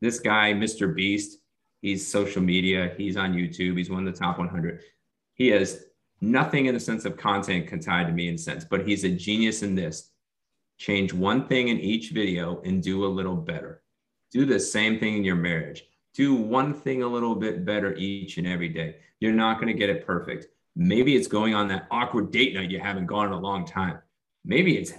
This 0.00 0.20
guy, 0.20 0.52
Mr. 0.52 0.94
Beast, 0.94 1.38
he's 1.80 2.06
social 2.06 2.42
media, 2.42 2.94
he's 2.96 3.16
on 3.16 3.32
YouTube, 3.32 3.76
he's 3.76 3.90
one 3.90 4.06
of 4.06 4.12
the 4.12 4.18
top 4.18 4.38
100. 4.38 4.80
He 5.34 5.48
has 5.48 5.84
nothing 6.20 6.66
in 6.66 6.74
the 6.74 6.80
sense 6.80 7.04
of 7.04 7.16
content 7.16 7.66
can 7.66 7.80
tie 7.80 8.04
to 8.04 8.12
me 8.12 8.28
in 8.28 8.38
sense, 8.38 8.64
but 8.64 8.86
he's 8.86 9.04
a 9.04 9.10
genius 9.10 9.62
in 9.62 9.74
this. 9.74 10.10
Change 10.78 11.12
one 11.12 11.46
thing 11.48 11.68
in 11.68 11.80
each 11.80 12.10
video 12.10 12.60
and 12.64 12.82
do 12.82 13.04
a 13.04 13.08
little 13.08 13.36
better. 13.36 13.82
Do 14.32 14.44
the 14.44 14.60
same 14.60 14.98
thing 14.98 15.16
in 15.16 15.24
your 15.24 15.36
marriage. 15.36 15.84
Do 16.16 16.34
one 16.34 16.74
thing 16.74 17.02
a 17.02 17.08
little 17.08 17.34
bit 17.34 17.64
better 17.64 17.94
each 17.94 18.38
and 18.38 18.46
every 18.46 18.70
day. 18.70 18.96
You're 19.20 19.32
not 19.32 19.60
going 19.60 19.68
to 19.68 19.78
get 19.78 19.90
it 19.90 20.06
perfect. 20.06 20.46
Maybe 20.74 21.14
it's 21.14 21.28
going 21.28 21.54
on 21.54 21.68
that 21.68 21.86
awkward 21.90 22.32
date 22.32 22.54
night 22.54 22.70
you 22.70 22.80
haven't 22.80 23.06
gone 23.06 23.26
in 23.26 23.32
a 23.32 23.38
long 23.38 23.66
time. 23.66 23.98
Maybe 24.44 24.76
it's 24.76 24.92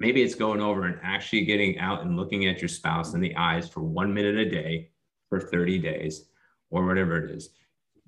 Maybe 0.00 0.22
it's 0.22 0.34
going 0.34 0.60
over 0.60 0.86
and 0.86 0.98
actually 1.02 1.44
getting 1.44 1.78
out 1.78 2.02
and 2.02 2.16
looking 2.16 2.46
at 2.46 2.60
your 2.60 2.68
spouse 2.68 3.14
in 3.14 3.20
the 3.20 3.34
eyes 3.36 3.68
for 3.68 3.80
one 3.80 4.12
minute 4.12 4.34
a 4.36 4.50
day 4.50 4.90
for 5.28 5.40
30 5.40 5.78
days 5.78 6.26
or 6.70 6.84
whatever 6.84 7.24
it 7.24 7.30
is. 7.30 7.50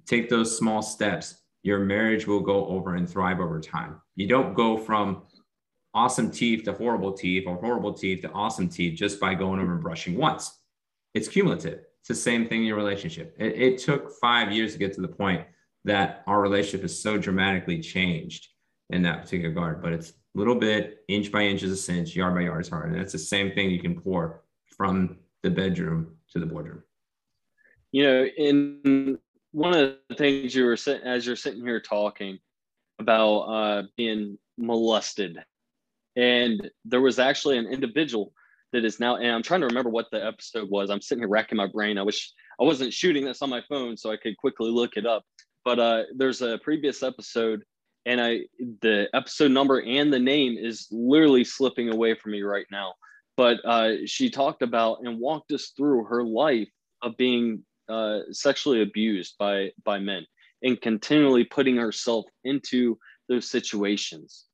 Take 0.04 0.28
those 0.28 0.56
small 0.56 0.82
steps. 0.82 1.42
Your 1.62 1.78
marriage 1.78 2.26
will 2.26 2.40
go 2.40 2.66
over 2.66 2.96
and 2.96 3.08
thrive 3.08 3.40
over 3.40 3.60
time. 3.60 4.00
You 4.16 4.26
don't 4.26 4.54
go 4.54 4.76
from 4.76 5.22
awesome 5.94 6.30
teeth 6.30 6.64
to 6.64 6.72
horrible 6.72 7.12
teeth 7.12 7.44
or 7.46 7.56
horrible 7.56 7.92
teeth 7.92 8.22
to 8.22 8.30
awesome 8.32 8.68
teeth 8.68 8.98
just 8.98 9.20
by 9.20 9.34
going 9.34 9.60
over 9.60 9.72
and 9.72 9.82
brushing 9.82 10.16
once. 10.16 10.58
It's 11.14 11.28
cumulative. 11.28 11.84
It's 12.08 12.20
the 12.20 12.22
same 12.22 12.46
thing 12.46 12.60
in 12.60 12.66
your 12.68 12.76
relationship. 12.76 13.34
It, 13.36 13.60
it 13.60 13.78
took 13.78 14.12
five 14.20 14.52
years 14.52 14.74
to 14.74 14.78
get 14.78 14.92
to 14.92 15.00
the 15.00 15.08
point 15.08 15.44
that 15.84 16.22
our 16.28 16.40
relationship 16.40 16.84
is 16.84 17.02
so 17.02 17.18
dramatically 17.18 17.80
changed 17.80 18.46
in 18.90 19.02
that 19.02 19.22
particular 19.22 19.52
guard, 19.52 19.82
but 19.82 19.92
it's 19.92 20.10
a 20.10 20.14
little 20.38 20.54
bit 20.54 20.98
inch 21.08 21.32
by 21.32 21.42
inch 21.42 21.64
is 21.64 21.72
a 21.72 21.76
cinch, 21.76 22.14
yard 22.14 22.36
by 22.36 22.42
yard 22.42 22.60
is 22.60 22.68
hard. 22.68 22.92
And 22.92 23.00
that's 23.00 23.10
the 23.10 23.18
same 23.18 23.50
thing 23.50 23.70
you 23.70 23.80
can 23.80 24.00
pour 24.00 24.44
from 24.76 25.16
the 25.42 25.50
bedroom 25.50 26.14
to 26.30 26.38
the 26.38 26.46
boardroom. 26.46 26.84
You 27.90 28.04
know, 28.04 28.24
in 28.24 29.18
one 29.50 29.74
of 29.76 29.96
the 30.08 30.14
things 30.14 30.54
you 30.54 30.64
were 30.64 30.76
sitting 30.76 31.04
as 31.04 31.26
you're 31.26 31.34
sitting 31.34 31.64
here 31.64 31.80
talking 31.80 32.38
about 33.00 33.38
uh, 33.40 33.82
being 33.96 34.38
molested, 34.56 35.38
and 36.14 36.70
there 36.84 37.00
was 37.00 37.18
actually 37.18 37.58
an 37.58 37.66
individual 37.66 38.32
that 38.72 38.84
is 38.84 39.00
now, 39.00 39.16
and 39.16 39.28
I'm 39.28 39.42
trying 39.42 39.60
to 39.60 39.66
remember 39.66 39.90
what 39.90 40.06
the 40.10 40.24
episode 40.24 40.68
was. 40.70 40.90
I'm 40.90 41.00
sitting 41.00 41.22
here 41.22 41.28
racking 41.28 41.56
my 41.56 41.66
brain. 41.66 41.98
I 41.98 42.02
wish 42.02 42.32
I 42.60 42.64
wasn't 42.64 42.92
shooting 42.92 43.24
this 43.24 43.42
on 43.42 43.50
my 43.50 43.62
phone 43.68 43.96
so 43.96 44.10
I 44.10 44.16
could 44.16 44.36
quickly 44.36 44.70
look 44.70 44.96
it 44.96 45.06
up. 45.06 45.24
But 45.64 45.78
uh, 45.78 46.02
there's 46.14 46.42
a 46.42 46.58
previous 46.58 47.02
episode 47.02 47.62
and 48.06 48.20
I 48.20 48.42
the 48.82 49.08
episode 49.12 49.50
number 49.50 49.80
and 49.80 50.12
the 50.12 50.18
name 50.18 50.56
is 50.56 50.86
literally 50.90 51.44
slipping 51.44 51.92
away 51.92 52.14
from 52.14 52.32
me 52.32 52.42
right 52.42 52.66
now. 52.70 52.94
But 53.36 53.58
uh, 53.64 54.06
she 54.06 54.30
talked 54.30 54.62
about 54.62 55.00
and 55.02 55.18
walked 55.18 55.52
us 55.52 55.72
through 55.76 56.04
her 56.04 56.22
life 56.22 56.68
of 57.02 57.16
being 57.18 57.64
uh, 57.88 58.20
sexually 58.30 58.80
abused 58.82 59.34
by 59.38 59.72
by 59.84 59.98
men 59.98 60.24
and 60.62 60.80
continually 60.80 61.44
putting 61.44 61.76
herself 61.76 62.24
into 62.44 62.96
those 63.28 63.50
situations. 63.50 64.44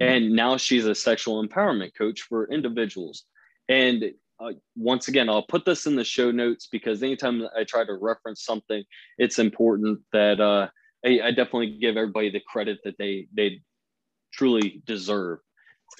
Mm-hmm. 0.00 0.10
And 0.10 0.32
now 0.32 0.56
she's 0.56 0.86
a 0.86 0.94
sexual 0.94 1.46
empowerment 1.46 1.90
coach 1.98 2.22
for 2.22 2.50
individuals. 2.50 3.24
And 3.70 4.12
uh, 4.40 4.52
once 4.76 5.06
again, 5.06 5.30
I'll 5.30 5.46
put 5.46 5.64
this 5.64 5.86
in 5.86 5.94
the 5.94 6.04
show 6.04 6.32
notes 6.32 6.66
because 6.70 7.02
anytime 7.02 7.46
I 7.56 7.62
try 7.62 7.84
to 7.84 7.94
reference 7.94 8.44
something, 8.44 8.82
it's 9.16 9.38
important 9.38 10.00
that 10.12 10.40
uh, 10.40 10.68
I, 11.06 11.20
I 11.22 11.30
definitely 11.30 11.78
give 11.78 11.96
everybody 11.96 12.30
the 12.30 12.42
credit 12.46 12.80
that 12.84 12.98
they 12.98 13.28
they 13.34 13.60
truly 14.32 14.82
deserve. 14.86 15.38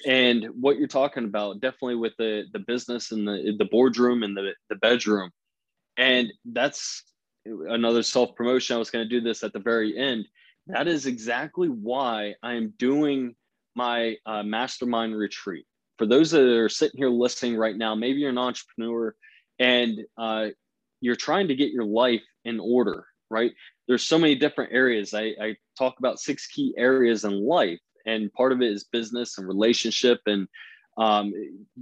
And 0.05 0.47
what 0.59 0.77
you're 0.77 0.87
talking 0.87 1.23
about, 1.25 1.61
definitely 1.61 1.95
with 1.95 2.13
the 2.17 2.43
the 2.51 2.59
business 2.59 3.11
and 3.11 3.25
the 3.25 3.55
the 3.57 3.65
boardroom 3.71 4.23
and 4.23 4.35
the 4.35 4.51
the 4.69 4.75
bedroom, 4.75 5.31
and 5.97 6.27
that's 6.45 7.03
another 7.45 8.03
self 8.03 8.35
promotion. 8.35 8.75
I 8.75 8.79
was 8.79 8.89
going 8.89 9.07
to 9.07 9.09
do 9.09 9.21
this 9.21 9.43
at 9.43 9.53
the 9.53 9.59
very 9.59 9.97
end. 9.97 10.25
That 10.67 10.89
is 10.89 11.05
exactly 11.05 11.69
why 11.69 12.35
I 12.43 12.53
am 12.55 12.73
doing 12.77 13.35
my 13.75 14.17
uh, 14.25 14.43
mastermind 14.43 15.15
retreat. 15.15 15.65
For 16.01 16.07
those 16.07 16.31
that 16.31 16.41
are 16.41 16.67
sitting 16.67 16.97
here 16.97 17.11
listening 17.11 17.57
right 17.57 17.77
now, 17.77 17.93
maybe 17.93 18.21
you're 18.21 18.31
an 18.31 18.37
entrepreneur 18.39 19.13
and 19.59 19.99
uh, 20.17 20.47
you're 20.99 21.15
trying 21.15 21.47
to 21.49 21.55
get 21.55 21.69
your 21.69 21.85
life 21.85 22.23
in 22.43 22.59
order, 22.59 23.05
right? 23.29 23.51
there's 23.87 24.01
so 24.01 24.17
many 24.17 24.33
different 24.33 24.73
areas. 24.73 25.13
I, 25.13 25.35
I 25.39 25.55
talk 25.77 25.99
about 25.99 26.19
six 26.19 26.47
key 26.47 26.73
areas 26.75 27.23
in 27.23 27.45
life, 27.45 27.77
and 28.07 28.33
part 28.33 28.51
of 28.51 28.63
it 28.63 28.71
is 28.71 28.85
business 28.85 29.37
and 29.37 29.47
relationship 29.47 30.21
and 30.25 30.47
um, 30.97 31.33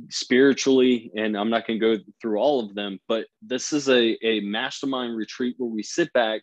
spiritually. 0.10 1.12
And 1.16 1.38
I'm 1.38 1.50
not 1.50 1.66
going 1.66 1.80
to 1.80 1.98
go 1.98 2.04
through 2.22 2.40
all 2.40 2.60
of 2.66 2.76
them, 2.76 3.00
but 3.08 3.28
this 3.42 3.72
is 3.72 3.88
a, 3.88 4.18
a 4.26 4.42
mastermind 4.42 5.16
retreat 5.16 5.56
where 5.60 5.70
we 5.70 5.82
sit 5.82 6.12
back 6.14 6.42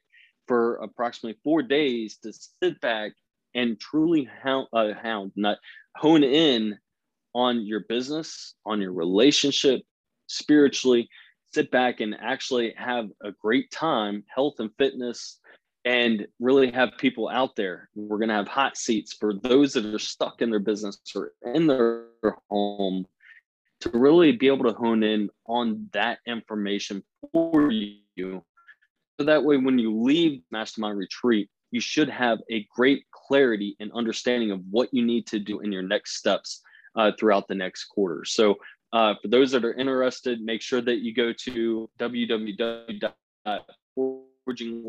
for 0.49 0.77
approximately 0.77 1.39
four 1.45 1.63
days 1.63 2.17
to 2.23 2.33
sit 2.63 2.81
back 2.81 3.13
and 3.55 3.79
truly 3.79 4.31
hound, 4.43 4.69
uh, 4.73 4.95
hound 5.03 5.33
not 5.37 5.59
hone 5.97 6.23
in 6.23 6.79
on 7.37 7.67
your 7.67 7.81
business, 7.81 8.55
on 8.65 8.81
your 8.81 8.95
relationship, 8.95 9.83
spiritually, 10.27 11.07
sit 11.53 11.71
back 11.71 12.01
and 12.01 12.17
actually 12.19 12.73
have 12.79 13.11
a 13.23 13.31
great 13.31 13.71
time, 13.71 14.25
health 14.35 14.55
and 14.59 14.71
fitness, 14.79 15.39
and 15.85 16.27
really 16.41 16.71
have 16.71 16.89
people 16.97 17.29
out 17.29 17.55
there. 17.55 17.91
We're 17.95 18.17
going 18.17 18.31
to 18.31 18.35
have 18.35 18.49
hot 18.49 18.79
seats 18.79 19.13
for 19.13 19.35
those 19.35 19.75
that 19.75 19.85
are 19.85 19.99
stuck 19.99 20.41
in 20.41 20.49
their 20.49 20.61
business 20.61 20.99
or 21.15 21.33
in 21.45 21.67
their 21.67 22.07
home 22.49 23.05
to 23.81 23.91
really 23.91 24.33
be 24.33 24.47
able 24.47 24.65
to 24.65 24.73
hone 24.73 25.03
in 25.03 25.29
on 25.47 25.91
that 25.93 26.21
information 26.27 27.05
for 27.35 27.71
you. 27.71 28.43
So 29.21 29.27
that 29.27 29.45
way, 29.45 29.59
when 29.59 29.79
you 29.79 29.95
leave 29.95 30.41
Mastermind 30.51 30.97
Retreat, 30.97 31.51
you 31.71 31.83
should 31.83 32.09
have 32.09 32.39
a 32.51 32.67
great 32.75 33.05
clarity 33.11 33.77
and 33.79 33.93
understanding 33.93 34.53
of 34.53 34.63
what 34.71 34.89
you 34.95 35.05
need 35.05 35.27
to 35.27 35.39
do 35.39 35.61
in 35.61 35.71
your 35.71 35.83
next 35.83 36.17
steps 36.17 36.63
uh, 36.97 37.13
throughout 37.19 37.49
the 37.49 37.55
next 37.55 37.85
quarter. 37.85 38.25
So, 38.25 38.57
uh, 38.93 39.15
for 39.21 39.29
those 39.29 39.51
that 39.51 39.65
are 39.65 39.75
interested, 39.75 40.41
make 40.41 40.63
sure 40.63 40.81
that 40.81 40.99
you 40.99 41.13
go 41.13 41.33
to 41.33 41.91
www 41.99 43.13
forwarding 43.95 44.83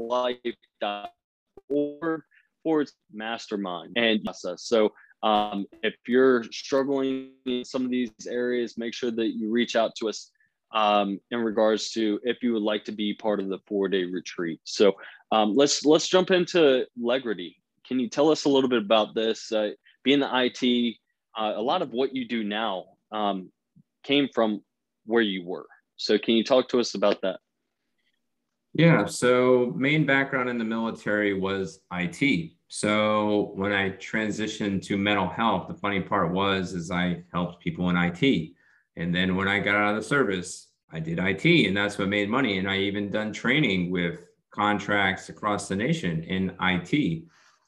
forward 2.64 2.90
mastermind 3.14 3.94
and 3.96 4.24
process. 4.24 4.64
So 4.64 4.92
um, 5.24 5.66
if 5.84 5.96
you're 6.08 6.44
struggling 6.52 7.32
in 7.46 7.66
some 7.66 7.86
of 7.86 7.92
these 7.92 8.12
areas, 8.28 8.78
make 8.78 8.94
sure 8.94 9.12
that 9.12 9.34
you 9.36 9.50
reach 9.50 9.76
out 9.76 9.96
to 10.00 10.10
us 10.10 10.32
um, 10.74 11.20
in 11.32 11.40
regards 11.40 11.92
to 11.92 12.20
if 12.24 12.38
you 12.44 12.54
would 12.54 12.62
like 12.62 12.84
to 12.86 12.92
be 12.92 13.14
part 13.14 13.40
of 13.40 13.48
the 13.50 13.60
four 13.68 13.88
day 13.88 14.04
retreat. 14.04 14.60
So 14.64 14.94
um, 15.32 15.56
let's 15.56 15.86
let's 15.86 16.08
jump 16.08 16.30
into 16.32 16.86
Legrity. 17.02 17.56
Can 17.88 18.00
you 18.00 18.10
tell 18.10 18.30
us 18.30 18.46
a 18.46 18.50
little 18.50 18.70
bit 18.70 18.84
about 18.84 19.16
this? 19.16 19.52
Uh, 19.52 19.72
being 20.04 20.20
the 20.20 20.30
IT, 20.34 20.98
uh, 21.38 21.54
a 21.56 21.62
lot 21.62 21.82
of 21.82 21.92
what 21.92 22.16
you 22.16 22.28
do 22.28 22.44
now 22.44 22.86
um, 23.12 23.52
came 24.04 24.28
from 24.34 24.62
where 25.06 25.22
you 25.22 25.46
were. 25.46 25.68
So 25.96 26.18
can 26.18 26.36
you 26.36 26.44
talk 26.44 26.68
to 26.70 26.80
us 26.80 26.96
about 26.96 27.22
that? 27.22 27.40
Yeah. 28.74 29.06
So 29.06 29.74
main 29.76 30.06
background 30.06 30.50
in 30.50 30.58
the 30.58 30.66
military 30.66 31.34
was 31.34 31.80
IT. 31.92 32.52
So 32.68 33.52
when 33.56 33.72
I 33.72 33.92
transitioned 33.92 34.84
to 34.84 34.98
mental 34.98 35.28
health, 35.28 35.68
the 35.68 35.74
funny 35.74 36.02
part 36.02 36.32
was 36.32 36.74
is 36.74 36.92
I 36.92 37.24
helped 37.32 37.62
people 37.62 37.90
in 37.90 37.96
IT. 37.96 38.52
And 38.96 39.14
then 39.14 39.36
when 39.36 39.48
I 39.48 39.60
got 39.60 39.76
out 39.76 39.96
of 39.96 40.04
the 40.04 40.08
service, 40.08 40.68
I 40.92 41.00
did 41.00 41.20
IT 41.20 41.68
and 41.68 41.76
that's 41.76 41.98
what 41.98 42.10
made 42.10 42.30
money. 42.30 42.60
And 42.60 42.70
I 42.70 42.78
even 42.80 43.10
done 43.10 43.32
training 43.34 43.90
with 43.90 44.26
contracts 44.52 45.30
across 45.30 45.68
the 45.68 45.76
nation 45.76 46.24
in 46.24 46.56
IT. 46.62 47.24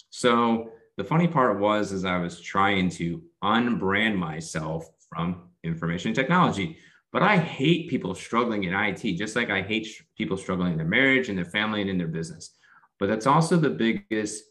So 0.10 0.72
the 0.98 1.04
funny 1.04 1.28
part 1.28 1.60
was 1.60 1.92
is 1.92 2.06
I 2.06 2.18
was 2.18 2.40
trying 2.40 2.90
to 2.92 3.22
unbrand 3.44 4.16
myself 4.16 4.88
from 5.10 5.50
information 5.64 6.14
technology. 6.14 6.78
But 7.12 7.24
I 7.24 7.38
hate 7.38 7.90
people 7.90 8.14
struggling 8.14 8.66
in 8.66 8.74
IT, 8.74 9.02
just 9.18 9.36
like 9.36 9.50
I 9.50 9.62
hate 9.62 9.88
people 10.18 10.38
struggling 10.38 10.74
in 10.74 10.78
their 10.78 10.88
marriage 10.88 11.30
and 11.30 11.38
their 11.38 11.46
family 11.46 11.82
and 11.82 11.90
in 11.90 11.98
their 11.98 12.08
business. 12.08 12.56
But 13.00 13.08
that's 13.08 13.26
also 13.26 13.58
the 13.58 13.70
biggest 13.70 14.44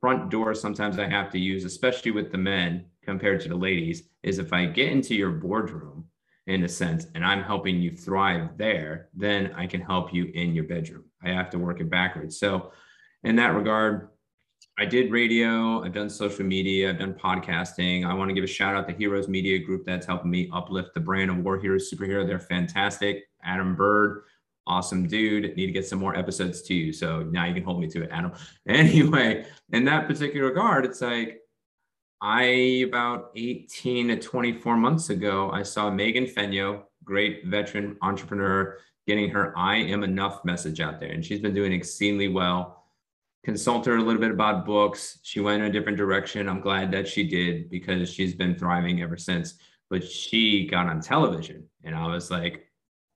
front 0.00 0.30
door 0.30 0.54
sometimes 0.54 0.98
I 0.98 1.08
have 1.08 1.30
to 1.30 1.38
use, 1.38 1.64
especially 1.64 2.10
with 2.10 2.32
the 2.32 2.38
men 2.38 2.86
compared 3.04 3.40
to 3.42 3.48
the 3.48 3.54
ladies, 3.54 4.08
is 4.22 4.38
if 4.38 4.52
I 4.52 4.66
get 4.66 4.90
into 4.90 5.14
your 5.14 5.30
boardroom 5.30 6.06
in 6.48 6.64
a 6.64 6.68
sense 6.68 7.06
and 7.14 7.24
I'm 7.24 7.42
helping 7.42 7.80
you 7.80 7.92
thrive 7.92 8.56
there, 8.56 9.08
then 9.14 9.52
I 9.56 9.66
can 9.66 9.80
help 9.80 10.12
you 10.12 10.24
in 10.34 10.54
your 10.54 10.64
bedroom. 10.64 11.04
I 11.22 11.30
have 11.30 11.50
to 11.50 11.58
work 11.58 11.80
it 11.80 11.88
backwards. 11.88 12.38
So, 12.38 12.72
in 13.22 13.36
that 13.36 13.54
regard, 13.54 14.08
I 14.78 14.86
did 14.86 15.12
radio, 15.12 15.84
I've 15.84 15.92
done 15.92 16.08
social 16.08 16.46
media, 16.46 16.90
I've 16.90 16.98
done 16.98 17.12
podcasting. 17.12 18.06
I 18.06 18.14
want 18.14 18.30
to 18.30 18.34
give 18.34 18.42
a 18.42 18.48
shout 18.48 18.74
out 18.74 18.88
to 18.88 18.94
Heroes 18.94 19.28
Media 19.28 19.58
Group 19.58 19.84
that's 19.84 20.06
helping 20.06 20.30
me 20.30 20.48
uplift 20.52 20.94
the 20.94 21.00
brand 21.00 21.30
of 21.30 21.38
War 21.38 21.58
Heroes 21.58 21.92
Superhero. 21.92 22.26
They're 22.26 22.38
fantastic. 22.38 23.24
Adam 23.44 23.76
Bird, 23.76 24.22
awesome 24.66 25.06
dude. 25.06 25.54
Need 25.56 25.66
to 25.66 25.72
get 25.72 25.86
some 25.86 25.98
more 25.98 26.16
episodes 26.16 26.62
to 26.62 26.74
you. 26.74 26.90
So 26.90 27.22
now 27.24 27.44
you 27.44 27.52
can 27.52 27.64
hold 27.64 27.80
me 27.80 27.88
to 27.88 28.02
it, 28.02 28.10
Adam. 28.10 28.32
Anyway, 28.66 29.44
in 29.72 29.84
that 29.84 30.06
particular 30.06 30.46
regard, 30.48 30.86
it's 30.86 31.02
like 31.02 31.40
I 32.22 32.84
about 32.86 33.30
18 33.36 34.08
to 34.08 34.16
24 34.16 34.76
months 34.76 35.10
ago, 35.10 35.50
I 35.50 35.64
saw 35.64 35.90
Megan 35.90 36.24
Fenyo, 36.24 36.84
great 37.04 37.44
veteran 37.46 37.98
entrepreneur, 38.00 38.78
getting 39.06 39.28
her 39.30 39.52
I 39.58 39.76
am 39.76 40.02
enough 40.02 40.44
message 40.44 40.80
out 40.80 40.98
there. 40.98 41.10
And 41.10 41.22
she's 41.22 41.40
been 41.40 41.54
doing 41.54 41.72
exceedingly 41.72 42.28
well 42.28 42.81
consult 43.44 43.86
her 43.86 43.96
a 43.96 44.02
little 44.02 44.20
bit 44.20 44.30
about 44.30 44.64
books. 44.64 45.18
She 45.22 45.40
went 45.40 45.62
in 45.62 45.68
a 45.68 45.72
different 45.72 45.98
direction. 45.98 46.48
I'm 46.48 46.60
glad 46.60 46.90
that 46.92 47.08
she 47.08 47.26
did 47.26 47.70
because 47.70 48.12
she's 48.12 48.34
been 48.34 48.56
thriving 48.56 49.02
ever 49.02 49.16
since. 49.16 49.54
But 49.90 50.04
she 50.08 50.66
got 50.66 50.86
on 50.86 51.00
television, 51.00 51.64
and 51.84 51.94
I 51.94 52.06
was 52.06 52.30
like, 52.30 52.70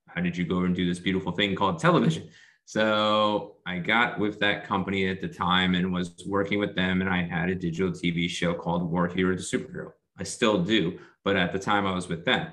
How 0.09 0.20
did 0.20 0.37
you 0.37 0.45
go 0.45 0.61
and 0.61 0.74
do 0.74 0.87
this 0.87 0.99
beautiful 0.99 1.33
thing 1.33 1.55
called 1.55 1.79
television? 1.79 2.29
So 2.66 3.57
I 3.64 3.79
got 3.79 4.18
with 4.18 4.41
that 4.41 4.66
company 4.66 5.09
at 5.09 5.20
the 5.20 5.29
time 5.29 5.77
and 5.77 5.93
was 5.93 6.12
working 6.27 6.59
with 6.59 6.74
them, 6.74 7.01
and 7.01 7.09
I 7.09 7.22
had 7.22 7.49
a 7.49 7.55
digital 7.55 7.93
TV 7.93 8.29
show 8.29 8.53
called 8.53 8.91
War 8.91 9.07
Hero 9.07 9.37
the 9.37 9.43
Superhero. 9.43 9.93
I 10.18 10.24
still 10.24 10.62
do, 10.62 10.99
but 11.24 11.37
at 11.37 11.53
the 11.53 11.59
time 11.61 11.87
I 11.87 11.95
was 11.95 12.09
with 12.09 12.24
them. 12.24 12.49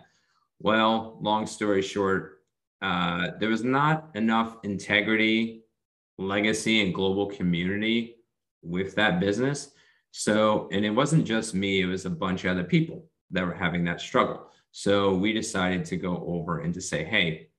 Well, 0.59 1.17
long 1.19 1.47
story 1.47 1.81
short, 1.81 2.43
uh, 2.81 3.31
there 3.39 3.49
was 3.49 3.63
not 3.63 4.11
enough 4.13 4.57
integrity, 4.63 5.62
legacy, 6.17 6.83
and 6.83 6.93
global 6.93 7.27
community 7.27 8.15
with 8.61 8.95
that 8.95 9.19
business. 9.19 9.71
So, 10.11 10.69
and 10.71 10.85
it 10.85 10.91
wasn't 10.91 11.25
just 11.25 11.55
me, 11.55 11.81
it 11.81 11.85
was 11.85 12.05
a 12.05 12.09
bunch 12.09 12.45
of 12.45 12.51
other 12.51 12.63
people 12.63 13.05
that 13.31 13.45
were 13.45 13.53
having 13.53 13.83
that 13.85 13.99
struggle. 13.99 14.47
So 14.71 15.13
we 15.13 15.33
decided 15.33 15.85
to 15.85 15.97
go 15.97 16.23
over 16.27 16.59
and 16.59 16.73
to 16.73 16.81
say, 16.81 17.03
hey, 17.03 17.49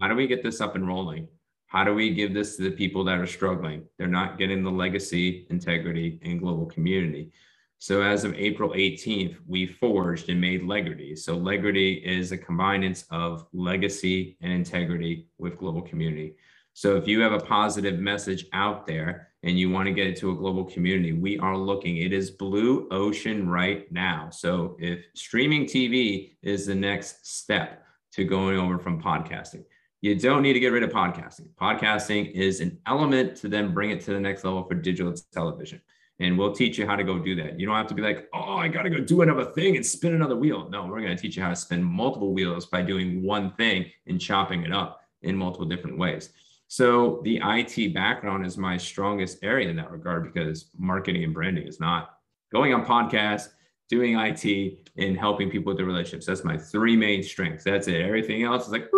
how 0.00 0.08
do 0.08 0.14
we 0.14 0.26
get 0.26 0.42
this 0.42 0.60
up 0.60 0.74
and 0.74 0.86
rolling? 0.86 1.28
How 1.66 1.84
do 1.84 1.94
we 1.94 2.14
give 2.14 2.32
this 2.32 2.56
to 2.56 2.62
the 2.62 2.70
people 2.70 3.04
that 3.04 3.18
are 3.18 3.26
struggling? 3.26 3.84
They're 3.98 4.06
not 4.06 4.38
getting 4.38 4.62
the 4.62 4.70
legacy, 4.70 5.46
integrity, 5.50 6.18
and 6.22 6.40
global 6.40 6.66
community. 6.66 7.32
So 7.78 8.02
as 8.02 8.24
of 8.24 8.34
April 8.34 8.70
18th, 8.70 9.36
we 9.46 9.66
forged 9.66 10.30
and 10.30 10.40
made 10.40 10.62
Legrity. 10.62 11.14
So 11.14 11.36
Legrity 11.36 11.94
is 12.04 12.32
a 12.32 12.38
combinance 12.38 13.04
of 13.10 13.46
legacy 13.52 14.36
and 14.40 14.52
integrity 14.52 15.28
with 15.38 15.58
global 15.58 15.82
community. 15.82 16.34
So 16.78 16.94
if 16.94 17.08
you 17.08 17.18
have 17.22 17.32
a 17.32 17.40
positive 17.40 17.98
message 17.98 18.46
out 18.52 18.86
there 18.86 19.30
and 19.42 19.58
you 19.58 19.68
want 19.68 19.86
to 19.86 19.92
get 19.92 20.06
it 20.06 20.14
to 20.18 20.30
a 20.30 20.36
global 20.36 20.64
community, 20.64 21.12
we 21.12 21.36
are 21.40 21.56
looking. 21.56 21.96
It 21.96 22.12
is 22.12 22.30
blue 22.30 22.86
ocean 22.92 23.48
right 23.48 23.90
now. 23.90 24.30
So 24.30 24.76
if 24.78 25.04
streaming 25.16 25.64
TV 25.64 26.36
is 26.40 26.66
the 26.66 26.76
next 26.76 27.26
step 27.26 27.82
to 28.12 28.22
going 28.22 28.60
over 28.60 28.78
from 28.78 29.02
podcasting, 29.02 29.64
you 30.02 30.14
don't 30.14 30.40
need 30.40 30.52
to 30.52 30.60
get 30.60 30.68
rid 30.68 30.84
of 30.84 30.90
podcasting. 30.90 31.48
Podcasting 31.60 32.30
is 32.30 32.60
an 32.60 32.78
element 32.86 33.34
to 33.38 33.48
then 33.48 33.74
bring 33.74 33.90
it 33.90 34.00
to 34.02 34.12
the 34.12 34.20
next 34.20 34.44
level 34.44 34.62
for 34.62 34.76
digital 34.76 35.12
television 35.32 35.82
and 36.20 36.38
we'll 36.38 36.52
teach 36.52 36.78
you 36.78 36.86
how 36.86 36.94
to 36.94 37.02
go 37.02 37.18
do 37.18 37.34
that. 37.34 37.58
You 37.58 37.66
don't 37.66 37.74
have 37.74 37.88
to 37.88 37.94
be 37.94 38.02
like, 38.02 38.28
oh, 38.32 38.54
I 38.54 38.68
got 38.68 38.82
to 38.82 38.90
go 38.90 39.00
do 39.00 39.22
another 39.22 39.46
thing 39.46 39.74
and 39.74 39.84
spin 39.84 40.14
another 40.14 40.36
wheel. 40.36 40.68
No, 40.70 40.86
we're 40.86 41.00
going 41.00 41.16
to 41.16 41.20
teach 41.20 41.36
you 41.36 41.42
how 41.42 41.50
to 41.50 41.56
spin 41.56 41.82
multiple 41.82 42.32
wheels 42.32 42.66
by 42.66 42.82
doing 42.82 43.24
one 43.24 43.52
thing 43.54 43.86
and 44.06 44.20
chopping 44.20 44.62
it 44.62 44.72
up 44.72 45.00
in 45.22 45.36
multiple 45.36 45.66
different 45.66 45.98
ways. 45.98 46.30
So 46.68 47.22
the 47.24 47.40
IT 47.42 47.94
background 47.94 48.44
is 48.44 48.58
my 48.58 48.76
strongest 48.76 49.38
area 49.42 49.70
in 49.70 49.76
that 49.76 49.90
regard 49.90 50.32
because 50.32 50.70
marketing 50.78 51.24
and 51.24 51.32
branding 51.32 51.66
is 51.66 51.80
not 51.80 52.18
going 52.52 52.74
on 52.74 52.84
podcasts, 52.84 53.48
doing 53.88 54.18
IT, 54.18 54.90
and 54.98 55.18
helping 55.18 55.50
people 55.50 55.70
with 55.70 55.78
their 55.78 55.86
relationships. 55.86 56.26
That's 56.26 56.44
my 56.44 56.58
three 56.58 56.94
main 56.94 57.22
strengths. 57.22 57.64
That's 57.64 57.88
it. 57.88 58.02
Everything 58.02 58.42
else 58.42 58.66
is 58.66 58.72
like, 58.72 58.90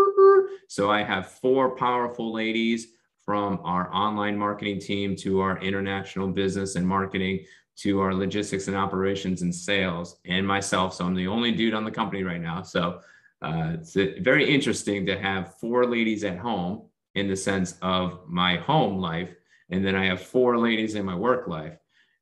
so 0.67 0.91
I 0.91 1.05
have 1.05 1.31
four 1.31 1.77
powerful 1.77 2.33
ladies 2.33 2.89
from 3.25 3.61
our 3.63 3.93
online 3.95 4.37
marketing 4.37 4.81
team 4.81 5.15
to 5.15 5.41
our 5.41 5.59
international 5.59 6.27
business 6.27 6.75
and 6.75 6.87
marketing 6.87 7.45
to 7.77 8.01
our 8.01 8.13
logistics 8.13 8.67
and 8.67 8.77
operations 8.77 9.43
and 9.43 9.55
sales 9.55 10.19
and 10.25 10.45
myself. 10.45 10.95
So 10.95 11.05
I'm 11.05 11.15
the 11.15 11.29
only 11.29 11.53
dude 11.53 11.75
on 11.75 11.85
the 11.85 11.91
company 11.91 12.25
right 12.25 12.41
now. 12.41 12.63
So 12.63 13.01
uh, 13.43 13.75
it's 13.75 13.95
very 13.95 14.53
interesting 14.53 15.07
to 15.07 15.19
have 15.19 15.55
four 15.59 15.87
ladies 15.87 16.25
at 16.25 16.37
home 16.37 16.90
in 17.15 17.29
the 17.29 17.37
sense 17.37 17.77
of 17.83 18.21
my 18.27 18.57
home 18.57 18.99
life. 18.99 19.31
And 19.71 19.85
then 19.85 19.95
I 19.95 20.07
have 20.07 20.23
four 20.23 20.59
ladies 20.59 20.95
in 20.95 21.05
my 21.05 21.15
work 21.15 21.49
life. 21.49 21.77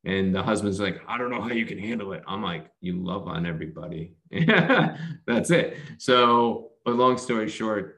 And 0.05 0.33
the 0.33 0.41
husband's 0.41 0.79
like, 0.79 1.01
I 1.07 1.17
don't 1.17 1.29
know 1.29 1.41
how 1.41 1.51
you 1.51 1.65
can 1.65 1.77
handle 1.77 2.13
it. 2.13 2.23
I'm 2.27 2.41
like, 2.41 2.71
you 2.79 3.03
love 3.03 3.27
on 3.27 3.45
everybody. 3.45 4.15
That's 5.27 5.51
it. 5.51 5.77
So, 5.97 6.71
but 6.85 6.95
long 6.95 7.17
story 7.17 7.49
short, 7.49 7.97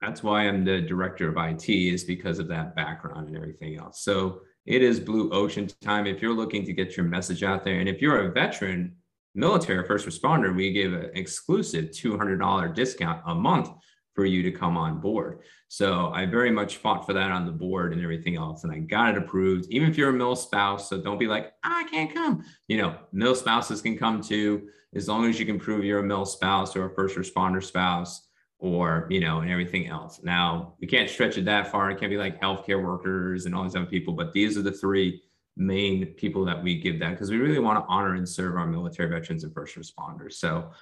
that's 0.00 0.22
why 0.22 0.46
I'm 0.46 0.64
the 0.64 0.80
director 0.80 1.28
of 1.28 1.36
IT 1.36 1.68
is 1.68 2.04
because 2.04 2.38
of 2.38 2.48
that 2.48 2.76
background 2.76 3.28
and 3.28 3.36
everything 3.36 3.76
else. 3.78 4.02
So 4.02 4.42
it 4.64 4.82
is 4.82 5.00
blue 5.00 5.30
ocean 5.30 5.68
time. 5.80 6.06
If 6.06 6.22
you're 6.22 6.34
looking 6.34 6.64
to 6.66 6.72
get 6.72 6.96
your 6.96 7.06
message 7.06 7.42
out 7.42 7.64
there, 7.64 7.80
and 7.80 7.88
if 7.88 8.00
you're 8.00 8.28
a 8.28 8.32
veteran, 8.32 8.94
military, 9.34 9.84
first 9.86 10.06
responder, 10.06 10.54
we 10.54 10.72
give 10.72 10.92
an 10.92 11.10
exclusive 11.14 11.86
$200 11.86 12.74
discount 12.74 13.22
a 13.26 13.34
month 13.34 13.70
for 14.18 14.26
you 14.26 14.42
to 14.42 14.50
come 14.50 14.76
on 14.76 14.98
board. 14.98 15.42
So 15.68 16.10
I 16.12 16.26
very 16.26 16.50
much 16.50 16.78
fought 16.78 17.06
for 17.06 17.12
that 17.12 17.30
on 17.30 17.46
the 17.46 17.52
board 17.52 17.92
and 17.92 18.02
everything 18.02 18.34
else. 18.34 18.64
And 18.64 18.72
I 18.72 18.80
got 18.80 19.10
it 19.10 19.16
approved, 19.16 19.66
even 19.70 19.88
if 19.88 19.96
you're 19.96 20.08
a 20.08 20.12
mil 20.12 20.34
spouse. 20.34 20.88
So 20.88 21.00
don't 21.00 21.20
be 21.20 21.28
like, 21.28 21.52
ah, 21.64 21.84
I 21.84 21.84
can't 21.84 22.12
come. 22.12 22.44
You 22.66 22.78
know, 22.78 22.96
mil 23.12 23.36
spouses 23.36 23.80
can 23.80 23.96
come 23.96 24.20
too, 24.20 24.70
as 24.96 25.06
long 25.06 25.26
as 25.26 25.38
you 25.38 25.46
can 25.46 25.56
prove 25.56 25.84
you're 25.84 26.00
a 26.00 26.02
mil 26.02 26.24
spouse 26.24 26.74
or 26.74 26.86
a 26.86 26.94
first 26.96 27.16
responder 27.16 27.62
spouse 27.62 28.26
or 28.58 29.06
you 29.08 29.20
know 29.20 29.38
and 29.38 29.52
everything 29.52 29.86
else 29.86 30.18
now 30.24 30.74
we 30.80 30.86
can't 30.88 31.08
stretch 31.08 31.38
it 31.38 31.44
that 31.44 31.70
far 31.70 31.92
it 31.92 32.00
can't 32.00 32.10
be 32.10 32.16
like 32.16 32.40
healthcare 32.40 32.82
workers 32.82 33.46
and 33.46 33.54
all 33.54 33.62
these 33.62 33.76
other 33.76 33.86
people 33.86 34.12
but 34.12 34.32
these 34.32 34.58
are 34.58 34.62
the 34.62 34.72
three 34.72 35.22
main 35.56 36.06
people 36.14 36.44
that 36.44 36.60
we 36.60 36.76
give 36.80 36.98
that 36.98 37.10
because 37.10 37.30
we 37.30 37.36
really 37.36 37.60
want 37.60 37.78
to 37.78 37.88
honor 37.88 38.16
and 38.16 38.28
serve 38.28 38.56
our 38.56 38.66
military 38.66 39.08
veterans 39.08 39.44
and 39.44 39.54
first 39.54 39.76
responders 39.76 40.32
so 40.32 40.72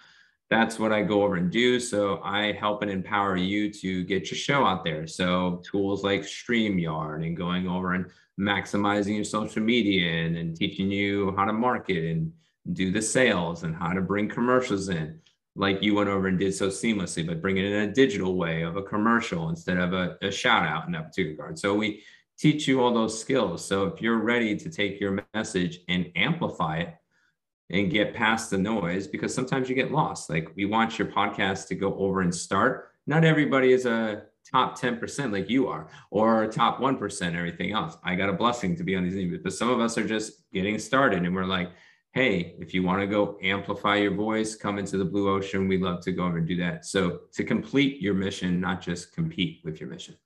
that's 0.50 0.78
what 0.78 0.92
i 0.92 1.02
go 1.02 1.22
over 1.22 1.36
and 1.36 1.50
do 1.50 1.78
so 1.80 2.20
i 2.22 2.52
help 2.52 2.82
and 2.82 2.90
empower 2.90 3.36
you 3.36 3.72
to 3.72 4.04
get 4.04 4.30
your 4.30 4.38
show 4.38 4.64
out 4.64 4.84
there 4.84 5.06
so 5.06 5.62
tools 5.64 6.04
like 6.04 6.22
streamyard 6.22 7.26
and 7.26 7.36
going 7.36 7.68
over 7.68 7.94
and 7.94 8.06
maximizing 8.38 9.14
your 9.14 9.24
social 9.24 9.62
media 9.62 10.10
and, 10.24 10.36
and 10.36 10.56
teaching 10.56 10.90
you 10.90 11.34
how 11.36 11.44
to 11.44 11.52
market 11.52 12.04
and 12.04 12.32
do 12.72 12.90
the 12.90 13.00
sales 13.00 13.62
and 13.62 13.74
how 13.74 13.92
to 13.92 14.00
bring 14.00 14.28
commercials 14.28 14.88
in 14.88 15.18
like 15.56 15.82
you 15.82 15.94
went 15.94 16.08
over 16.08 16.28
and 16.28 16.38
did 16.38 16.54
so 16.54 16.68
seamlessly, 16.68 17.26
but 17.26 17.40
bring 17.40 17.56
it 17.56 17.64
in 17.64 17.88
a 17.88 17.92
digital 17.92 18.36
way 18.36 18.62
of 18.62 18.76
a 18.76 18.82
commercial 18.82 19.48
instead 19.48 19.78
of 19.78 19.94
a, 19.94 20.16
a 20.22 20.30
shout 20.30 20.66
out 20.66 20.86
in 20.86 20.92
that 20.92 21.06
particular 21.06 21.30
regard. 21.30 21.58
So 21.58 21.74
we 21.74 22.02
teach 22.38 22.68
you 22.68 22.82
all 22.82 22.92
those 22.92 23.18
skills. 23.18 23.64
So 23.64 23.84
if 23.86 24.02
you're 24.02 24.18
ready 24.18 24.54
to 24.56 24.70
take 24.70 25.00
your 25.00 25.18
message 25.34 25.80
and 25.88 26.12
amplify 26.14 26.78
it 26.80 26.94
and 27.70 27.90
get 27.90 28.14
past 28.14 28.50
the 28.50 28.58
noise, 28.58 29.06
because 29.06 29.34
sometimes 29.34 29.68
you 29.68 29.74
get 29.74 29.90
lost. 29.90 30.30
Like 30.30 30.50
we 30.54 30.66
want 30.66 30.98
your 30.98 31.08
podcast 31.08 31.66
to 31.68 31.74
go 31.74 31.94
over 31.96 32.20
and 32.20 32.34
start. 32.34 32.92
Not 33.06 33.24
everybody 33.24 33.72
is 33.72 33.86
a 33.86 34.22
top 34.50 34.78
10% 34.78 35.32
like 35.32 35.50
you 35.50 35.66
are, 35.66 35.88
or 36.10 36.46
top 36.46 36.78
1%, 36.80 37.34
everything 37.34 37.72
else. 37.72 37.96
I 38.04 38.14
got 38.14 38.28
a 38.28 38.32
blessing 38.32 38.76
to 38.76 38.84
be 38.84 38.94
on 38.94 39.02
these 39.02 39.14
interviews, 39.14 39.40
but 39.42 39.52
some 39.52 39.68
of 39.68 39.80
us 39.80 39.98
are 39.98 40.06
just 40.06 40.50
getting 40.52 40.78
started 40.78 41.24
and 41.24 41.34
we're 41.34 41.44
like, 41.44 41.70
hey, 42.12 42.54
if 42.60 42.72
you 42.72 42.82
want 42.82 43.00
to 43.00 43.06
go 43.06 43.36
amplify 43.42 43.96
your 43.96 44.14
voice, 44.14 44.54
come 44.54 44.78
into 44.78 44.96
the 44.96 45.04
blue 45.04 45.28
ocean. 45.28 45.68
We'd 45.68 45.82
love 45.82 46.00
to 46.02 46.12
go 46.12 46.24
over 46.24 46.38
and 46.38 46.46
do 46.46 46.56
that. 46.56 46.86
So 46.86 47.20
to 47.34 47.44
complete 47.44 48.00
your 48.00 48.14
mission, 48.14 48.60
not 48.60 48.80
just 48.80 49.12
compete 49.12 49.60
with 49.64 49.80
your 49.80 49.90
mission. 49.90 50.16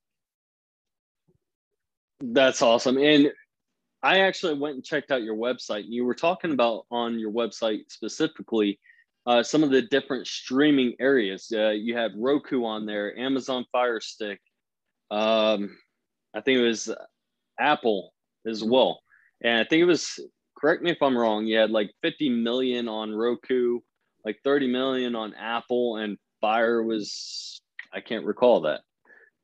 That's 2.20 2.62
awesome. 2.62 2.98
And 2.98 3.32
I 4.02 4.20
actually 4.20 4.54
went 4.54 4.76
and 4.76 4.84
checked 4.84 5.10
out 5.10 5.22
your 5.22 5.36
website. 5.36 5.84
You 5.86 6.04
were 6.04 6.14
talking 6.14 6.52
about 6.52 6.86
on 6.90 7.18
your 7.18 7.30
website 7.30 7.82
specifically 7.88 8.80
uh, 9.26 9.42
some 9.42 9.62
of 9.62 9.70
the 9.70 9.82
different 9.82 10.26
streaming 10.26 10.94
areas. 10.98 11.52
Uh, 11.54 11.70
you 11.70 11.96
had 11.96 12.12
Roku 12.16 12.64
on 12.64 12.86
there, 12.86 13.16
Amazon 13.18 13.66
Fire 13.70 14.00
Stick. 14.00 14.40
Um, 15.10 15.76
I 16.34 16.40
think 16.40 16.58
it 16.58 16.66
was 16.66 16.94
Apple 17.58 18.12
as 18.46 18.64
well. 18.64 19.00
And 19.42 19.58
I 19.58 19.64
think 19.64 19.82
it 19.82 19.86
was 19.86 20.18
correct 20.56 20.82
me 20.82 20.90
if 20.90 21.02
I'm 21.02 21.16
wrong. 21.16 21.46
You 21.46 21.58
had 21.58 21.70
like 21.70 21.90
50 22.02 22.30
million 22.30 22.88
on 22.88 23.12
Roku, 23.12 23.80
like 24.24 24.38
30 24.44 24.68
million 24.68 25.14
on 25.14 25.34
Apple, 25.34 25.96
and 25.96 26.16
Fire 26.40 26.82
was 26.82 27.60
I 27.92 28.00
can't 28.00 28.24
recall 28.24 28.62
that. 28.62 28.80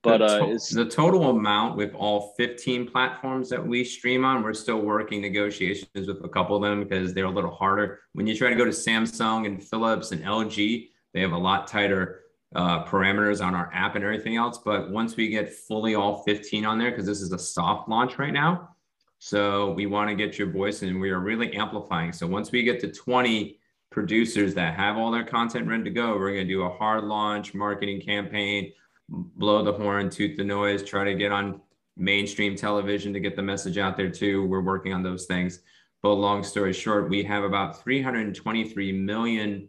But 0.06 0.18
the, 0.18 0.38
to- 0.38 0.80
uh, 0.80 0.84
the 0.84 0.90
total 0.90 1.30
amount 1.30 1.76
with 1.76 1.94
all 1.94 2.34
15 2.36 2.88
platforms 2.88 3.48
that 3.50 3.64
we 3.64 3.84
stream 3.84 4.24
on, 4.24 4.42
we're 4.42 4.54
still 4.54 4.80
working 4.80 5.20
negotiations 5.20 6.06
with 6.06 6.24
a 6.24 6.28
couple 6.28 6.56
of 6.56 6.62
them 6.62 6.82
because 6.82 7.12
they're 7.12 7.24
a 7.24 7.30
little 7.30 7.54
harder. 7.54 8.00
When 8.12 8.26
you 8.26 8.36
try 8.36 8.50
to 8.50 8.56
go 8.56 8.64
to 8.64 8.70
Samsung 8.70 9.46
and 9.46 9.62
Philips 9.62 10.12
and 10.12 10.22
LG, 10.22 10.88
they 11.12 11.20
have 11.20 11.32
a 11.32 11.38
lot 11.38 11.66
tighter 11.66 12.22
uh, 12.54 12.84
parameters 12.84 13.44
on 13.44 13.54
our 13.54 13.70
app 13.74 13.96
and 13.96 14.04
everything 14.04 14.36
else. 14.36 14.58
But 14.58 14.90
once 14.90 15.16
we 15.16 15.28
get 15.28 15.52
fully 15.52 15.94
all 15.94 16.22
15 16.22 16.64
on 16.64 16.78
there, 16.78 16.90
because 16.90 17.06
this 17.06 17.20
is 17.20 17.32
a 17.32 17.38
soft 17.38 17.88
launch 17.88 18.18
right 18.18 18.32
now, 18.32 18.76
so 19.18 19.72
we 19.72 19.86
want 19.86 20.10
to 20.10 20.14
get 20.14 20.38
your 20.38 20.50
voice 20.50 20.82
and 20.82 21.00
we 21.00 21.10
are 21.10 21.20
really 21.20 21.54
amplifying. 21.54 22.12
So 22.12 22.26
once 22.26 22.52
we 22.52 22.62
get 22.62 22.80
to 22.80 22.92
20 22.92 23.58
producers 23.90 24.54
that 24.54 24.74
have 24.74 24.96
all 24.96 25.10
their 25.10 25.24
content 25.24 25.66
ready 25.66 25.84
to 25.84 25.90
go, 25.90 26.16
we're 26.18 26.34
going 26.34 26.46
to 26.46 26.52
do 26.52 26.62
a 26.62 26.70
hard 26.70 27.04
launch 27.04 27.54
marketing 27.54 28.00
campaign, 28.00 28.72
blow 29.08 29.62
the 29.62 29.72
horn, 29.72 30.10
toot 30.10 30.36
the 30.36 30.44
noise, 30.44 30.82
try 30.82 31.04
to 31.04 31.14
get 31.14 31.32
on 31.32 31.60
mainstream 31.96 32.56
television 32.56 33.12
to 33.12 33.20
get 33.20 33.36
the 33.36 33.42
message 33.42 33.78
out 33.78 33.96
there 33.96 34.10
too. 34.10 34.46
We're 34.46 34.60
working 34.60 34.92
on 34.92 35.02
those 35.02 35.26
things. 35.26 35.60
But 36.02 36.14
long 36.14 36.42
story 36.42 36.72
short, 36.72 37.08
we 37.08 37.22
have 37.24 37.44
about 37.44 37.82
323 37.82 38.92
million 38.92 39.68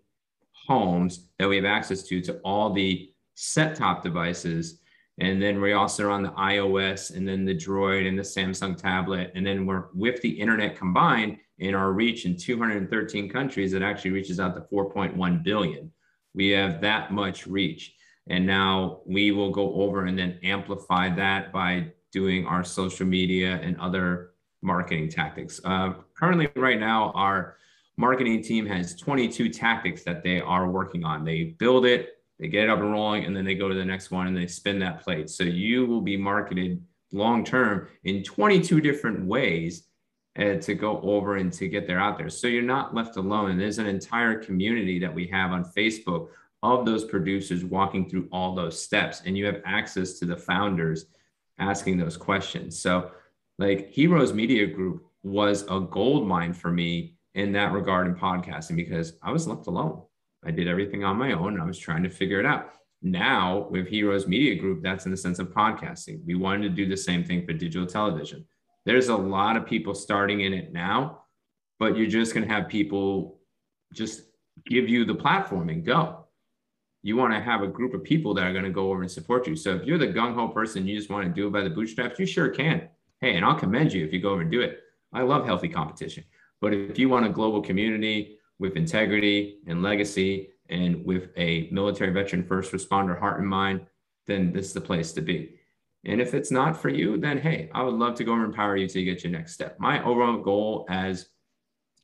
homes 0.68 1.28
that 1.40 1.48
we 1.48 1.56
have 1.56 1.66
access 1.66 2.04
to 2.04 2.22
to 2.22 2.40
all 2.40 2.74
the 2.74 3.12
set 3.36 3.76
top 3.76 4.04
devices 4.04 4.80
and 5.20 5.42
then 5.42 5.60
we 5.60 5.74
also 5.74 6.08
are 6.08 6.12
on 6.12 6.22
the 6.22 6.32
iOS 6.32 7.16
and 7.16 7.28
then 7.28 7.44
the 7.44 7.56
Droid 7.56 8.08
and 8.08 8.18
the 8.18 8.24
Samsung 8.24 8.78
tablet. 8.78 9.32
And 9.34 9.46
then 9.46 9.66
we're 9.66 9.86
with 9.94 10.22
the 10.22 10.30
internet 10.30 10.78
combined 10.78 11.38
in 11.58 11.74
our 11.74 11.92
reach 11.92 12.26
in 12.26 12.38
213 12.38 13.30
countries, 13.30 13.74
it 13.74 13.82
actually 13.82 14.12
reaches 14.12 14.40
out 14.40 14.54
to 14.54 14.62
4.1 14.62 15.44
billion. 15.44 15.92
We 16.36 16.50
have 16.50 16.82
that 16.82 17.12
much 17.12 17.48
reach. 17.48 17.96
And 18.30 18.46
now 18.46 19.02
we 19.06 19.32
will 19.32 19.52
go 19.52 19.74
over 19.76 20.06
and 20.06 20.18
then 20.18 20.40
amplify 20.44 21.14
that 21.16 21.52
by 21.52 21.92
doing 22.12 22.46
our 22.46 22.64
social 22.64 23.06
media 23.06 23.60
and 23.62 23.80
other 23.80 24.32
marketing 24.62 25.10
tactics. 25.10 25.62
Uh, 25.64 25.94
currently, 26.18 26.50
right 26.56 26.80
now, 26.80 27.12
our 27.12 27.58
marketing 27.98 28.44
team 28.44 28.66
has 28.66 28.96
22 28.96 29.50
tactics 29.50 30.04
that 30.04 30.24
they 30.24 30.40
are 30.42 30.70
working 30.70 31.04
on. 31.04 31.24
They 31.24 31.56
build 31.60 31.86
it, 31.86 32.18
they 32.40 32.48
get 32.48 32.66
it 32.66 32.70
up 32.70 32.80
and 32.80 32.92
rolling, 32.92 33.26
and 33.26 33.36
then 33.36 33.46
they 33.46 33.56
go 33.56 33.68
to 33.68 33.76
the 33.76 33.86
next 33.86 34.12
one 34.12 34.28
and 34.28 34.38
they 34.38 34.48
spin 34.48 34.80
that 34.80 35.02
plate. 35.02 35.30
So 35.30 35.44
you 35.44 35.86
will 35.86 36.02
be 36.02 36.18
marketed 36.18 36.84
long 37.12 37.44
term 37.44 37.88
in 38.04 38.24
22 38.24 38.82
different 38.82 39.26
ways 39.26 39.88
uh, 40.38 40.56
to 40.56 40.76
go 40.76 41.02
over 41.02 41.38
and 41.38 41.52
to 41.54 41.68
get 41.68 41.88
there 41.88 42.00
out 42.00 42.18
there. 42.18 42.30
So 42.30 42.48
you're 42.48 42.62
not 42.62 42.94
left 42.94 43.18
alone. 43.18 43.52
And 43.52 43.60
there's 43.60 43.80
an 43.80 43.88
entire 43.88 44.40
community 44.40 45.00
that 45.00 45.14
we 45.14 45.28
have 45.28 45.52
on 45.52 45.66
Facebook 45.66 46.30
of 46.64 46.86
those 46.86 47.06
producers 47.06 47.64
walking 47.64 48.10
through 48.10 48.28
all 48.32 48.56
those 48.56 48.82
steps, 48.82 49.22
and 49.26 49.38
you 49.38 49.46
have 49.46 49.62
access 49.66 50.14
to 50.20 50.26
the 50.26 50.38
founders 50.38 51.06
asking 51.60 51.98
those 51.98 52.18
questions. 52.18 52.80
So, 52.80 53.12
like 53.60 53.90
Heroes 53.90 54.34
Media 54.34 54.68
Group 54.68 55.06
was 55.24 55.64
a 55.70 55.80
gold 55.80 56.28
mine 56.28 56.54
for 56.54 56.72
me 56.72 57.16
in 57.36 57.52
that 57.54 57.72
regard 57.72 58.08
in 58.08 58.16
podcasting 58.16 58.76
because 58.76 59.14
I 59.22 59.32
was 59.32 59.48
left 59.48 59.68
alone. 59.68 60.02
I 60.46 60.52
did 60.52 60.68
everything 60.68 61.04
on 61.04 61.18
my 61.18 61.34
own. 61.34 61.60
I 61.60 61.66
was 61.66 61.78
trying 61.78 62.04
to 62.04 62.10
figure 62.10 62.40
it 62.40 62.46
out. 62.46 62.72
Now, 63.02 63.68
with 63.70 63.88
Heroes 63.88 64.28
Media 64.28 64.56
Group, 64.56 64.82
that's 64.82 65.06
in 65.06 65.12
the 65.12 65.18
sense 65.18 65.40
of 65.40 65.50
podcasting. 65.50 66.22
We 66.26 66.36
wanted 66.36 66.64
to 66.64 66.70
do 66.70 66.88
the 66.88 66.98
same 66.98 67.24
thing 67.24 67.46
for 67.46 67.54
digital 67.54 67.88
television. 67.88 68.46
There's 68.86 69.10
a 69.10 69.16
lot 69.16 69.58
of 69.58 69.66
people 69.66 69.94
starting 69.94 70.42
in 70.42 70.54
it 70.54 70.74
now, 70.74 71.24
but 71.80 71.98
you're 71.98 72.08
just 72.08 72.34
going 72.34 72.48
to 72.48 72.54
have 72.54 72.70
people 72.70 73.40
just 73.94 74.22
give 74.66 74.90
you 74.90 75.06
the 75.06 75.16
platform 75.16 75.70
and 75.70 75.86
go. 75.86 76.27
You 77.04 77.16
want 77.16 77.34
to 77.34 77.40
have 77.40 77.62
a 77.62 77.68
group 77.68 77.94
of 77.94 78.04
people 78.04 78.34
that 78.34 78.44
are 78.44 78.52
going 78.52 78.66
to 78.66 78.72
go 78.72 78.92
over 78.92 79.02
and 79.02 79.12
support 79.12 79.48
you. 79.48 79.56
So 79.56 79.76
if 79.76 79.86
you're 79.86 79.98
the 79.98 80.08
gung 80.08 80.34
ho 80.34 80.48
person, 80.48 80.88
you 80.88 80.98
just 80.98 81.10
want 81.10 81.26
to 81.26 81.32
do 81.32 81.48
it 81.48 81.54
by 81.54 81.62
the 81.62 81.70
bootstraps, 81.70 82.20
you 82.20 82.26
sure 82.26 82.50
can. 82.50 82.90
Hey, 83.22 83.36
and 83.36 83.46
I'll 83.46 83.56
commend 83.56 83.94
you 83.94 84.06
if 84.06 84.14
you 84.14 84.20
go 84.20 84.32
over 84.32 84.42
and 84.42 84.52
do 84.52 84.62
it. 84.62 84.82
I 85.14 85.22
love 85.22 85.46
healthy 85.46 85.70
competition. 85.70 86.24
But 86.60 86.74
if 86.74 87.00
you 87.00 87.10
want 87.10 87.26
a 87.26 87.30
global 87.30 87.62
community 87.62 88.38
with 88.60 88.76
integrity 88.76 89.60
and 89.68 89.82
legacy 89.82 90.50
and 90.70 91.06
with 91.06 91.30
a 91.38 91.70
military 91.72 92.12
veteran 92.12 92.44
first 92.44 92.72
responder 92.72 93.18
heart 93.18 93.40
and 93.40 93.48
mind, 93.48 93.86
then 94.26 94.52
this 94.52 94.68
is 94.68 94.74
the 94.74 94.82
place 94.82 95.14
to 95.14 95.22
be. 95.22 95.56
And 96.06 96.22
if 96.22 96.34
it's 96.34 96.52
not 96.52 96.80
for 96.80 96.90
you, 96.90 97.18
then 97.18 97.38
hey, 97.38 97.70
I 97.74 97.84
would 97.84 97.94
love 97.94 98.16
to 98.16 98.24
go 98.24 98.34
over 98.34 98.44
and 98.44 98.54
empower 98.54 98.78
you 98.78 98.88
to 98.88 99.04
get 99.04 99.24
your 99.24 99.32
next 99.32 99.54
step. 99.54 99.80
My 99.80 100.04
overall 100.04 100.38
goal 100.38 100.86
as 100.90 101.30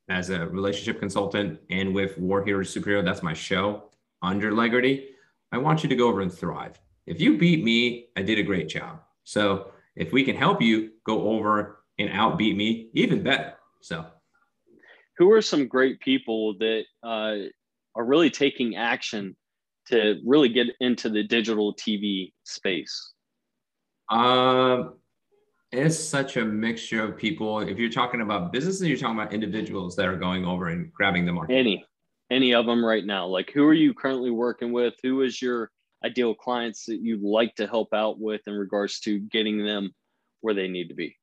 as 0.10 0.30
a 0.30 0.46
relationship 0.48 1.00
consultant 1.00 1.60
and 1.70 1.96
with 1.96 2.18
War 2.18 2.44
Heroes 2.44 2.76
Superhero, 2.76 3.06
that's 3.06 3.24
my 3.24 3.34
show 3.34 3.90
under 4.24 4.52
Legrity. 4.52 5.10
I 5.52 5.58
want 5.60 5.84
you 5.84 5.90
to 5.90 5.96
go 5.96 6.08
over 6.08 6.22
and 6.22 6.34
thrive. 6.34 6.80
If 7.06 7.22
you 7.22 7.38
beat 7.38 7.64
me, 7.64 8.08
I 8.18 8.24
did 8.24 8.40
a 8.40 8.44
great 8.44 8.70
job. 8.70 9.02
So 9.24 9.72
if 9.96 10.12
we 10.12 10.24
can 10.24 10.36
help 10.36 10.62
you 10.62 10.92
go 11.06 11.30
over 11.30 11.84
and 12.00 12.10
outbeat 12.10 12.56
me, 12.56 12.90
even 12.94 13.22
better. 13.22 13.54
So 13.82 14.06
who 15.18 15.32
are 15.32 15.42
some 15.42 15.68
great 15.68 16.00
people 16.00 16.56
that 16.60 16.84
uh, 17.04 17.36
are 17.96 18.06
really 18.06 18.30
taking 18.30 18.76
action 18.76 19.36
to 19.88 20.20
really 20.26 20.50
get 20.50 20.68
into 20.80 21.10
the 21.10 21.24
digital 21.24 21.76
TV 21.76 22.32
space? 22.44 23.14
Um, 24.10 24.96
it's 25.72 26.00
such 26.00 26.38
a 26.38 26.46
mixture 26.46 27.04
of 27.04 27.18
people. 27.18 27.60
If 27.60 27.78
you're 27.78 27.90
talking 27.90 28.22
about 28.22 28.52
businesses, 28.52 28.88
you're 28.88 28.98
talking 28.98 29.20
about 29.20 29.34
individuals 29.34 29.96
that 29.98 30.08
are 30.08 30.16
going 30.16 30.46
over 30.46 30.68
and 30.68 30.92
grabbing 30.94 31.26
the 31.26 31.34
market. 31.34 31.56
Any, 31.56 31.86
any 32.34 32.54
of 32.54 32.66
them 32.66 32.84
right 32.84 33.06
now. 33.06 33.28
Like, 33.28 33.52
who 33.52 33.66
are 33.66 33.74
you 33.74 33.94
currently 33.94 34.32
working 34.32 34.72
with? 34.72 34.96
Who 35.04 35.22
is 35.22 35.42
your 35.42 35.72
ideal 36.04 36.34
clients 36.34 36.86
that 36.86 37.00
you'd 37.02 37.22
like 37.22 37.56
to 37.56 37.68
help 37.68 37.94
out 37.94 38.20
with 38.20 38.42
in 38.48 38.54
regards 38.54 39.00
to 39.02 39.20
getting 39.20 39.66
them 39.66 39.94
where 40.42 40.54
they 40.54 40.68
need 40.68 40.90
to 40.90 40.96
be? 40.96 41.18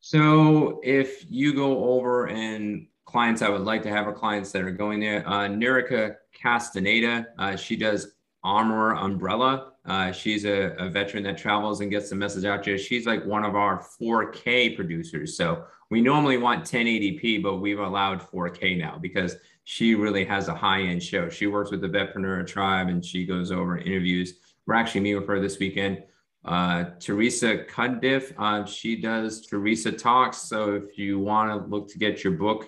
So, 0.00 0.80
if 0.82 1.24
you 1.28 1.54
go 1.54 1.84
over 1.84 2.28
and 2.28 2.86
clients 3.10 3.42
I 3.42 3.48
would 3.48 3.62
like 3.62 3.82
to 3.82 3.90
have 3.90 4.06
are 4.06 4.12
clients 4.12 4.52
that 4.52 4.62
are 4.62 4.70
going 4.70 5.00
there. 5.00 5.28
Uh, 5.28 5.48
Nirika 5.48 6.16
Castaneda, 6.32 7.26
uh, 7.38 7.56
she 7.56 7.74
does 7.74 8.12
Armor 8.44 8.94
Umbrella. 8.94 9.72
Uh, 9.84 10.12
she's 10.12 10.44
a, 10.44 10.74
a, 10.78 10.88
veteran 10.88 11.24
that 11.24 11.36
travels 11.36 11.80
and 11.80 11.90
gets 11.90 12.10
the 12.10 12.14
message 12.14 12.44
out 12.44 12.62
there. 12.62 12.78
She's 12.78 13.06
like 13.06 13.24
one 13.24 13.44
of 13.44 13.56
our 13.56 13.84
4K 14.00 14.76
producers. 14.76 15.36
So 15.36 15.64
we 15.90 16.00
normally 16.00 16.38
want 16.38 16.64
1080p, 16.64 17.42
but 17.42 17.56
we've 17.56 17.80
allowed 17.80 18.20
4K 18.20 18.78
now 18.78 18.98
because 19.00 19.36
she 19.70 19.94
really 19.94 20.24
has 20.24 20.48
a 20.48 20.54
high 20.54 20.82
end 20.82 21.00
show. 21.00 21.28
She 21.28 21.46
works 21.46 21.70
with 21.70 21.80
the 21.80 21.86
Vetpreneur 21.88 22.44
Tribe 22.44 22.88
and 22.88 23.04
she 23.04 23.24
goes 23.24 23.52
over 23.52 23.78
interviews. 23.78 24.34
We're 24.66 24.74
actually 24.74 25.02
meeting 25.02 25.20
with 25.20 25.28
her 25.28 25.38
this 25.38 25.60
weekend. 25.60 26.02
Uh, 26.44 26.86
Teresa 26.98 27.58
Cuddiff, 27.58 28.34
uh, 28.36 28.64
she 28.64 29.00
does 29.00 29.46
Teresa 29.46 29.92
Talks. 29.92 30.38
So 30.38 30.74
if 30.74 30.98
you 30.98 31.20
want 31.20 31.50
to 31.52 31.70
look 31.70 31.88
to 31.92 31.98
get 31.98 32.24
your 32.24 32.32
book 32.32 32.66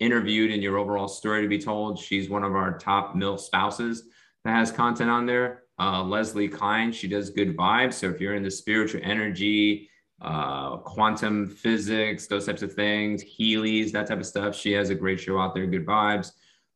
interviewed 0.00 0.50
and 0.50 0.62
your 0.62 0.78
overall 0.78 1.06
story 1.06 1.42
to 1.42 1.48
be 1.48 1.58
told. 1.58 1.98
She's 1.98 2.30
one 2.30 2.44
of 2.44 2.56
our 2.56 2.78
top 2.78 3.14
MIL 3.14 3.36
spouses 3.36 4.04
that 4.46 4.52
has 4.56 4.72
content 4.72 5.10
on 5.10 5.26
there. 5.26 5.64
Uh, 5.78 6.02
Leslie 6.02 6.48
Klein, 6.48 6.92
she 6.92 7.08
does 7.08 7.28
good 7.28 7.58
vibes. 7.58 7.92
So 7.92 8.08
if 8.08 8.22
you're 8.22 8.36
in 8.36 8.42
the 8.42 8.50
spiritual 8.50 9.02
energy, 9.04 9.90
uh, 10.20 10.78
quantum 10.78 11.46
physics, 11.46 12.26
those 12.26 12.46
types 12.46 12.62
of 12.62 12.72
things, 12.72 13.22
Healy's, 13.22 13.92
that 13.92 14.06
type 14.06 14.18
of 14.18 14.26
stuff, 14.26 14.54
she 14.54 14.72
has 14.72 14.90
a 14.90 14.94
great 14.94 15.20
show 15.20 15.38
out 15.38 15.54
there, 15.54 15.66
good 15.66 15.86
vibes. 15.86 16.32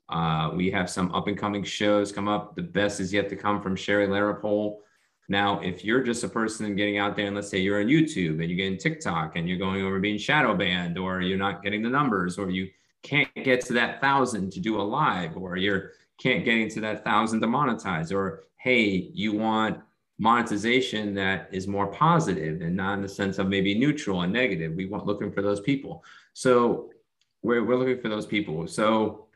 Uh, 0.08 0.50
we 0.54 0.70
have 0.70 0.90
some 0.90 1.12
up 1.14 1.26
and 1.26 1.38
coming 1.38 1.64
shows 1.64 2.12
come 2.12 2.28
up. 2.28 2.54
The 2.54 2.62
best 2.62 3.00
is 3.00 3.12
yet 3.12 3.28
to 3.30 3.36
come 3.36 3.62
from 3.62 3.74
Sherry 3.74 4.06
Larapole. 4.06 4.78
Now, 5.28 5.60
if 5.60 5.84
you're 5.84 6.02
just 6.02 6.24
a 6.24 6.28
person 6.28 6.76
getting 6.76 6.98
out 6.98 7.16
there 7.16 7.26
and 7.26 7.34
let's 7.34 7.48
say 7.48 7.58
you're 7.58 7.80
on 7.80 7.86
YouTube 7.86 8.40
and 8.40 8.50
you're 8.50 8.56
getting 8.56 8.76
TikTok 8.76 9.36
and 9.36 9.48
you're 9.48 9.58
going 9.58 9.82
over 9.82 9.98
being 9.98 10.18
shadow 10.18 10.54
banned 10.54 10.98
or 10.98 11.20
you're 11.20 11.38
not 11.38 11.62
getting 11.62 11.82
the 11.82 11.88
numbers 11.88 12.38
or 12.38 12.50
you 12.50 12.68
can't 13.02 13.32
get 13.34 13.60
to 13.66 13.72
that 13.74 14.00
thousand 14.00 14.52
to 14.52 14.60
do 14.60 14.80
a 14.80 14.82
live, 14.82 15.36
or 15.36 15.56
you're 15.56 15.92
can't 16.18 16.44
get 16.44 16.58
into 16.58 16.80
that 16.80 17.04
thousand 17.04 17.40
to 17.40 17.46
monetize, 17.46 18.12
or 18.12 18.44
hey, 18.58 19.10
you 19.12 19.32
want 19.32 19.80
monetization 20.22 21.14
that 21.14 21.48
is 21.50 21.66
more 21.66 21.88
positive 21.88 22.60
and 22.60 22.76
not 22.76 22.94
in 22.94 23.02
the 23.02 23.08
sense 23.08 23.38
of 23.38 23.48
maybe 23.48 23.76
neutral 23.76 24.22
and 24.22 24.32
negative. 24.32 24.72
We 24.72 24.86
want 24.86 25.04
looking 25.04 25.32
for 25.32 25.42
those 25.42 25.60
people. 25.60 26.04
So 26.32 26.90
we're, 27.42 27.64
we're 27.64 27.74
looking 27.74 28.00
for 28.00 28.08
those 28.08 28.24
people. 28.24 28.68
So 28.68 29.26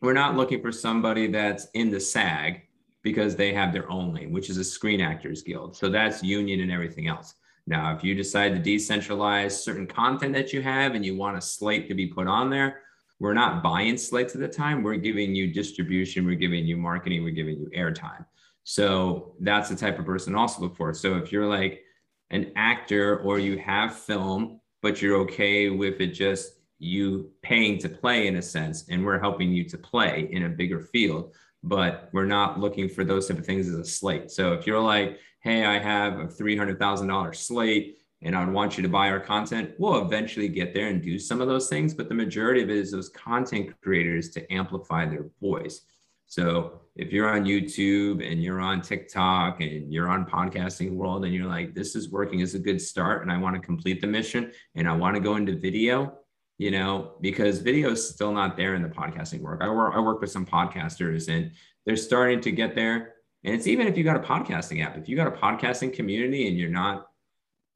we're 0.00 0.12
not 0.12 0.36
looking 0.36 0.62
for 0.62 0.70
somebody 0.70 1.26
that's 1.26 1.66
in 1.74 1.90
the 1.90 1.98
SAG 1.98 2.62
because 3.02 3.34
they 3.34 3.52
have 3.52 3.72
their 3.72 3.90
own 3.90 4.14
lane, 4.14 4.30
which 4.30 4.48
is 4.48 4.58
a 4.58 4.64
Screen 4.64 5.00
Actors 5.00 5.42
Guild. 5.42 5.76
So 5.76 5.88
that's 5.88 6.22
union 6.22 6.60
and 6.60 6.70
everything 6.70 7.08
else. 7.08 7.34
Now, 7.66 7.92
if 7.96 8.04
you 8.04 8.14
decide 8.14 8.54
to 8.54 8.70
decentralize 8.70 9.50
certain 9.50 9.88
content 9.88 10.34
that 10.34 10.52
you 10.52 10.62
have 10.62 10.94
and 10.94 11.04
you 11.04 11.16
want 11.16 11.36
a 11.36 11.40
slate 11.40 11.88
to 11.88 11.94
be 11.94 12.06
put 12.06 12.28
on 12.28 12.48
there, 12.48 12.82
we're 13.18 13.34
not 13.34 13.60
buying 13.64 13.96
slates 13.96 14.36
at 14.36 14.40
the 14.40 14.46
time. 14.46 14.84
We're 14.84 14.94
giving 14.98 15.34
you 15.34 15.52
distribution, 15.52 16.24
we're 16.24 16.36
giving 16.36 16.64
you 16.64 16.76
marketing, 16.76 17.24
we're 17.24 17.30
giving 17.30 17.58
you 17.58 17.68
airtime. 17.76 18.24
So 18.70 19.32
that's 19.40 19.70
the 19.70 19.76
type 19.76 19.98
of 19.98 20.04
person 20.04 20.34
also 20.34 20.60
look 20.60 20.76
for. 20.76 20.92
So 20.92 21.16
if 21.16 21.32
you're 21.32 21.46
like 21.46 21.80
an 22.28 22.52
actor 22.54 23.18
or 23.20 23.38
you 23.38 23.56
have 23.56 23.96
film, 23.96 24.60
but 24.82 25.00
you're 25.00 25.16
okay 25.20 25.70
with 25.70 26.02
it 26.02 26.08
just 26.08 26.60
you 26.78 27.30
paying 27.40 27.78
to 27.78 27.88
play 27.88 28.26
in 28.26 28.36
a 28.36 28.42
sense, 28.42 28.84
and 28.90 29.02
we're 29.02 29.18
helping 29.18 29.52
you 29.52 29.64
to 29.64 29.78
play 29.78 30.28
in 30.32 30.42
a 30.44 30.50
bigger 30.50 30.82
field, 30.82 31.32
but 31.62 32.10
we're 32.12 32.26
not 32.26 32.60
looking 32.60 32.90
for 32.90 33.04
those 33.04 33.26
type 33.26 33.38
of 33.38 33.46
things 33.46 33.70
as 33.70 33.74
a 33.74 33.84
slate. 33.86 34.30
So 34.30 34.52
if 34.52 34.66
you're 34.66 34.82
like, 34.82 35.18
hey, 35.40 35.64
I 35.64 35.78
have 35.78 36.20
a 36.20 36.26
$300,000 36.26 37.36
slate 37.36 37.96
and 38.20 38.36
I 38.36 38.44
want 38.44 38.76
you 38.76 38.82
to 38.82 38.88
buy 38.90 39.08
our 39.08 39.18
content. 39.18 39.70
We'll 39.78 40.04
eventually 40.04 40.48
get 40.48 40.74
there 40.74 40.88
and 40.88 41.00
do 41.00 41.18
some 41.18 41.40
of 41.40 41.48
those 41.48 41.70
things, 41.70 41.94
but 41.94 42.10
the 42.10 42.14
majority 42.14 42.62
of 42.62 42.68
it 42.68 42.76
is 42.76 42.90
those 42.90 43.08
content 43.08 43.70
creators 43.80 44.28
to 44.32 44.52
amplify 44.52 45.06
their 45.06 45.30
voice. 45.40 45.80
So 46.28 46.82
if 46.94 47.10
you're 47.10 47.28
on 47.28 47.44
YouTube 47.44 48.24
and 48.24 48.42
you're 48.42 48.60
on 48.60 48.82
TikTok 48.82 49.62
and 49.62 49.90
you're 49.90 50.10
on 50.10 50.26
podcasting 50.26 50.92
world 50.92 51.24
and 51.24 51.32
you're 51.32 51.46
like, 51.46 51.74
this 51.74 51.96
is 51.96 52.10
working 52.10 52.42
as 52.42 52.54
a 52.54 52.58
good 52.58 52.82
start 52.82 53.22
and 53.22 53.32
I 53.32 53.38
want 53.38 53.56
to 53.56 53.62
complete 53.62 54.02
the 54.02 54.06
mission 54.06 54.52
and 54.74 54.86
I 54.86 54.92
want 54.92 55.16
to 55.16 55.20
go 55.20 55.36
into 55.36 55.56
video, 55.56 56.18
you 56.58 56.70
know, 56.70 57.14
because 57.22 57.60
video 57.60 57.92
is 57.92 58.10
still 58.10 58.30
not 58.30 58.58
there 58.58 58.74
in 58.74 58.82
the 58.82 58.90
podcasting 58.90 59.40
work. 59.40 59.62
I 59.62 59.70
work, 59.70 59.94
I 59.96 60.00
work 60.00 60.20
with 60.20 60.30
some 60.30 60.44
podcasters 60.44 61.34
and 61.34 61.50
they're 61.86 61.96
starting 61.96 62.42
to 62.42 62.52
get 62.52 62.74
there. 62.74 63.14
And 63.44 63.54
it's 63.54 63.66
even 63.66 63.86
if 63.86 63.96
you 63.96 64.04
got 64.04 64.16
a 64.16 64.20
podcasting 64.20 64.84
app, 64.84 64.98
if 64.98 65.08
you 65.08 65.16
got 65.16 65.28
a 65.28 65.30
podcasting 65.30 65.94
community 65.94 66.46
and 66.46 66.58
you're 66.58 66.68
not 66.68 67.06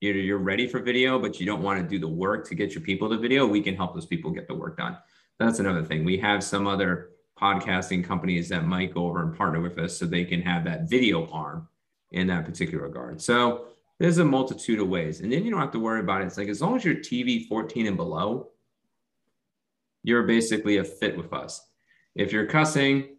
you're, 0.02 0.16
you're 0.16 0.38
ready 0.38 0.66
for 0.66 0.80
video, 0.80 1.18
but 1.18 1.40
you 1.40 1.46
don't 1.46 1.62
want 1.62 1.80
to 1.80 1.88
do 1.88 1.98
the 1.98 2.08
work 2.08 2.46
to 2.48 2.54
get 2.54 2.74
your 2.74 2.82
people 2.82 3.08
to 3.08 3.16
video, 3.16 3.46
we 3.46 3.62
can 3.62 3.76
help 3.76 3.94
those 3.94 4.04
people 4.04 4.30
get 4.30 4.46
the 4.46 4.54
work 4.54 4.76
done. 4.76 4.98
That's 5.38 5.58
another 5.58 5.84
thing. 5.84 6.04
We 6.04 6.18
have 6.18 6.44
some 6.44 6.66
other 6.66 7.11
podcasting 7.40 8.04
companies 8.04 8.48
that 8.48 8.64
might 8.64 8.94
go 8.94 9.06
over 9.06 9.22
and 9.22 9.36
partner 9.36 9.60
with 9.60 9.78
us 9.78 9.96
so 9.96 10.06
they 10.06 10.24
can 10.24 10.42
have 10.42 10.64
that 10.64 10.88
video 10.88 11.28
arm 11.30 11.68
in 12.12 12.26
that 12.28 12.44
particular 12.44 12.84
regard. 12.84 13.20
So 13.20 13.66
there's 13.98 14.18
a 14.18 14.24
multitude 14.24 14.80
of 14.80 14.88
ways. 14.88 15.20
And 15.20 15.32
then 15.32 15.44
you 15.44 15.50
don't 15.50 15.60
have 15.60 15.72
to 15.72 15.78
worry 15.78 16.00
about 16.00 16.22
it. 16.22 16.26
It's 16.26 16.38
like 16.38 16.48
as 16.48 16.60
long 16.60 16.76
as 16.76 16.84
you're 16.84 16.96
TV 16.96 17.46
14 17.46 17.86
and 17.86 17.96
below, 17.96 18.50
you're 20.02 20.24
basically 20.24 20.78
a 20.78 20.84
fit 20.84 21.16
with 21.16 21.32
us. 21.32 21.60
If 22.14 22.32
you're 22.32 22.46
cussing, 22.46 23.16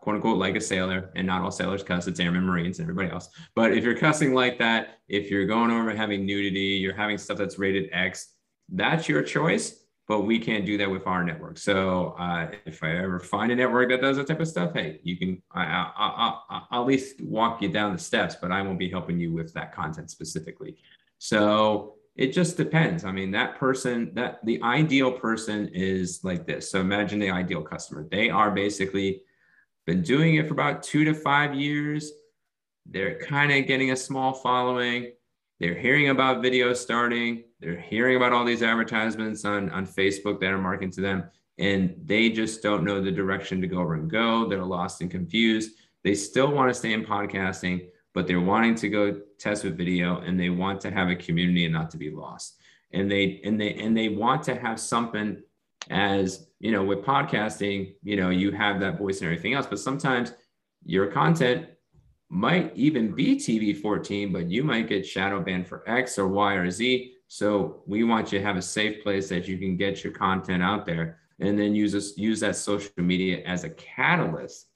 quote 0.00 0.16
unquote 0.16 0.38
like 0.38 0.56
a 0.56 0.60
sailor, 0.60 1.10
and 1.14 1.26
not 1.26 1.42
all 1.42 1.50
sailors 1.50 1.82
cuss, 1.82 2.06
it's 2.06 2.20
airmen, 2.20 2.44
marines, 2.44 2.78
and 2.78 2.88
everybody 2.88 3.12
else. 3.12 3.28
But 3.54 3.72
if 3.72 3.84
you're 3.84 3.98
cussing 3.98 4.32
like 4.32 4.58
that, 4.58 5.00
if 5.08 5.30
you're 5.30 5.46
going 5.46 5.70
over 5.70 5.94
having 5.94 6.24
nudity, 6.24 6.60
you're 6.60 6.94
having 6.94 7.18
stuff 7.18 7.38
that's 7.38 7.58
rated 7.58 7.90
X, 7.92 8.34
that's 8.68 9.08
your 9.08 9.22
choice. 9.22 9.84
But 10.10 10.22
we 10.22 10.40
can't 10.40 10.66
do 10.66 10.76
that 10.76 10.90
with 10.90 11.06
our 11.06 11.22
network. 11.22 11.56
So 11.56 12.16
uh, 12.18 12.50
if 12.66 12.82
I 12.82 12.96
ever 12.96 13.20
find 13.20 13.52
a 13.52 13.54
network 13.54 13.90
that 13.90 14.00
does 14.00 14.16
that 14.16 14.26
type 14.26 14.40
of 14.40 14.48
stuff, 14.48 14.72
hey, 14.74 14.98
you 15.04 15.16
can 15.16 15.40
I, 15.52 15.62
I, 15.62 15.92
I, 15.96 16.62
I'll 16.72 16.82
at 16.82 16.88
least 16.88 17.20
walk 17.20 17.62
you 17.62 17.68
down 17.68 17.92
the 17.92 17.98
steps, 18.00 18.34
but 18.34 18.50
I 18.50 18.60
won't 18.60 18.80
be 18.80 18.90
helping 18.90 19.20
you 19.20 19.32
with 19.32 19.54
that 19.54 19.72
content 19.72 20.10
specifically. 20.10 20.78
So 21.18 21.94
it 22.16 22.32
just 22.32 22.56
depends. 22.56 23.04
I 23.04 23.12
mean, 23.12 23.30
that 23.30 23.54
person, 23.54 24.12
that 24.14 24.44
the 24.44 24.60
ideal 24.64 25.12
person 25.12 25.68
is 25.72 26.24
like 26.24 26.44
this. 26.44 26.68
So 26.68 26.80
imagine 26.80 27.20
the 27.20 27.30
ideal 27.30 27.62
customer. 27.62 28.04
They 28.10 28.30
are 28.30 28.50
basically 28.50 29.22
been 29.86 30.02
doing 30.02 30.34
it 30.34 30.48
for 30.48 30.54
about 30.54 30.82
two 30.82 31.04
to 31.04 31.14
five 31.14 31.54
years. 31.54 32.10
They're 32.84 33.20
kind 33.20 33.52
of 33.52 33.64
getting 33.68 33.92
a 33.92 33.96
small 33.96 34.32
following. 34.32 35.12
They're 35.60 35.78
hearing 35.78 36.08
about 36.08 36.42
video 36.42 36.72
starting 36.72 37.44
they're 37.60 37.78
hearing 37.78 38.16
about 38.16 38.32
all 38.32 38.44
these 38.44 38.62
advertisements 38.62 39.44
on, 39.44 39.70
on 39.70 39.86
Facebook 39.86 40.40
that 40.40 40.50
are 40.50 40.58
marketing 40.58 40.90
to 40.92 41.00
them, 41.00 41.24
and 41.58 41.94
they 42.04 42.30
just 42.30 42.62
don't 42.62 42.84
know 42.84 43.02
the 43.02 43.10
direction 43.10 43.60
to 43.60 43.66
go 43.66 43.80
over 43.80 43.94
and 43.94 44.10
go. 44.10 44.48
They're 44.48 44.64
lost 44.64 45.02
and 45.02 45.10
confused. 45.10 45.72
They 46.02 46.14
still 46.14 46.50
want 46.50 46.70
to 46.70 46.74
stay 46.74 46.94
in 46.94 47.04
podcasting, 47.04 47.88
but 48.14 48.26
they're 48.26 48.40
wanting 48.40 48.74
to 48.76 48.88
go 48.88 49.20
test 49.38 49.64
with 49.64 49.76
video 49.76 50.20
and 50.20 50.40
they 50.40 50.48
want 50.48 50.80
to 50.82 50.90
have 50.90 51.08
a 51.08 51.14
community 51.14 51.66
and 51.66 51.74
not 51.74 51.90
to 51.90 51.98
be 51.98 52.10
lost. 52.10 52.56
And 52.92 53.10
they 53.10 53.40
and 53.44 53.60
they 53.60 53.74
and 53.74 53.96
they 53.96 54.08
want 54.08 54.42
to 54.44 54.54
have 54.54 54.80
something 54.80 55.42
as 55.90 56.48
you 56.58 56.72
know 56.72 56.82
with 56.82 57.04
podcasting, 57.04 57.94
you 58.02 58.16
know, 58.16 58.30
you 58.30 58.52
have 58.52 58.80
that 58.80 58.98
voice 58.98 59.18
and 59.20 59.26
everything 59.26 59.54
else, 59.54 59.66
but 59.66 59.78
sometimes 59.78 60.32
your 60.84 61.08
content 61.08 61.66
might 62.30 62.72
even 62.74 63.12
be 63.14 63.36
TV 63.36 63.76
14, 63.76 64.32
but 64.32 64.48
you 64.48 64.62
might 64.64 64.88
get 64.88 65.06
shadow 65.06 65.40
banned 65.40 65.66
for 65.68 65.88
X 65.88 66.18
or 66.18 66.28
Y 66.28 66.54
or 66.54 66.70
Z. 66.70 67.14
So 67.32 67.84
we 67.86 68.02
want 68.02 68.32
you 68.32 68.40
to 68.40 68.44
have 68.44 68.56
a 68.56 68.62
safe 68.62 69.04
place 69.04 69.28
that 69.28 69.46
you 69.46 69.56
can 69.56 69.76
get 69.76 70.02
your 70.02 70.12
content 70.12 70.64
out 70.64 70.84
there 70.84 71.20
and 71.38 71.56
then 71.56 71.76
use 71.76 71.92
this, 71.92 72.18
use 72.18 72.40
that 72.40 72.56
social 72.56 72.90
media 72.96 73.44
as 73.46 73.62
a 73.62 73.70
catalyst 73.70 74.66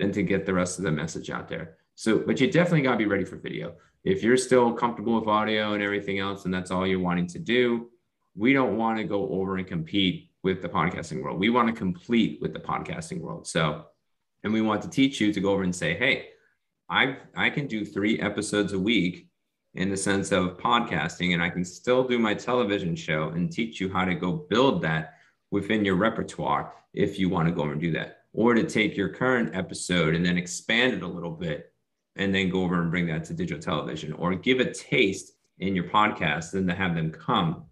then 0.00 0.10
to 0.10 0.24
get 0.24 0.44
the 0.44 0.52
rest 0.52 0.78
of 0.78 0.84
the 0.84 0.90
message 0.90 1.30
out 1.30 1.46
there. 1.46 1.76
So, 1.94 2.18
but 2.18 2.40
you 2.40 2.50
definitely 2.50 2.82
got 2.82 2.92
to 2.92 2.98
be 2.98 3.06
ready 3.06 3.24
for 3.24 3.36
video. 3.36 3.74
If 4.02 4.24
you're 4.24 4.36
still 4.36 4.72
comfortable 4.72 5.20
with 5.20 5.28
audio 5.28 5.74
and 5.74 5.84
everything 5.84 6.18
else, 6.18 6.46
and 6.46 6.52
that's 6.52 6.72
all 6.72 6.84
you're 6.84 6.98
wanting 6.98 7.28
to 7.28 7.38
do, 7.38 7.90
we 8.34 8.52
don't 8.52 8.76
want 8.76 8.98
to 8.98 9.04
go 9.04 9.28
over 9.28 9.58
and 9.58 9.66
compete 9.66 10.32
with 10.42 10.62
the 10.62 10.68
podcasting 10.68 11.22
world. 11.22 11.38
We 11.38 11.50
want 11.50 11.68
to 11.68 11.72
complete 11.72 12.40
with 12.42 12.52
the 12.52 12.58
podcasting 12.58 13.20
world. 13.20 13.46
So, 13.46 13.84
and 14.42 14.52
we 14.52 14.62
want 14.62 14.82
to 14.82 14.90
teach 14.90 15.20
you 15.20 15.32
to 15.32 15.40
go 15.40 15.52
over 15.52 15.62
and 15.62 15.74
say, 15.74 15.96
hey, 15.96 16.30
I 16.88 17.18
I 17.36 17.50
can 17.50 17.68
do 17.68 17.84
three 17.84 18.18
episodes 18.18 18.72
a 18.72 18.80
week 18.80 19.29
in 19.74 19.88
the 19.88 19.96
sense 19.96 20.32
of 20.32 20.58
podcasting 20.58 21.32
and 21.32 21.42
I 21.42 21.48
can 21.48 21.64
still 21.64 22.06
do 22.06 22.18
my 22.18 22.34
television 22.34 22.96
show 22.96 23.28
and 23.28 23.50
teach 23.50 23.80
you 23.80 23.92
how 23.92 24.04
to 24.04 24.14
go 24.14 24.32
build 24.32 24.82
that 24.82 25.14
within 25.50 25.84
your 25.84 25.96
repertoire 25.96 26.72
if 26.92 27.18
you 27.18 27.28
want 27.28 27.48
to 27.48 27.54
go 27.54 27.64
and 27.64 27.80
do 27.80 27.92
that 27.92 28.24
or 28.32 28.54
to 28.54 28.64
take 28.64 28.96
your 28.96 29.08
current 29.08 29.54
episode 29.54 30.14
and 30.14 30.24
then 30.24 30.36
expand 30.36 30.94
it 30.94 31.02
a 31.02 31.06
little 31.06 31.30
bit 31.30 31.72
and 32.16 32.34
then 32.34 32.50
go 32.50 32.62
over 32.62 32.80
and 32.82 32.90
bring 32.90 33.06
that 33.06 33.24
to 33.24 33.34
digital 33.34 33.62
television 33.62 34.12
or 34.14 34.34
give 34.34 34.60
a 34.60 34.72
taste 34.72 35.32
in 35.58 35.74
your 35.74 35.84
podcast 35.84 36.54
and 36.54 36.68
to 36.68 36.74
have 36.74 36.94
them 36.94 37.10
come 37.10 37.64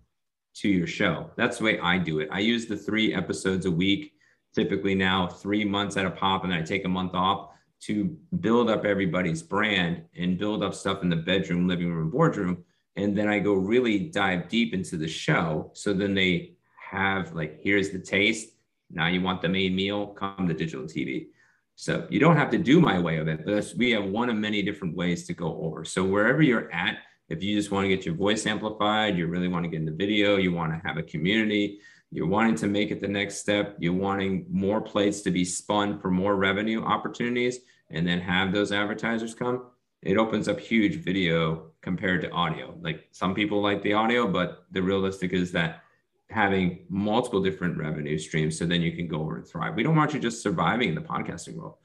to 0.54 0.68
your 0.68 0.86
show. 0.86 1.30
That's 1.36 1.58
the 1.58 1.64
way 1.64 1.80
I 1.80 1.98
do 1.98 2.20
it. 2.20 2.28
I 2.30 2.40
use 2.40 2.66
the 2.66 2.76
3 2.76 3.14
episodes 3.14 3.66
a 3.66 3.70
week 3.70 4.12
typically 4.54 4.94
now 4.94 5.26
3 5.26 5.64
months 5.64 5.96
at 5.96 6.06
a 6.06 6.10
pop 6.10 6.44
and 6.44 6.54
I 6.54 6.62
take 6.62 6.84
a 6.84 6.88
month 6.88 7.14
off 7.14 7.50
to 7.80 8.16
build 8.40 8.68
up 8.68 8.84
everybody's 8.84 9.42
brand 9.42 10.02
and 10.16 10.38
build 10.38 10.62
up 10.62 10.74
stuff 10.74 11.02
in 11.02 11.08
the 11.08 11.16
bedroom, 11.16 11.68
living 11.68 11.92
room, 11.92 12.10
boardroom. 12.10 12.64
And 12.96 13.16
then 13.16 13.28
I 13.28 13.38
go 13.38 13.54
really 13.54 13.98
dive 13.98 14.48
deep 14.48 14.74
into 14.74 14.96
the 14.96 15.06
show. 15.06 15.70
So 15.74 15.92
then 15.92 16.14
they 16.14 16.54
have 16.90 17.32
like, 17.34 17.60
here's 17.62 17.90
the 17.90 17.98
taste. 17.98 18.50
Now 18.90 19.06
you 19.08 19.20
want 19.20 19.42
the 19.42 19.48
main 19.48 19.76
meal, 19.76 20.08
come 20.08 20.48
to 20.48 20.54
digital 20.54 20.86
TV. 20.86 21.28
So 21.76 22.06
you 22.10 22.18
don't 22.18 22.36
have 22.36 22.50
to 22.50 22.58
do 22.58 22.80
my 22.80 22.98
way 22.98 23.18
of 23.18 23.28
it, 23.28 23.46
but 23.46 23.72
we 23.76 23.92
have 23.92 24.04
one 24.04 24.28
of 24.28 24.36
many 24.36 24.62
different 24.62 24.96
ways 24.96 25.26
to 25.28 25.34
go 25.34 25.60
over. 25.62 25.84
So 25.84 26.02
wherever 26.02 26.42
you're 26.42 26.72
at, 26.72 26.98
if 27.28 27.42
you 27.42 27.54
just 27.54 27.70
want 27.70 27.84
to 27.84 27.88
get 27.88 28.04
your 28.04 28.16
voice 28.16 28.46
amplified, 28.46 29.16
you 29.16 29.28
really 29.28 29.46
want 29.46 29.64
to 29.64 29.68
get 29.68 29.78
in 29.78 29.86
the 29.86 29.92
video, 29.92 30.36
you 30.36 30.52
want 30.52 30.72
to 30.72 30.88
have 30.88 30.96
a 30.96 31.02
community, 31.02 31.78
you're 32.10 32.26
wanting 32.26 32.54
to 32.56 32.66
make 32.66 32.90
it 32.90 33.00
the 33.00 33.08
next 33.08 33.38
step, 33.38 33.76
you're 33.78 33.92
wanting 33.92 34.46
more 34.50 34.80
plates 34.80 35.20
to 35.22 35.30
be 35.30 35.44
spun 35.44 35.98
for 35.98 36.10
more 36.10 36.36
revenue 36.36 36.82
opportunities, 36.82 37.60
and 37.90 38.06
then 38.06 38.20
have 38.20 38.52
those 38.52 38.72
advertisers 38.72 39.34
come, 39.34 39.66
it 40.02 40.16
opens 40.16 40.48
up 40.48 40.60
huge 40.60 40.96
video 40.96 41.70
compared 41.80 42.22
to 42.22 42.30
audio. 42.30 42.74
Like 42.80 43.08
some 43.10 43.34
people 43.34 43.60
like 43.60 43.82
the 43.82 43.94
audio, 43.94 44.26
but 44.28 44.64
the 44.70 44.82
realistic 44.82 45.32
is 45.32 45.52
that 45.52 45.82
having 46.30 46.84
multiple 46.88 47.42
different 47.42 47.76
revenue 47.76 48.18
streams 48.18 48.58
so 48.58 48.66
then 48.66 48.82
you 48.82 48.92
can 48.92 49.08
go 49.08 49.20
over 49.20 49.36
and 49.36 49.46
thrive. 49.46 49.74
We 49.74 49.82
don't 49.82 49.96
want 49.96 50.12
you 50.12 50.20
just 50.20 50.42
surviving 50.42 50.90
in 50.90 50.94
the 50.94 51.00
podcasting 51.00 51.56
world, 51.56 51.76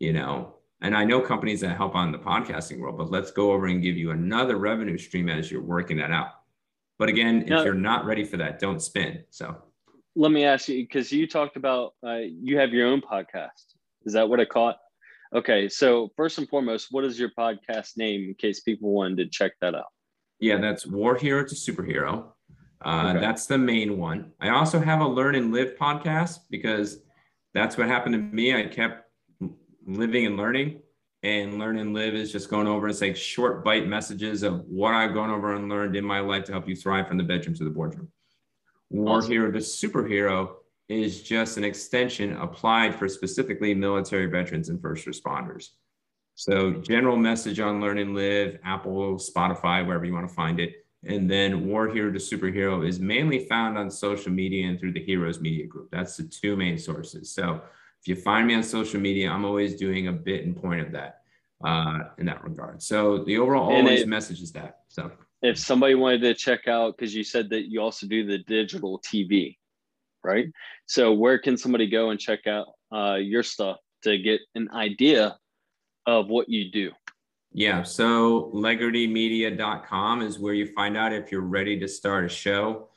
you 0.00 0.12
know. 0.12 0.56
And 0.80 0.96
I 0.96 1.04
know 1.04 1.20
companies 1.20 1.60
that 1.60 1.76
help 1.76 1.94
on 1.94 2.12
the 2.12 2.18
podcasting 2.18 2.80
world, 2.80 2.98
but 2.98 3.10
let's 3.10 3.30
go 3.30 3.52
over 3.52 3.66
and 3.66 3.82
give 3.82 3.96
you 3.96 4.10
another 4.10 4.56
revenue 4.56 4.98
stream 4.98 5.28
as 5.28 5.50
you're 5.50 5.62
working 5.62 5.96
that 5.98 6.10
out. 6.10 6.28
But 6.98 7.08
again, 7.08 7.46
now, 7.46 7.58
if 7.58 7.64
you're 7.64 7.74
not 7.74 8.04
ready 8.04 8.24
for 8.24 8.36
that, 8.36 8.58
don't 8.58 8.82
spin. 8.82 9.24
So 9.30 9.56
let 10.16 10.30
me 10.30 10.44
ask 10.44 10.68
you 10.68 10.82
because 10.82 11.10
you 11.12 11.26
talked 11.26 11.56
about 11.56 11.94
uh, 12.06 12.18
you 12.18 12.58
have 12.58 12.72
your 12.72 12.86
own 12.86 13.00
podcast. 13.00 13.74
Is 14.04 14.12
that 14.12 14.28
what 14.28 14.40
I 14.40 14.44
caught? 14.44 14.76
Okay, 15.34 15.68
so 15.68 16.10
first 16.16 16.38
and 16.38 16.48
foremost, 16.48 16.88
what 16.90 17.04
is 17.04 17.18
your 17.18 17.30
podcast 17.36 17.96
name 17.96 18.28
in 18.28 18.34
case 18.34 18.60
people 18.60 18.90
wanted 18.90 19.16
to 19.18 19.26
check 19.28 19.52
that 19.60 19.74
out? 19.74 19.86
Yeah, 20.38 20.58
that's 20.58 20.86
War 20.86 21.16
Hero 21.16 21.44
to 21.44 21.54
Superhero. 21.54 22.26
Uh, 22.84 23.08
okay. 23.10 23.20
That's 23.20 23.46
the 23.46 23.58
main 23.58 23.98
one. 23.98 24.32
I 24.40 24.50
also 24.50 24.78
have 24.78 25.00
a 25.00 25.06
Learn 25.06 25.34
and 25.34 25.52
Live 25.52 25.76
podcast 25.76 26.40
because 26.50 26.98
that's 27.54 27.76
what 27.76 27.88
happened 27.88 28.14
to 28.14 28.18
me. 28.18 28.54
I 28.54 28.66
kept 28.66 29.08
living 29.86 30.26
and 30.26 30.36
learning 30.36 30.80
and 31.22 31.58
learn 31.58 31.78
and 31.78 31.94
live 31.94 32.14
is 32.14 32.30
just 32.30 32.50
going 32.50 32.66
over 32.66 32.86
and 32.86 32.94
saying 32.94 33.14
short 33.14 33.64
bite 33.64 33.88
messages 33.88 34.42
of 34.42 34.60
what 34.66 34.92
I've 34.92 35.14
gone 35.14 35.30
over 35.30 35.54
and 35.54 35.68
learned 35.70 35.96
in 35.96 36.04
my 36.04 36.20
life 36.20 36.44
to 36.44 36.52
help 36.52 36.68
you 36.68 36.76
thrive 36.76 37.08
from 37.08 37.16
the 37.16 37.24
bedroom 37.24 37.54
to 37.56 37.64
the 37.64 37.70
boardroom. 37.70 38.08
War 38.94 39.18
awesome. 39.18 39.32
Hero 39.32 39.50
to 39.50 39.58
Superhero 39.58 40.54
is 40.88 41.22
just 41.22 41.56
an 41.56 41.64
extension 41.64 42.36
applied 42.36 42.94
for 42.94 43.08
specifically 43.08 43.74
military 43.74 44.26
veterans 44.26 44.68
and 44.68 44.80
first 44.80 45.06
responders. 45.06 45.70
So 46.36 46.74
general 46.74 47.16
message 47.16 47.58
on 47.58 47.80
Learn 47.80 47.98
and 47.98 48.14
Live, 48.14 48.58
Apple, 48.64 49.16
Spotify, 49.16 49.84
wherever 49.84 50.04
you 50.04 50.12
want 50.12 50.28
to 50.28 50.34
find 50.34 50.60
it. 50.60 50.86
And 51.04 51.28
then 51.28 51.66
War 51.66 51.88
Hero 51.88 52.12
to 52.12 52.18
Superhero 52.18 52.86
is 52.86 53.00
mainly 53.00 53.46
found 53.46 53.76
on 53.76 53.90
social 53.90 54.30
media 54.32 54.68
and 54.68 54.78
through 54.78 54.92
the 54.92 55.04
Heroes 55.04 55.40
Media 55.40 55.66
Group. 55.66 55.90
That's 55.90 56.16
the 56.16 56.24
two 56.24 56.56
main 56.56 56.78
sources. 56.78 57.32
So 57.32 57.62
if 58.00 58.06
you 58.06 58.14
find 58.14 58.46
me 58.46 58.54
on 58.54 58.62
social 58.62 59.00
media, 59.00 59.28
I'm 59.28 59.44
always 59.44 59.74
doing 59.74 60.06
a 60.06 60.12
bit 60.12 60.44
and 60.44 60.56
point 60.56 60.80
of 60.80 60.92
that 60.92 61.22
uh, 61.64 61.98
in 62.18 62.26
that 62.26 62.44
regard. 62.44 62.80
So 62.80 63.24
the 63.24 63.38
overall 63.38 63.72
always 63.72 64.02
it, 64.02 64.08
message 64.08 64.40
is 64.40 64.52
that. 64.52 64.82
So 64.88 65.10
if 65.44 65.58
somebody 65.58 65.94
wanted 65.94 66.22
to 66.22 66.34
check 66.34 66.66
out, 66.66 66.96
because 66.96 67.14
you 67.14 67.22
said 67.22 67.50
that 67.50 67.70
you 67.70 67.80
also 67.80 68.06
do 68.06 68.26
the 68.26 68.38
digital 68.38 69.00
TV, 69.00 69.56
right? 70.24 70.46
So 70.86 71.12
where 71.12 71.38
can 71.38 71.56
somebody 71.56 71.88
go 71.88 72.10
and 72.10 72.18
check 72.18 72.46
out 72.46 72.66
uh, 72.92 73.14
your 73.14 73.42
stuff 73.42 73.76
to 74.02 74.18
get 74.18 74.40
an 74.54 74.70
idea 74.72 75.36
of 76.06 76.28
what 76.28 76.48
you 76.48 76.70
do? 76.72 76.90
Yeah, 77.52 77.82
so 77.82 78.50
legritymedia.com 78.52 80.22
is 80.22 80.38
where 80.40 80.54
you 80.54 80.66
find 80.72 80.96
out 80.96 81.12
if 81.12 81.30
you're 81.30 81.40
ready 81.42 81.78
to 81.78 81.86
start 81.86 82.24
a 82.24 82.28
show. 82.28 82.88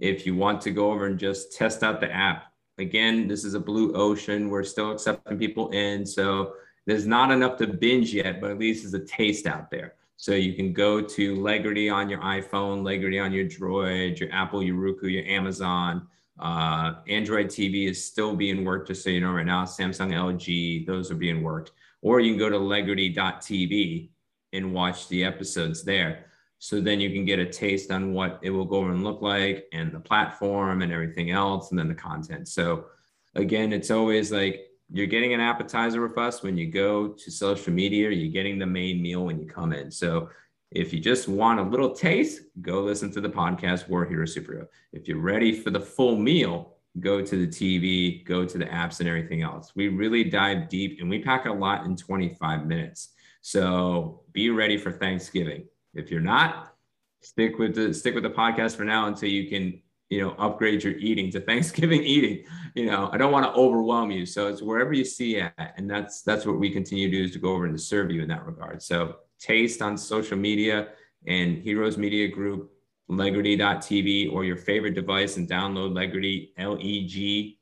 If 0.00 0.24
you 0.24 0.34
want 0.34 0.62
to 0.62 0.70
go 0.70 0.92
over 0.92 1.06
and 1.06 1.18
just 1.18 1.54
test 1.54 1.82
out 1.82 2.00
the 2.00 2.10
app, 2.10 2.52
Again, 2.78 3.26
this 3.26 3.44
is 3.44 3.54
a 3.54 3.60
blue 3.60 3.94
ocean. 3.94 4.50
We're 4.50 4.62
still 4.62 4.92
accepting 4.92 5.38
people 5.38 5.70
in. 5.70 6.04
So 6.04 6.54
there's 6.84 7.06
not 7.06 7.30
enough 7.30 7.56
to 7.58 7.66
binge 7.66 8.12
yet, 8.12 8.40
but 8.40 8.50
at 8.50 8.58
least 8.58 8.82
there's 8.82 9.02
a 9.02 9.06
taste 9.06 9.46
out 9.46 9.70
there. 9.70 9.94
So 10.16 10.32
you 10.32 10.54
can 10.54 10.72
go 10.72 11.00
to 11.00 11.36
Legrity 11.36 11.90
on 11.90 12.08
your 12.08 12.20
iPhone, 12.20 12.82
Legrity 12.82 13.18
on 13.18 13.32
your 13.32 13.44
Droid, 13.44 14.18
your 14.18 14.32
Apple, 14.32 14.62
your 14.62 14.76
Roku, 14.76 15.08
your 15.08 15.24
Amazon. 15.26 16.06
Uh, 16.38 16.94
Android 17.08 17.46
TV 17.46 17.88
is 17.88 18.02
still 18.02 18.34
being 18.34 18.64
worked, 18.64 18.88
just 18.88 19.04
so 19.04 19.10
you 19.10 19.20
know 19.20 19.32
right 19.32 19.46
now. 19.46 19.64
Samsung, 19.64 20.12
LG, 20.12 20.86
those 20.86 21.10
are 21.10 21.16
being 21.16 21.42
worked. 21.42 21.72
Or 22.02 22.20
you 22.20 22.32
can 22.32 22.38
go 22.38 22.50
to 22.50 22.58
legrity.tv 22.58 24.10
and 24.52 24.72
watch 24.72 25.08
the 25.08 25.24
episodes 25.24 25.82
there. 25.82 26.26
So 26.58 26.80
then 26.80 27.00
you 27.00 27.10
can 27.10 27.24
get 27.24 27.38
a 27.38 27.46
taste 27.46 27.90
on 27.90 28.12
what 28.12 28.38
it 28.42 28.50
will 28.50 28.64
go 28.64 28.84
and 28.84 29.04
look 29.04 29.20
like 29.20 29.66
and 29.72 29.92
the 29.92 30.00
platform 30.00 30.82
and 30.82 30.92
everything 30.92 31.30
else, 31.30 31.70
and 31.70 31.78
then 31.78 31.88
the 31.88 31.94
content. 31.94 32.48
So 32.48 32.86
again, 33.34 33.72
it's 33.72 33.90
always 33.90 34.32
like 34.32 34.66
you're 34.92 35.06
getting 35.06 35.34
an 35.34 35.40
appetizer 35.40 36.00
with 36.00 36.16
us 36.16 36.42
when 36.42 36.56
you 36.56 36.70
go 36.70 37.08
to 37.08 37.30
social 37.30 37.72
media, 37.72 38.10
you're 38.10 38.32
getting 38.32 38.58
the 38.58 38.66
main 38.66 39.02
meal 39.02 39.24
when 39.24 39.38
you 39.40 39.46
come 39.46 39.72
in. 39.72 39.90
So 39.90 40.28
if 40.70 40.92
you 40.92 41.00
just 41.00 41.28
want 41.28 41.60
a 41.60 41.62
little 41.62 41.94
taste, 41.94 42.42
go 42.60 42.82
listen 42.82 43.10
to 43.12 43.20
the 43.20 43.28
podcast 43.28 43.88
War 43.88 44.04
Hero 44.04 44.26
Superhero. 44.26 44.66
If 44.92 45.08
you're 45.08 45.20
ready 45.20 45.52
for 45.52 45.70
the 45.70 45.80
full 45.80 46.16
meal, 46.16 46.76
go 47.00 47.20
to 47.20 47.36
the 47.36 47.46
TV, 47.46 48.24
go 48.24 48.44
to 48.44 48.58
the 48.58 48.66
apps 48.66 49.00
and 49.00 49.08
everything 49.08 49.42
else. 49.42 49.72
We 49.74 49.88
really 49.88 50.24
dive 50.24 50.68
deep 50.68 51.00
and 51.00 51.10
we 51.10 51.22
pack 51.22 51.46
a 51.46 51.52
lot 51.52 51.84
in 51.84 51.96
25 51.96 52.66
minutes. 52.66 53.12
So 53.42 54.22
be 54.32 54.50
ready 54.50 54.76
for 54.76 54.90
Thanksgiving. 54.90 55.66
If 55.94 56.10
you're 56.10 56.20
not, 56.20 56.74
stick 57.20 57.58
with 57.58 57.74
the 57.74 57.92
stick 57.92 58.14
with 58.14 58.22
the 58.22 58.30
podcast 58.30 58.76
for 58.76 58.84
now 58.84 59.06
until 59.06 59.28
you 59.28 59.48
can 59.48 59.82
you 60.08 60.20
know, 60.20 60.34
upgrade 60.38 60.84
your 60.84 60.94
eating 60.94 61.30
to 61.32 61.40
Thanksgiving 61.46 62.02
eating. 62.02 62.44
You 62.74 62.86
know, 62.86 63.10
I 63.12 63.16
don't 63.16 63.32
want 63.32 63.44
to 63.46 63.52
overwhelm 63.52 64.10
you. 64.10 64.26
So 64.26 64.48
it's 64.48 64.62
wherever 64.62 64.92
you 64.92 65.04
see 65.04 65.36
it. 65.36 65.52
And 65.76 65.88
that's 65.90 66.22
that's 66.22 66.46
what 66.46 66.58
we 66.58 66.70
continue 66.70 67.10
to 67.10 67.16
do 67.16 67.24
is 67.24 67.32
to 67.32 67.38
go 67.38 67.52
over 67.52 67.66
and 67.66 67.76
to 67.76 67.82
serve 67.82 68.10
you 68.10 68.22
in 68.22 68.28
that 68.28 68.46
regard. 68.46 68.82
So 68.82 69.16
taste 69.38 69.82
on 69.82 69.98
social 69.98 70.36
media 70.36 70.88
and 71.26 71.58
Heroes 71.58 71.98
Media 71.98 72.28
Group, 72.28 72.70
Legrity.tv, 73.08 74.32
or 74.32 74.44
your 74.44 74.56
favorite 74.56 74.94
device 74.94 75.36
and 75.36 75.48
download 75.48 75.92
Legrity, 75.94 76.52
L-E-G-R-I-T-Y. 76.58 77.58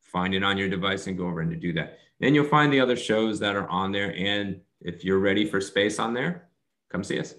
Find 0.00 0.34
it 0.34 0.42
on 0.42 0.56
your 0.56 0.68
device 0.68 1.06
and 1.06 1.18
go 1.18 1.26
over 1.26 1.40
and 1.40 1.50
to 1.50 1.56
do 1.56 1.72
that. 1.74 1.98
Then 2.20 2.34
you'll 2.34 2.48
find 2.48 2.72
the 2.72 2.80
other 2.80 2.96
shows 2.96 3.38
that 3.40 3.54
are 3.56 3.68
on 3.68 3.92
there. 3.92 4.16
And 4.16 4.60
if 4.80 5.04
you're 5.04 5.18
ready 5.18 5.44
for 5.44 5.60
space 5.60 5.98
on 5.98 6.14
there, 6.14 6.48
come 6.90 7.04
see 7.04 7.20
us. 7.20 7.34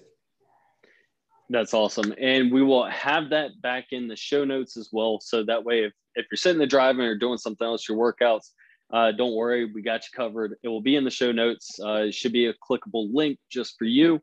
That's 1.50 1.74
awesome. 1.74 2.14
And 2.20 2.52
we 2.52 2.62
will 2.62 2.88
have 2.88 3.30
that 3.30 3.60
back 3.60 3.86
in 3.90 4.06
the 4.06 4.14
show 4.14 4.44
notes 4.44 4.76
as 4.76 4.88
well. 4.92 5.18
So 5.20 5.42
that 5.44 5.64
way, 5.64 5.82
if, 5.82 5.92
if 6.14 6.26
you're 6.30 6.36
sitting 6.36 6.58
there 6.58 6.68
driving 6.68 7.02
or 7.02 7.18
doing 7.18 7.38
something 7.38 7.66
else, 7.66 7.88
your 7.88 7.98
workouts, 7.98 8.50
uh, 8.92 9.10
don't 9.10 9.34
worry, 9.34 9.64
we 9.64 9.82
got 9.82 10.02
you 10.04 10.10
covered. 10.16 10.54
It 10.62 10.68
will 10.68 10.80
be 10.80 10.94
in 10.94 11.02
the 11.02 11.10
show 11.10 11.32
notes. 11.32 11.78
Uh, 11.84 12.04
it 12.04 12.14
should 12.14 12.32
be 12.32 12.46
a 12.46 12.54
clickable 12.54 13.10
link 13.12 13.36
just 13.50 13.74
for 13.78 13.84
you. 13.84 14.20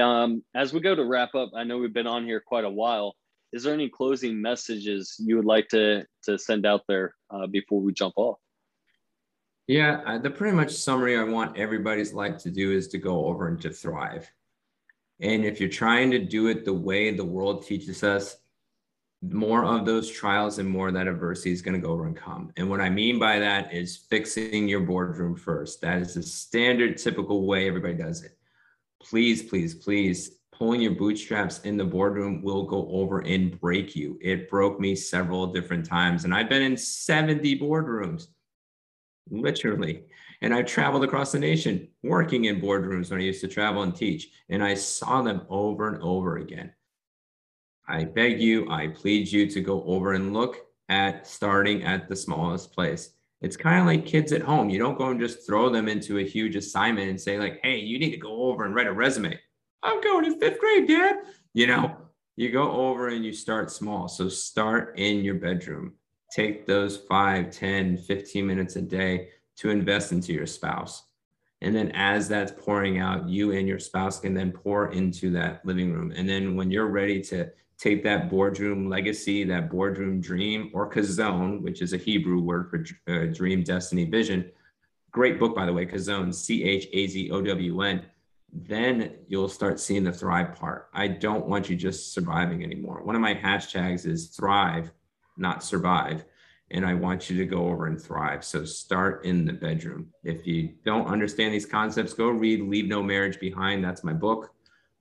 Um, 0.00 0.44
as 0.54 0.72
we 0.72 0.78
go 0.78 0.94
to 0.94 1.04
wrap 1.04 1.34
up, 1.34 1.50
I 1.54 1.64
know 1.64 1.78
we've 1.78 1.92
been 1.92 2.06
on 2.06 2.24
here 2.24 2.40
quite 2.40 2.64
a 2.64 2.70
while. 2.70 3.16
Is 3.52 3.64
there 3.64 3.74
any 3.74 3.88
closing 3.88 4.40
messages 4.40 5.16
you 5.18 5.34
would 5.34 5.46
like 5.46 5.66
to, 5.68 6.06
to 6.24 6.38
send 6.38 6.64
out 6.64 6.82
there 6.86 7.14
uh, 7.30 7.48
before 7.48 7.80
we 7.80 7.92
jump 7.92 8.14
off? 8.16 8.38
Yeah, 9.66 10.18
the 10.18 10.30
pretty 10.30 10.56
much 10.56 10.70
summary 10.70 11.18
I 11.18 11.24
want 11.24 11.58
everybody's 11.58 12.12
life 12.12 12.38
to 12.38 12.50
do 12.50 12.72
is 12.72 12.86
to 12.88 12.98
go 12.98 13.26
over 13.26 13.48
and 13.48 13.60
to 13.62 13.70
thrive. 13.70 14.30
And 15.20 15.44
if 15.44 15.60
you're 15.60 15.68
trying 15.68 16.10
to 16.12 16.18
do 16.18 16.46
it 16.48 16.64
the 16.64 16.72
way 16.72 17.10
the 17.10 17.24
world 17.24 17.66
teaches 17.66 18.04
us, 18.04 18.36
more 19.20 19.64
of 19.64 19.84
those 19.84 20.10
trials 20.10 20.58
and 20.58 20.68
more 20.68 20.88
of 20.88 20.94
that 20.94 21.08
adversity 21.08 21.50
is 21.50 21.62
going 21.62 21.74
to 21.74 21.84
go 21.84 21.92
over 21.92 22.06
and 22.06 22.16
come. 22.16 22.52
And 22.56 22.70
what 22.70 22.80
I 22.80 22.88
mean 22.88 23.18
by 23.18 23.40
that 23.40 23.74
is 23.74 23.96
fixing 23.96 24.68
your 24.68 24.80
boardroom 24.80 25.34
first. 25.34 25.80
That 25.80 25.98
is 25.98 26.14
the 26.14 26.22
standard, 26.22 26.98
typical 26.98 27.44
way 27.46 27.66
everybody 27.66 27.94
does 27.94 28.22
it. 28.22 28.38
Please, 29.02 29.42
please, 29.42 29.74
please, 29.74 30.38
pulling 30.52 30.80
your 30.80 30.94
bootstraps 30.94 31.60
in 31.60 31.76
the 31.76 31.84
boardroom 31.84 32.42
will 32.42 32.64
go 32.64 32.88
over 32.90 33.20
and 33.20 33.58
break 33.60 33.96
you. 33.96 34.18
It 34.20 34.48
broke 34.48 34.78
me 34.78 34.94
several 34.94 35.48
different 35.48 35.86
times. 35.86 36.24
And 36.24 36.32
I've 36.32 36.48
been 36.48 36.62
in 36.62 36.76
70 36.76 37.58
boardrooms, 37.58 38.28
literally. 39.30 40.04
And 40.40 40.54
I 40.54 40.62
traveled 40.62 41.04
across 41.04 41.32
the 41.32 41.38
nation 41.38 41.88
working 42.02 42.44
in 42.44 42.60
boardrooms 42.60 43.10
when 43.10 43.20
I 43.20 43.24
used 43.24 43.40
to 43.40 43.48
travel 43.48 43.82
and 43.82 43.94
teach, 43.94 44.30
and 44.48 44.62
I 44.62 44.74
saw 44.74 45.22
them 45.22 45.42
over 45.48 45.88
and 45.88 46.02
over 46.02 46.36
again. 46.36 46.72
I 47.88 48.04
beg 48.04 48.40
you, 48.40 48.70
I 48.70 48.88
plead 48.88 49.30
you 49.32 49.48
to 49.50 49.60
go 49.60 49.82
over 49.84 50.12
and 50.12 50.34
look 50.34 50.58
at 50.88 51.26
starting 51.26 51.82
at 51.84 52.08
the 52.08 52.16
smallest 52.16 52.72
place. 52.72 53.10
It's 53.40 53.56
kind 53.56 53.80
of 53.80 53.86
like 53.86 54.06
kids 54.06 54.32
at 54.32 54.42
home. 54.42 54.68
You 54.68 54.78
don't 54.78 54.98
go 54.98 55.10
and 55.10 55.20
just 55.20 55.46
throw 55.46 55.70
them 55.70 55.88
into 55.88 56.18
a 56.18 56.24
huge 56.24 56.56
assignment 56.56 57.08
and 57.08 57.20
say, 57.20 57.38
like, 57.38 57.60
hey, 57.62 57.78
you 57.78 57.98
need 57.98 58.10
to 58.10 58.16
go 58.16 58.44
over 58.44 58.64
and 58.64 58.74
write 58.74 58.88
a 58.88 58.92
resume. 58.92 59.38
I'm 59.82 60.00
going 60.00 60.24
to 60.24 60.38
fifth 60.38 60.58
grade, 60.58 60.88
Dad. 60.88 61.16
You 61.54 61.68
know, 61.68 61.96
you 62.36 62.50
go 62.50 62.70
over 62.70 63.08
and 63.08 63.24
you 63.24 63.32
start 63.32 63.70
small. 63.70 64.08
So 64.08 64.28
start 64.28 64.98
in 64.98 65.24
your 65.24 65.36
bedroom. 65.36 65.94
Take 66.32 66.66
those 66.66 66.96
5, 66.96 67.50
10, 67.50 67.96
15 67.98 68.46
minutes 68.46 68.76
a 68.76 68.82
day 68.82 69.28
to 69.58 69.70
invest 69.70 70.12
into 70.12 70.32
your 70.32 70.46
spouse. 70.46 71.04
And 71.60 71.74
then 71.74 71.90
as 71.92 72.28
that's 72.28 72.52
pouring 72.52 72.98
out, 72.98 73.28
you 73.28 73.52
and 73.52 73.66
your 73.66 73.80
spouse 73.80 74.20
can 74.20 74.32
then 74.32 74.52
pour 74.52 74.92
into 74.92 75.30
that 75.32 75.64
living 75.64 75.92
room. 75.92 76.12
And 76.14 76.28
then 76.28 76.54
when 76.54 76.70
you're 76.70 76.86
ready 76.86 77.20
to 77.22 77.50
take 77.76 78.04
that 78.04 78.30
boardroom 78.30 78.88
legacy, 78.88 79.42
that 79.44 79.70
boardroom 79.70 80.20
dream, 80.20 80.70
or 80.72 80.90
Chazown, 80.90 81.60
which 81.62 81.82
is 81.82 81.92
a 81.92 81.96
Hebrew 81.96 82.40
word 82.40 82.70
for 82.70 82.84
uh, 83.12 83.26
dream, 83.26 83.62
destiny, 83.64 84.04
vision. 84.04 84.50
Great 85.10 85.40
book, 85.40 85.56
by 85.56 85.66
the 85.66 85.72
way, 85.72 85.86
Chazown, 85.86 86.32
C 86.32 86.62
H 86.62 86.86
A 86.92 87.06
Z 87.08 87.30
O 87.30 87.42
W 87.42 87.82
N. 87.82 88.06
Then 88.52 89.16
you'll 89.26 89.48
start 89.48 89.80
seeing 89.80 90.04
the 90.04 90.12
thrive 90.12 90.54
part. 90.54 90.88
I 90.94 91.08
don't 91.08 91.46
want 91.46 91.68
you 91.68 91.76
just 91.76 92.12
surviving 92.12 92.62
anymore. 92.62 93.02
One 93.02 93.16
of 93.16 93.20
my 93.20 93.34
hashtags 93.34 94.06
is 94.06 94.28
thrive, 94.28 94.92
not 95.36 95.64
survive 95.64 96.24
and 96.70 96.84
I 96.84 96.94
want 96.94 97.30
you 97.30 97.36
to 97.38 97.46
go 97.46 97.68
over 97.68 97.86
and 97.86 98.00
thrive. 98.00 98.44
So 98.44 98.64
start 98.64 99.24
in 99.24 99.44
the 99.44 99.52
bedroom. 99.52 100.08
If 100.24 100.46
you 100.46 100.74
don't 100.84 101.06
understand 101.06 101.54
these 101.54 101.66
concepts, 101.66 102.12
go 102.12 102.28
read 102.28 102.60
Leave 102.60 102.88
No 102.88 103.02
Marriage 103.02 103.40
Behind. 103.40 103.82
That's 103.82 104.04
my 104.04 104.12
book. 104.12 104.52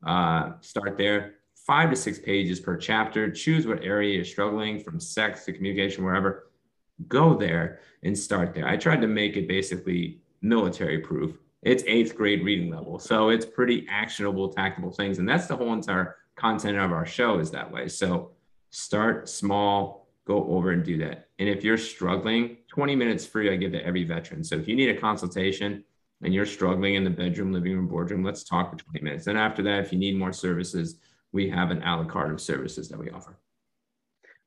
Uh, 0.05 0.53
start 0.61 0.97
there. 0.97 1.35
Five 1.65 1.89
to 1.89 1.95
six 1.95 2.19
pages 2.19 2.61
per 2.61 2.77
chapter. 2.77 3.29
Choose 3.29 3.67
what 3.67 3.83
area 3.83 4.15
you're 4.15 4.25
struggling 4.25 4.79
from 4.79 4.99
sex 4.99 5.43
to 5.45 5.53
communication, 5.53 6.05
wherever. 6.05 6.49
Go 7.07 7.35
there 7.35 7.79
and 8.03 8.17
start 8.17 8.53
there. 8.53 8.67
I 8.67 8.77
tried 8.77 9.01
to 9.01 9.07
make 9.07 9.35
it 9.35 9.47
basically 9.47 10.21
military 10.41 10.99
proof. 10.99 11.37
It's 11.63 11.83
eighth 11.85 12.15
grade 12.15 12.45
reading 12.45 12.71
level. 12.71 12.99
So 12.99 13.29
it's 13.29 13.45
pretty 13.45 13.85
actionable, 13.89 14.47
tactical 14.47 14.91
things. 14.91 15.19
And 15.19 15.27
that's 15.27 15.47
the 15.47 15.57
whole 15.57 15.73
entire 15.73 16.15
content 16.35 16.77
of 16.77 16.91
our 16.93 17.05
show 17.05 17.39
is 17.39 17.51
that 17.51 17.69
way. 17.69 17.89
So 17.89 18.31
start 18.69 19.27
small, 19.27 20.06
go 20.27 20.45
over 20.49 20.71
and 20.71 20.83
do 20.83 20.97
that. 20.97 21.29
And 21.39 21.47
if 21.47 21.63
you're 21.63 21.77
struggling, 21.77 22.57
20 22.67 22.95
minutes 22.95 23.25
free, 23.25 23.51
I 23.51 23.55
give 23.55 23.71
to 23.71 23.83
every 23.83 24.03
veteran. 24.03 24.43
So 24.43 24.55
if 24.57 24.67
you 24.67 24.75
need 24.75 24.89
a 24.89 24.99
consultation 24.99 25.85
and 26.21 26.33
you're 26.33 26.45
struggling 26.45 26.95
in 26.95 27.05
the 27.05 27.09
bedroom, 27.09 27.53
living 27.53 27.73
room, 27.73 27.87
boardroom, 27.87 28.23
let's 28.23 28.43
talk 28.43 28.69
for 28.69 28.77
20 28.77 29.01
minutes. 29.01 29.25
Then 29.25 29.37
after 29.37 29.63
that, 29.63 29.85
if 29.85 29.93
you 29.93 29.97
need 29.97 30.17
more 30.17 30.33
services, 30.33 30.99
we 31.31 31.49
have 31.49 31.71
an 31.71 31.81
a 31.81 31.95
la 31.95 32.03
carte 32.03 32.33
of 32.33 32.41
services 32.41 32.89
that 32.89 32.99
we 32.99 33.09
offer. 33.09 33.39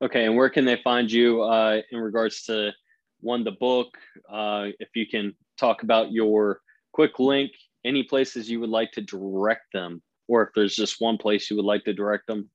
Okay. 0.02 0.26
And 0.26 0.36
where 0.36 0.50
can 0.50 0.66
they 0.66 0.80
find 0.84 1.10
you 1.10 1.42
uh, 1.42 1.80
in 1.90 1.98
regards 1.98 2.42
to 2.44 2.72
one, 3.20 3.42
the 3.42 3.52
book? 3.52 3.88
Uh, 4.30 4.66
if 4.78 4.88
you 4.94 5.06
can 5.06 5.34
talk 5.58 5.82
about 5.82 6.12
your 6.12 6.60
quick 6.92 7.18
link, 7.18 7.52
any 7.86 8.02
places 8.02 8.50
you 8.50 8.60
would 8.60 8.70
like 8.70 8.92
to 8.92 9.00
direct 9.00 9.72
them, 9.72 10.02
or 10.28 10.42
if 10.42 10.50
there's 10.54 10.76
just 10.76 11.00
one 11.00 11.16
place 11.16 11.50
you 11.50 11.56
would 11.56 11.64
like 11.64 11.84
to 11.84 11.94
direct 11.94 12.26
them, 12.26 12.50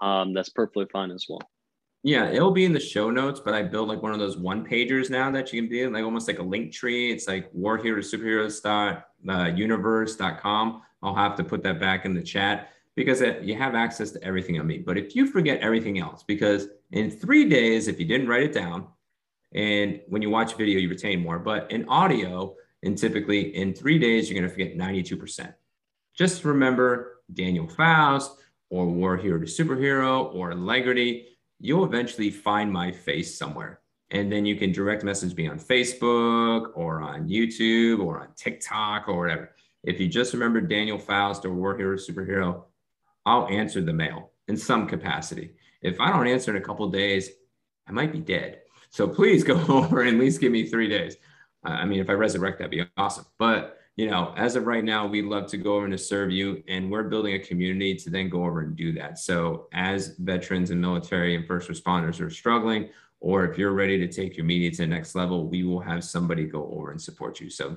um, 0.00 0.32
that's 0.32 0.48
perfectly 0.48 0.86
fine 0.90 1.10
as 1.10 1.26
well. 1.28 1.40
Yeah, 2.02 2.30
it'll 2.30 2.50
be 2.50 2.64
in 2.64 2.72
the 2.72 2.80
show 2.80 3.10
notes, 3.10 3.40
but 3.44 3.52
I 3.52 3.62
built 3.62 3.88
like 3.88 4.02
one 4.02 4.12
of 4.12 4.18
those 4.18 4.38
one 4.38 4.66
pagers 4.66 5.10
now 5.10 5.30
that 5.32 5.52
you 5.52 5.60
can 5.60 5.68
be 5.68 5.86
like 5.86 6.02
almost 6.02 6.28
like 6.28 6.38
a 6.38 6.42
Linktree. 6.42 7.12
It's 7.12 7.28
like 7.28 7.50
war 7.52 7.76
heroes 7.76 8.12
superheroes 8.12 8.62
dot 8.62 9.06
uh. 9.28 10.80
I'll 11.02 11.14
have 11.14 11.36
to 11.36 11.44
put 11.44 11.62
that 11.62 11.80
back 11.80 12.04
in 12.04 12.14
the 12.14 12.22
chat 12.22 12.70
because 12.94 13.20
it, 13.20 13.42
you 13.42 13.54
have 13.56 13.74
access 13.74 14.10
to 14.12 14.22
everything 14.22 14.58
on 14.58 14.66
me. 14.66 14.78
But 14.78 14.98
if 14.98 15.14
you 15.14 15.26
forget 15.26 15.60
everything 15.60 15.98
else, 15.98 16.22
because 16.22 16.68
in 16.92 17.10
three 17.10 17.48
days, 17.48 17.88
if 17.88 17.98
you 17.98 18.06
didn't 18.06 18.28
write 18.28 18.42
it 18.42 18.52
down, 18.52 18.86
and 19.54 20.00
when 20.08 20.22
you 20.22 20.30
watch 20.30 20.56
video, 20.56 20.78
you 20.78 20.88
retain 20.88 21.20
more. 21.20 21.38
But 21.38 21.70
in 21.70 21.88
audio, 21.88 22.54
and 22.82 22.96
typically 22.96 23.56
in 23.56 23.74
three 23.74 23.98
days, 23.98 24.30
you're 24.30 24.38
going 24.38 24.48
to 24.48 24.54
forget 24.54 24.76
92%. 24.76 25.52
Just 26.14 26.44
remember 26.44 27.22
Daniel 27.32 27.68
Faust 27.68 28.32
or 28.70 28.86
War 28.86 29.16
Hero 29.16 29.38
to 29.38 29.46
Superhero 29.46 30.34
or 30.34 30.54
Legrity 30.54 31.26
you'll 31.60 31.84
eventually 31.84 32.30
find 32.30 32.72
my 32.72 32.90
face 32.90 33.38
somewhere. 33.38 33.80
And 34.10 34.32
then 34.32 34.44
you 34.44 34.56
can 34.56 34.72
direct 34.72 35.04
message 35.04 35.36
me 35.36 35.46
on 35.46 35.58
Facebook 35.58 36.72
or 36.74 37.00
on 37.00 37.28
YouTube 37.28 38.00
or 38.00 38.20
on 38.20 38.28
TikTok 38.34 39.08
or 39.08 39.18
whatever. 39.18 39.52
If 39.84 40.00
you 40.00 40.08
just 40.08 40.32
remember 40.32 40.60
Daniel 40.60 40.98
Faust 40.98 41.44
or 41.44 41.52
War 41.52 41.76
Hero 41.76 41.96
Superhero, 41.96 42.64
I'll 43.24 43.46
answer 43.48 43.80
the 43.80 43.92
mail 43.92 44.32
in 44.48 44.56
some 44.56 44.88
capacity. 44.88 45.54
If 45.82 46.00
I 46.00 46.10
don't 46.10 46.26
answer 46.26 46.50
in 46.50 46.60
a 46.60 46.64
couple 46.64 46.88
days, 46.88 47.30
I 47.86 47.92
might 47.92 48.12
be 48.12 48.18
dead. 48.18 48.62
So 48.90 49.06
please 49.06 49.44
go 49.52 49.60
over 49.68 50.00
and 50.02 50.16
at 50.16 50.20
least 50.20 50.40
give 50.40 50.52
me 50.52 50.66
three 50.66 50.88
days. 50.88 51.16
I 51.62 51.84
mean, 51.84 52.00
if 52.00 52.08
I 52.08 52.14
resurrect, 52.14 52.58
that'd 52.58 52.70
be 52.70 52.84
awesome. 52.96 53.26
But 53.38 53.79
you 53.96 54.08
know, 54.08 54.32
as 54.36 54.56
of 54.56 54.66
right 54.66 54.84
now, 54.84 55.06
we'd 55.06 55.24
love 55.24 55.46
to 55.48 55.58
go 55.58 55.74
over 55.74 55.84
and 55.84 55.92
to 55.92 55.98
serve 55.98 56.30
you. 56.30 56.62
And 56.68 56.90
we're 56.90 57.04
building 57.04 57.34
a 57.34 57.38
community 57.38 57.94
to 57.96 58.10
then 58.10 58.28
go 58.28 58.44
over 58.44 58.60
and 58.60 58.74
do 58.76 58.92
that. 58.92 59.18
So 59.18 59.68
as 59.72 60.16
veterans 60.18 60.70
and 60.70 60.80
military 60.80 61.36
and 61.36 61.46
first 61.46 61.68
responders 61.68 62.20
are 62.20 62.30
struggling, 62.30 62.88
or 63.20 63.44
if 63.44 63.58
you're 63.58 63.72
ready 63.72 63.98
to 63.98 64.08
take 64.08 64.36
your 64.36 64.46
media 64.46 64.70
to 64.70 64.76
the 64.78 64.86
next 64.86 65.14
level, 65.14 65.46
we 65.46 65.64
will 65.64 65.80
have 65.80 66.02
somebody 66.02 66.46
go 66.46 66.70
over 66.72 66.90
and 66.90 67.00
support 67.00 67.40
you. 67.40 67.50
So 67.50 67.76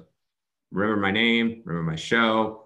remember 0.72 1.02
my 1.02 1.12
name, 1.12 1.62
remember 1.66 1.92
my 1.92 1.98
show, 1.98 2.66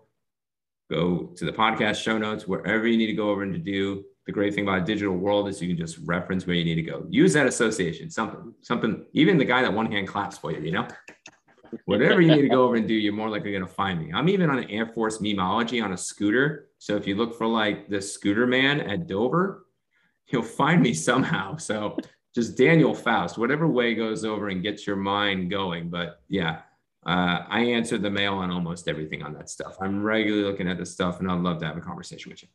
go 0.92 1.32
to 1.36 1.46
the 1.46 1.52
podcast 1.52 1.96
show 1.96 2.18
notes, 2.18 2.48
wherever 2.48 2.86
you 2.86 2.98
need 2.98 3.08
to 3.08 3.14
go 3.14 3.30
over 3.30 3.44
and 3.44 3.54
to 3.54 3.60
do. 3.60 4.04
The 4.28 4.34
great 4.34 4.54
thing 4.54 4.68
about 4.68 4.86
digital 4.86 5.16
world 5.16 5.48
is 5.48 5.62
you 5.62 5.70
can 5.70 5.78
just 5.78 5.98
reference 6.00 6.46
where 6.46 6.56
you 6.56 6.66
need 6.66 6.76
to 6.76 6.82
go. 6.82 7.06
Use 7.10 7.34
that 7.34 7.48
association, 7.48 8.10
something, 8.10 8.54
something, 8.62 9.06
even 9.14 9.38
the 9.38 9.46
guy 9.46 9.62
that 9.62 9.74
one 9.74 9.90
hand 9.90 10.08
claps 10.08 10.38
for 10.38 10.52
you, 10.52 10.60
you 10.60 10.74
know? 10.74 10.86
Whatever 11.86 12.22
you 12.22 12.36
need 12.36 12.42
to 12.42 12.50
go 12.50 12.64
over 12.64 12.76
and 12.76 12.88
do, 12.88 12.94
you're 12.94 13.14
more 13.14 13.30
likely 13.30 13.52
going 13.52 13.66
to 13.66 13.74
find 13.74 14.00
me. 14.00 14.12
I'm 14.14 14.30
even 14.30 14.50
on 14.50 14.60
an 14.60 14.70
Air 14.70 14.88
Force 14.88 15.20
memology 15.20 15.84
on 15.84 15.94
a 15.94 15.98
scooter. 15.98 16.70
So 16.78 16.96
if 16.96 17.08
you 17.08 17.16
look 17.16 17.38
for 17.38 17.48
like 17.48 17.90
the 17.90 18.02
scooter 18.02 18.48
man 18.48 18.82
at 18.82 19.08
Dover, 19.08 19.66
you'll 20.28 20.44
find 20.44 20.82
me 20.82 20.94
somehow. 20.94 21.58
So 21.58 21.98
just 22.36 22.58
Daniel 22.58 22.94
Faust, 22.94 23.38
whatever 23.38 23.68
way 23.68 23.96
goes 23.96 24.24
over 24.26 24.50
and 24.50 24.62
gets 24.62 24.86
your 24.86 24.96
mind 24.96 25.50
going. 25.50 25.90
But 25.90 26.22
yeah, 26.28 26.62
uh, 27.06 27.44
I 27.48 27.62
answer 27.62 27.98
the 27.98 28.12
mail 28.12 28.34
on 28.36 28.52
almost 28.52 28.88
everything 28.88 29.24
on 29.24 29.34
that 29.34 29.50
stuff. 29.50 29.78
I'm 29.82 30.04
regularly 30.04 30.44
looking 30.44 30.68
at 30.68 30.78
this 30.78 30.92
stuff 30.92 31.20
and 31.20 31.32
I'd 31.32 31.40
love 31.40 31.60
to 31.60 31.66
have 31.66 31.78
a 31.78 31.82
conversation 31.82 32.30
with 32.32 32.44
you. 32.44 32.50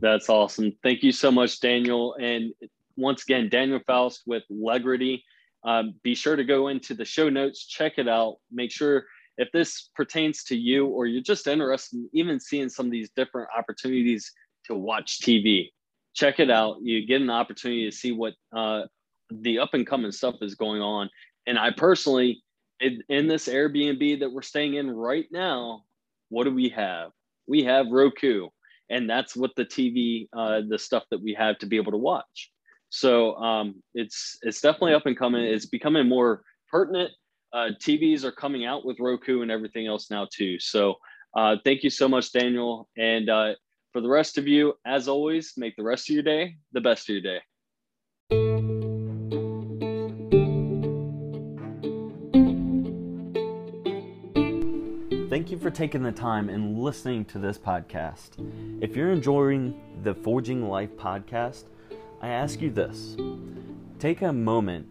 That's 0.00 0.28
awesome. 0.28 0.72
Thank 0.82 1.02
you 1.02 1.12
so 1.12 1.30
much, 1.30 1.60
Daniel. 1.60 2.16
And 2.20 2.52
once 2.96 3.22
again, 3.22 3.48
Daniel 3.48 3.80
Faust 3.86 4.22
with 4.26 4.42
Legrity. 4.50 5.22
Um, 5.66 5.94
be 6.04 6.14
sure 6.14 6.36
to 6.36 6.44
go 6.44 6.68
into 6.68 6.94
the 6.94 7.04
show 7.04 7.28
notes, 7.28 7.66
check 7.66 7.94
it 7.98 8.08
out. 8.08 8.36
Make 8.52 8.70
sure 8.70 9.04
if 9.36 9.50
this 9.52 9.90
pertains 9.94 10.44
to 10.44 10.56
you 10.56 10.86
or 10.86 11.06
you're 11.06 11.22
just 11.22 11.46
interested 11.48 11.96
in 11.96 12.08
even 12.12 12.40
seeing 12.40 12.68
some 12.68 12.86
of 12.86 12.92
these 12.92 13.10
different 13.16 13.48
opportunities 13.56 14.32
to 14.66 14.74
watch 14.74 15.20
TV, 15.20 15.70
check 16.14 16.38
it 16.38 16.50
out. 16.50 16.76
You 16.82 17.04
get 17.04 17.20
an 17.20 17.30
opportunity 17.30 17.84
to 17.84 17.94
see 17.94 18.12
what 18.12 18.34
uh, 18.56 18.82
the 19.30 19.58
up 19.58 19.74
and 19.74 19.86
coming 19.86 20.12
stuff 20.12 20.36
is 20.40 20.54
going 20.54 20.80
on. 20.80 21.10
And 21.46 21.58
I 21.58 21.70
personally, 21.70 22.42
in, 22.80 23.02
in 23.08 23.26
this 23.26 23.48
Airbnb 23.48 24.20
that 24.20 24.32
we're 24.32 24.42
staying 24.42 24.74
in 24.74 24.90
right 24.90 25.26
now, 25.32 25.82
what 26.28 26.44
do 26.44 26.54
we 26.54 26.68
have? 26.70 27.10
We 27.48 27.64
have 27.64 27.86
Roku, 27.90 28.48
and 28.88 29.08
that's 29.08 29.36
what 29.36 29.52
the 29.56 29.64
TV, 29.64 30.28
uh, 30.36 30.62
the 30.68 30.78
stuff 30.78 31.04
that 31.10 31.22
we 31.22 31.34
have 31.34 31.58
to 31.58 31.66
be 31.66 31.76
able 31.76 31.92
to 31.92 31.98
watch. 31.98 32.50
So 32.90 33.34
um, 33.36 33.82
it's 33.94 34.38
it's 34.42 34.60
definitely 34.60 34.94
up 34.94 35.06
and 35.06 35.16
coming. 35.16 35.44
It's 35.44 35.66
becoming 35.66 36.08
more 36.08 36.42
pertinent. 36.70 37.10
Uh, 37.52 37.70
TVs 37.82 38.24
are 38.24 38.32
coming 38.32 38.64
out 38.64 38.84
with 38.84 38.98
Roku 39.00 39.42
and 39.42 39.50
everything 39.50 39.86
else 39.86 40.10
now 40.10 40.26
too. 40.32 40.58
So 40.58 40.94
uh, 41.36 41.56
thank 41.64 41.82
you 41.82 41.90
so 41.90 42.08
much, 42.08 42.32
Daniel. 42.32 42.88
And 42.96 43.28
uh, 43.28 43.54
for 43.92 44.00
the 44.00 44.08
rest 44.08 44.38
of 44.38 44.46
you, 44.46 44.74
as 44.86 45.08
always, 45.08 45.54
make 45.56 45.76
the 45.76 45.82
rest 45.82 46.08
of 46.10 46.14
your 46.14 46.22
day 46.22 46.56
the 46.72 46.80
best 46.80 47.08
of 47.08 47.14
your 47.14 47.22
day. 47.22 47.40
Thank 55.28 55.50
you 55.50 55.58
for 55.58 55.70
taking 55.70 56.02
the 56.02 56.12
time 56.12 56.48
and 56.48 56.78
listening 56.78 57.24
to 57.26 57.38
this 57.38 57.58
podcast. 57.58 58.30
If 58.82 58.96
you're 58.96 59.12
enjoying 59.12 59.78
the 60.02 60.14
Forging 60.14 60.68
Life 60.68 60.96
podcast, 60.96 61.64
I 62.20 62.28
ask 62.28 62.62
you 62.62 62.70
this 62.70 63.16
take 63.98 64.22
a 64.22 64.32
moment 64.32 64.86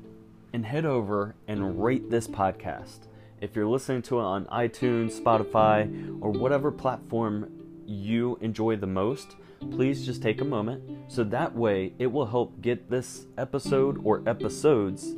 and 0.53 0.65
head 0.65 0.85
over 0.85 1.35
and 1.47 1.83
rate 1.83 2.09
this 2.09 2.27
podcast. 2.27 3.07
If 3.41 3.55
you're 3.55 3.67
listening 3.67 4.03
to 4.03 4.19
it 4.19 4.23
on 4.23 4.45
iTunes, 4.45 5.19
Spotify, 5.19 6.17
or 6.21 6.31
whatever 6.31 6.71
platform 6.71 7.51
you 7.85 8.37
enjoy 8.41 8.75
the 8.75 8.87
most, 8.87 9.35
please 9.71 10.05
just 10.05 10.21
take 10.21 10.41
a 10.41 10.45
moment 10.45 11.11
so 11.11 11.23
that 11.23 11.55
way 11.55 11.93
it 11.99 12.07
will 12.07 12.25
help 12.27 12.61
get 12.61 12.89
this 12.89 13.25
episode 13.37 13.99
or 14.03 14.23
episodes 14.27 15.15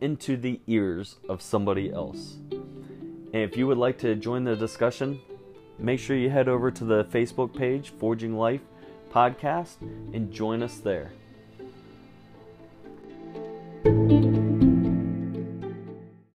into 0.00 0.36
the 0.36 0.60
ears 0.66 1.16
of 1.28 1.42
somebody 1.42 1.90
else. 1.90 2.36
And 2.50 3.42
if 3.42 3.56
you 3.56 3.66
would 3.66 3.78
like 3.78 3.98
to 3.98 4.14
join 4.14 4.44
the 4.44 4.54
discussion, 4.54 5.20
make 5.78 5.98
sure 5.98 6.16
you 6.16 6.30
head 6.30 6.48
over 6.48 6.70
to 6.70 6.84
the 6.84 7.04
Facebook 7.04 7.56
page, 7.56 7.90
Forging 7.98 8.36
Life 8.36 8.62
Podcast, 9.10 9.80
and 10.12 10.30
join 10.30 10.62
us 10.62 10.76
there. 10.78 11.12
Thank 13.84 14.12
you. 14.12 14.31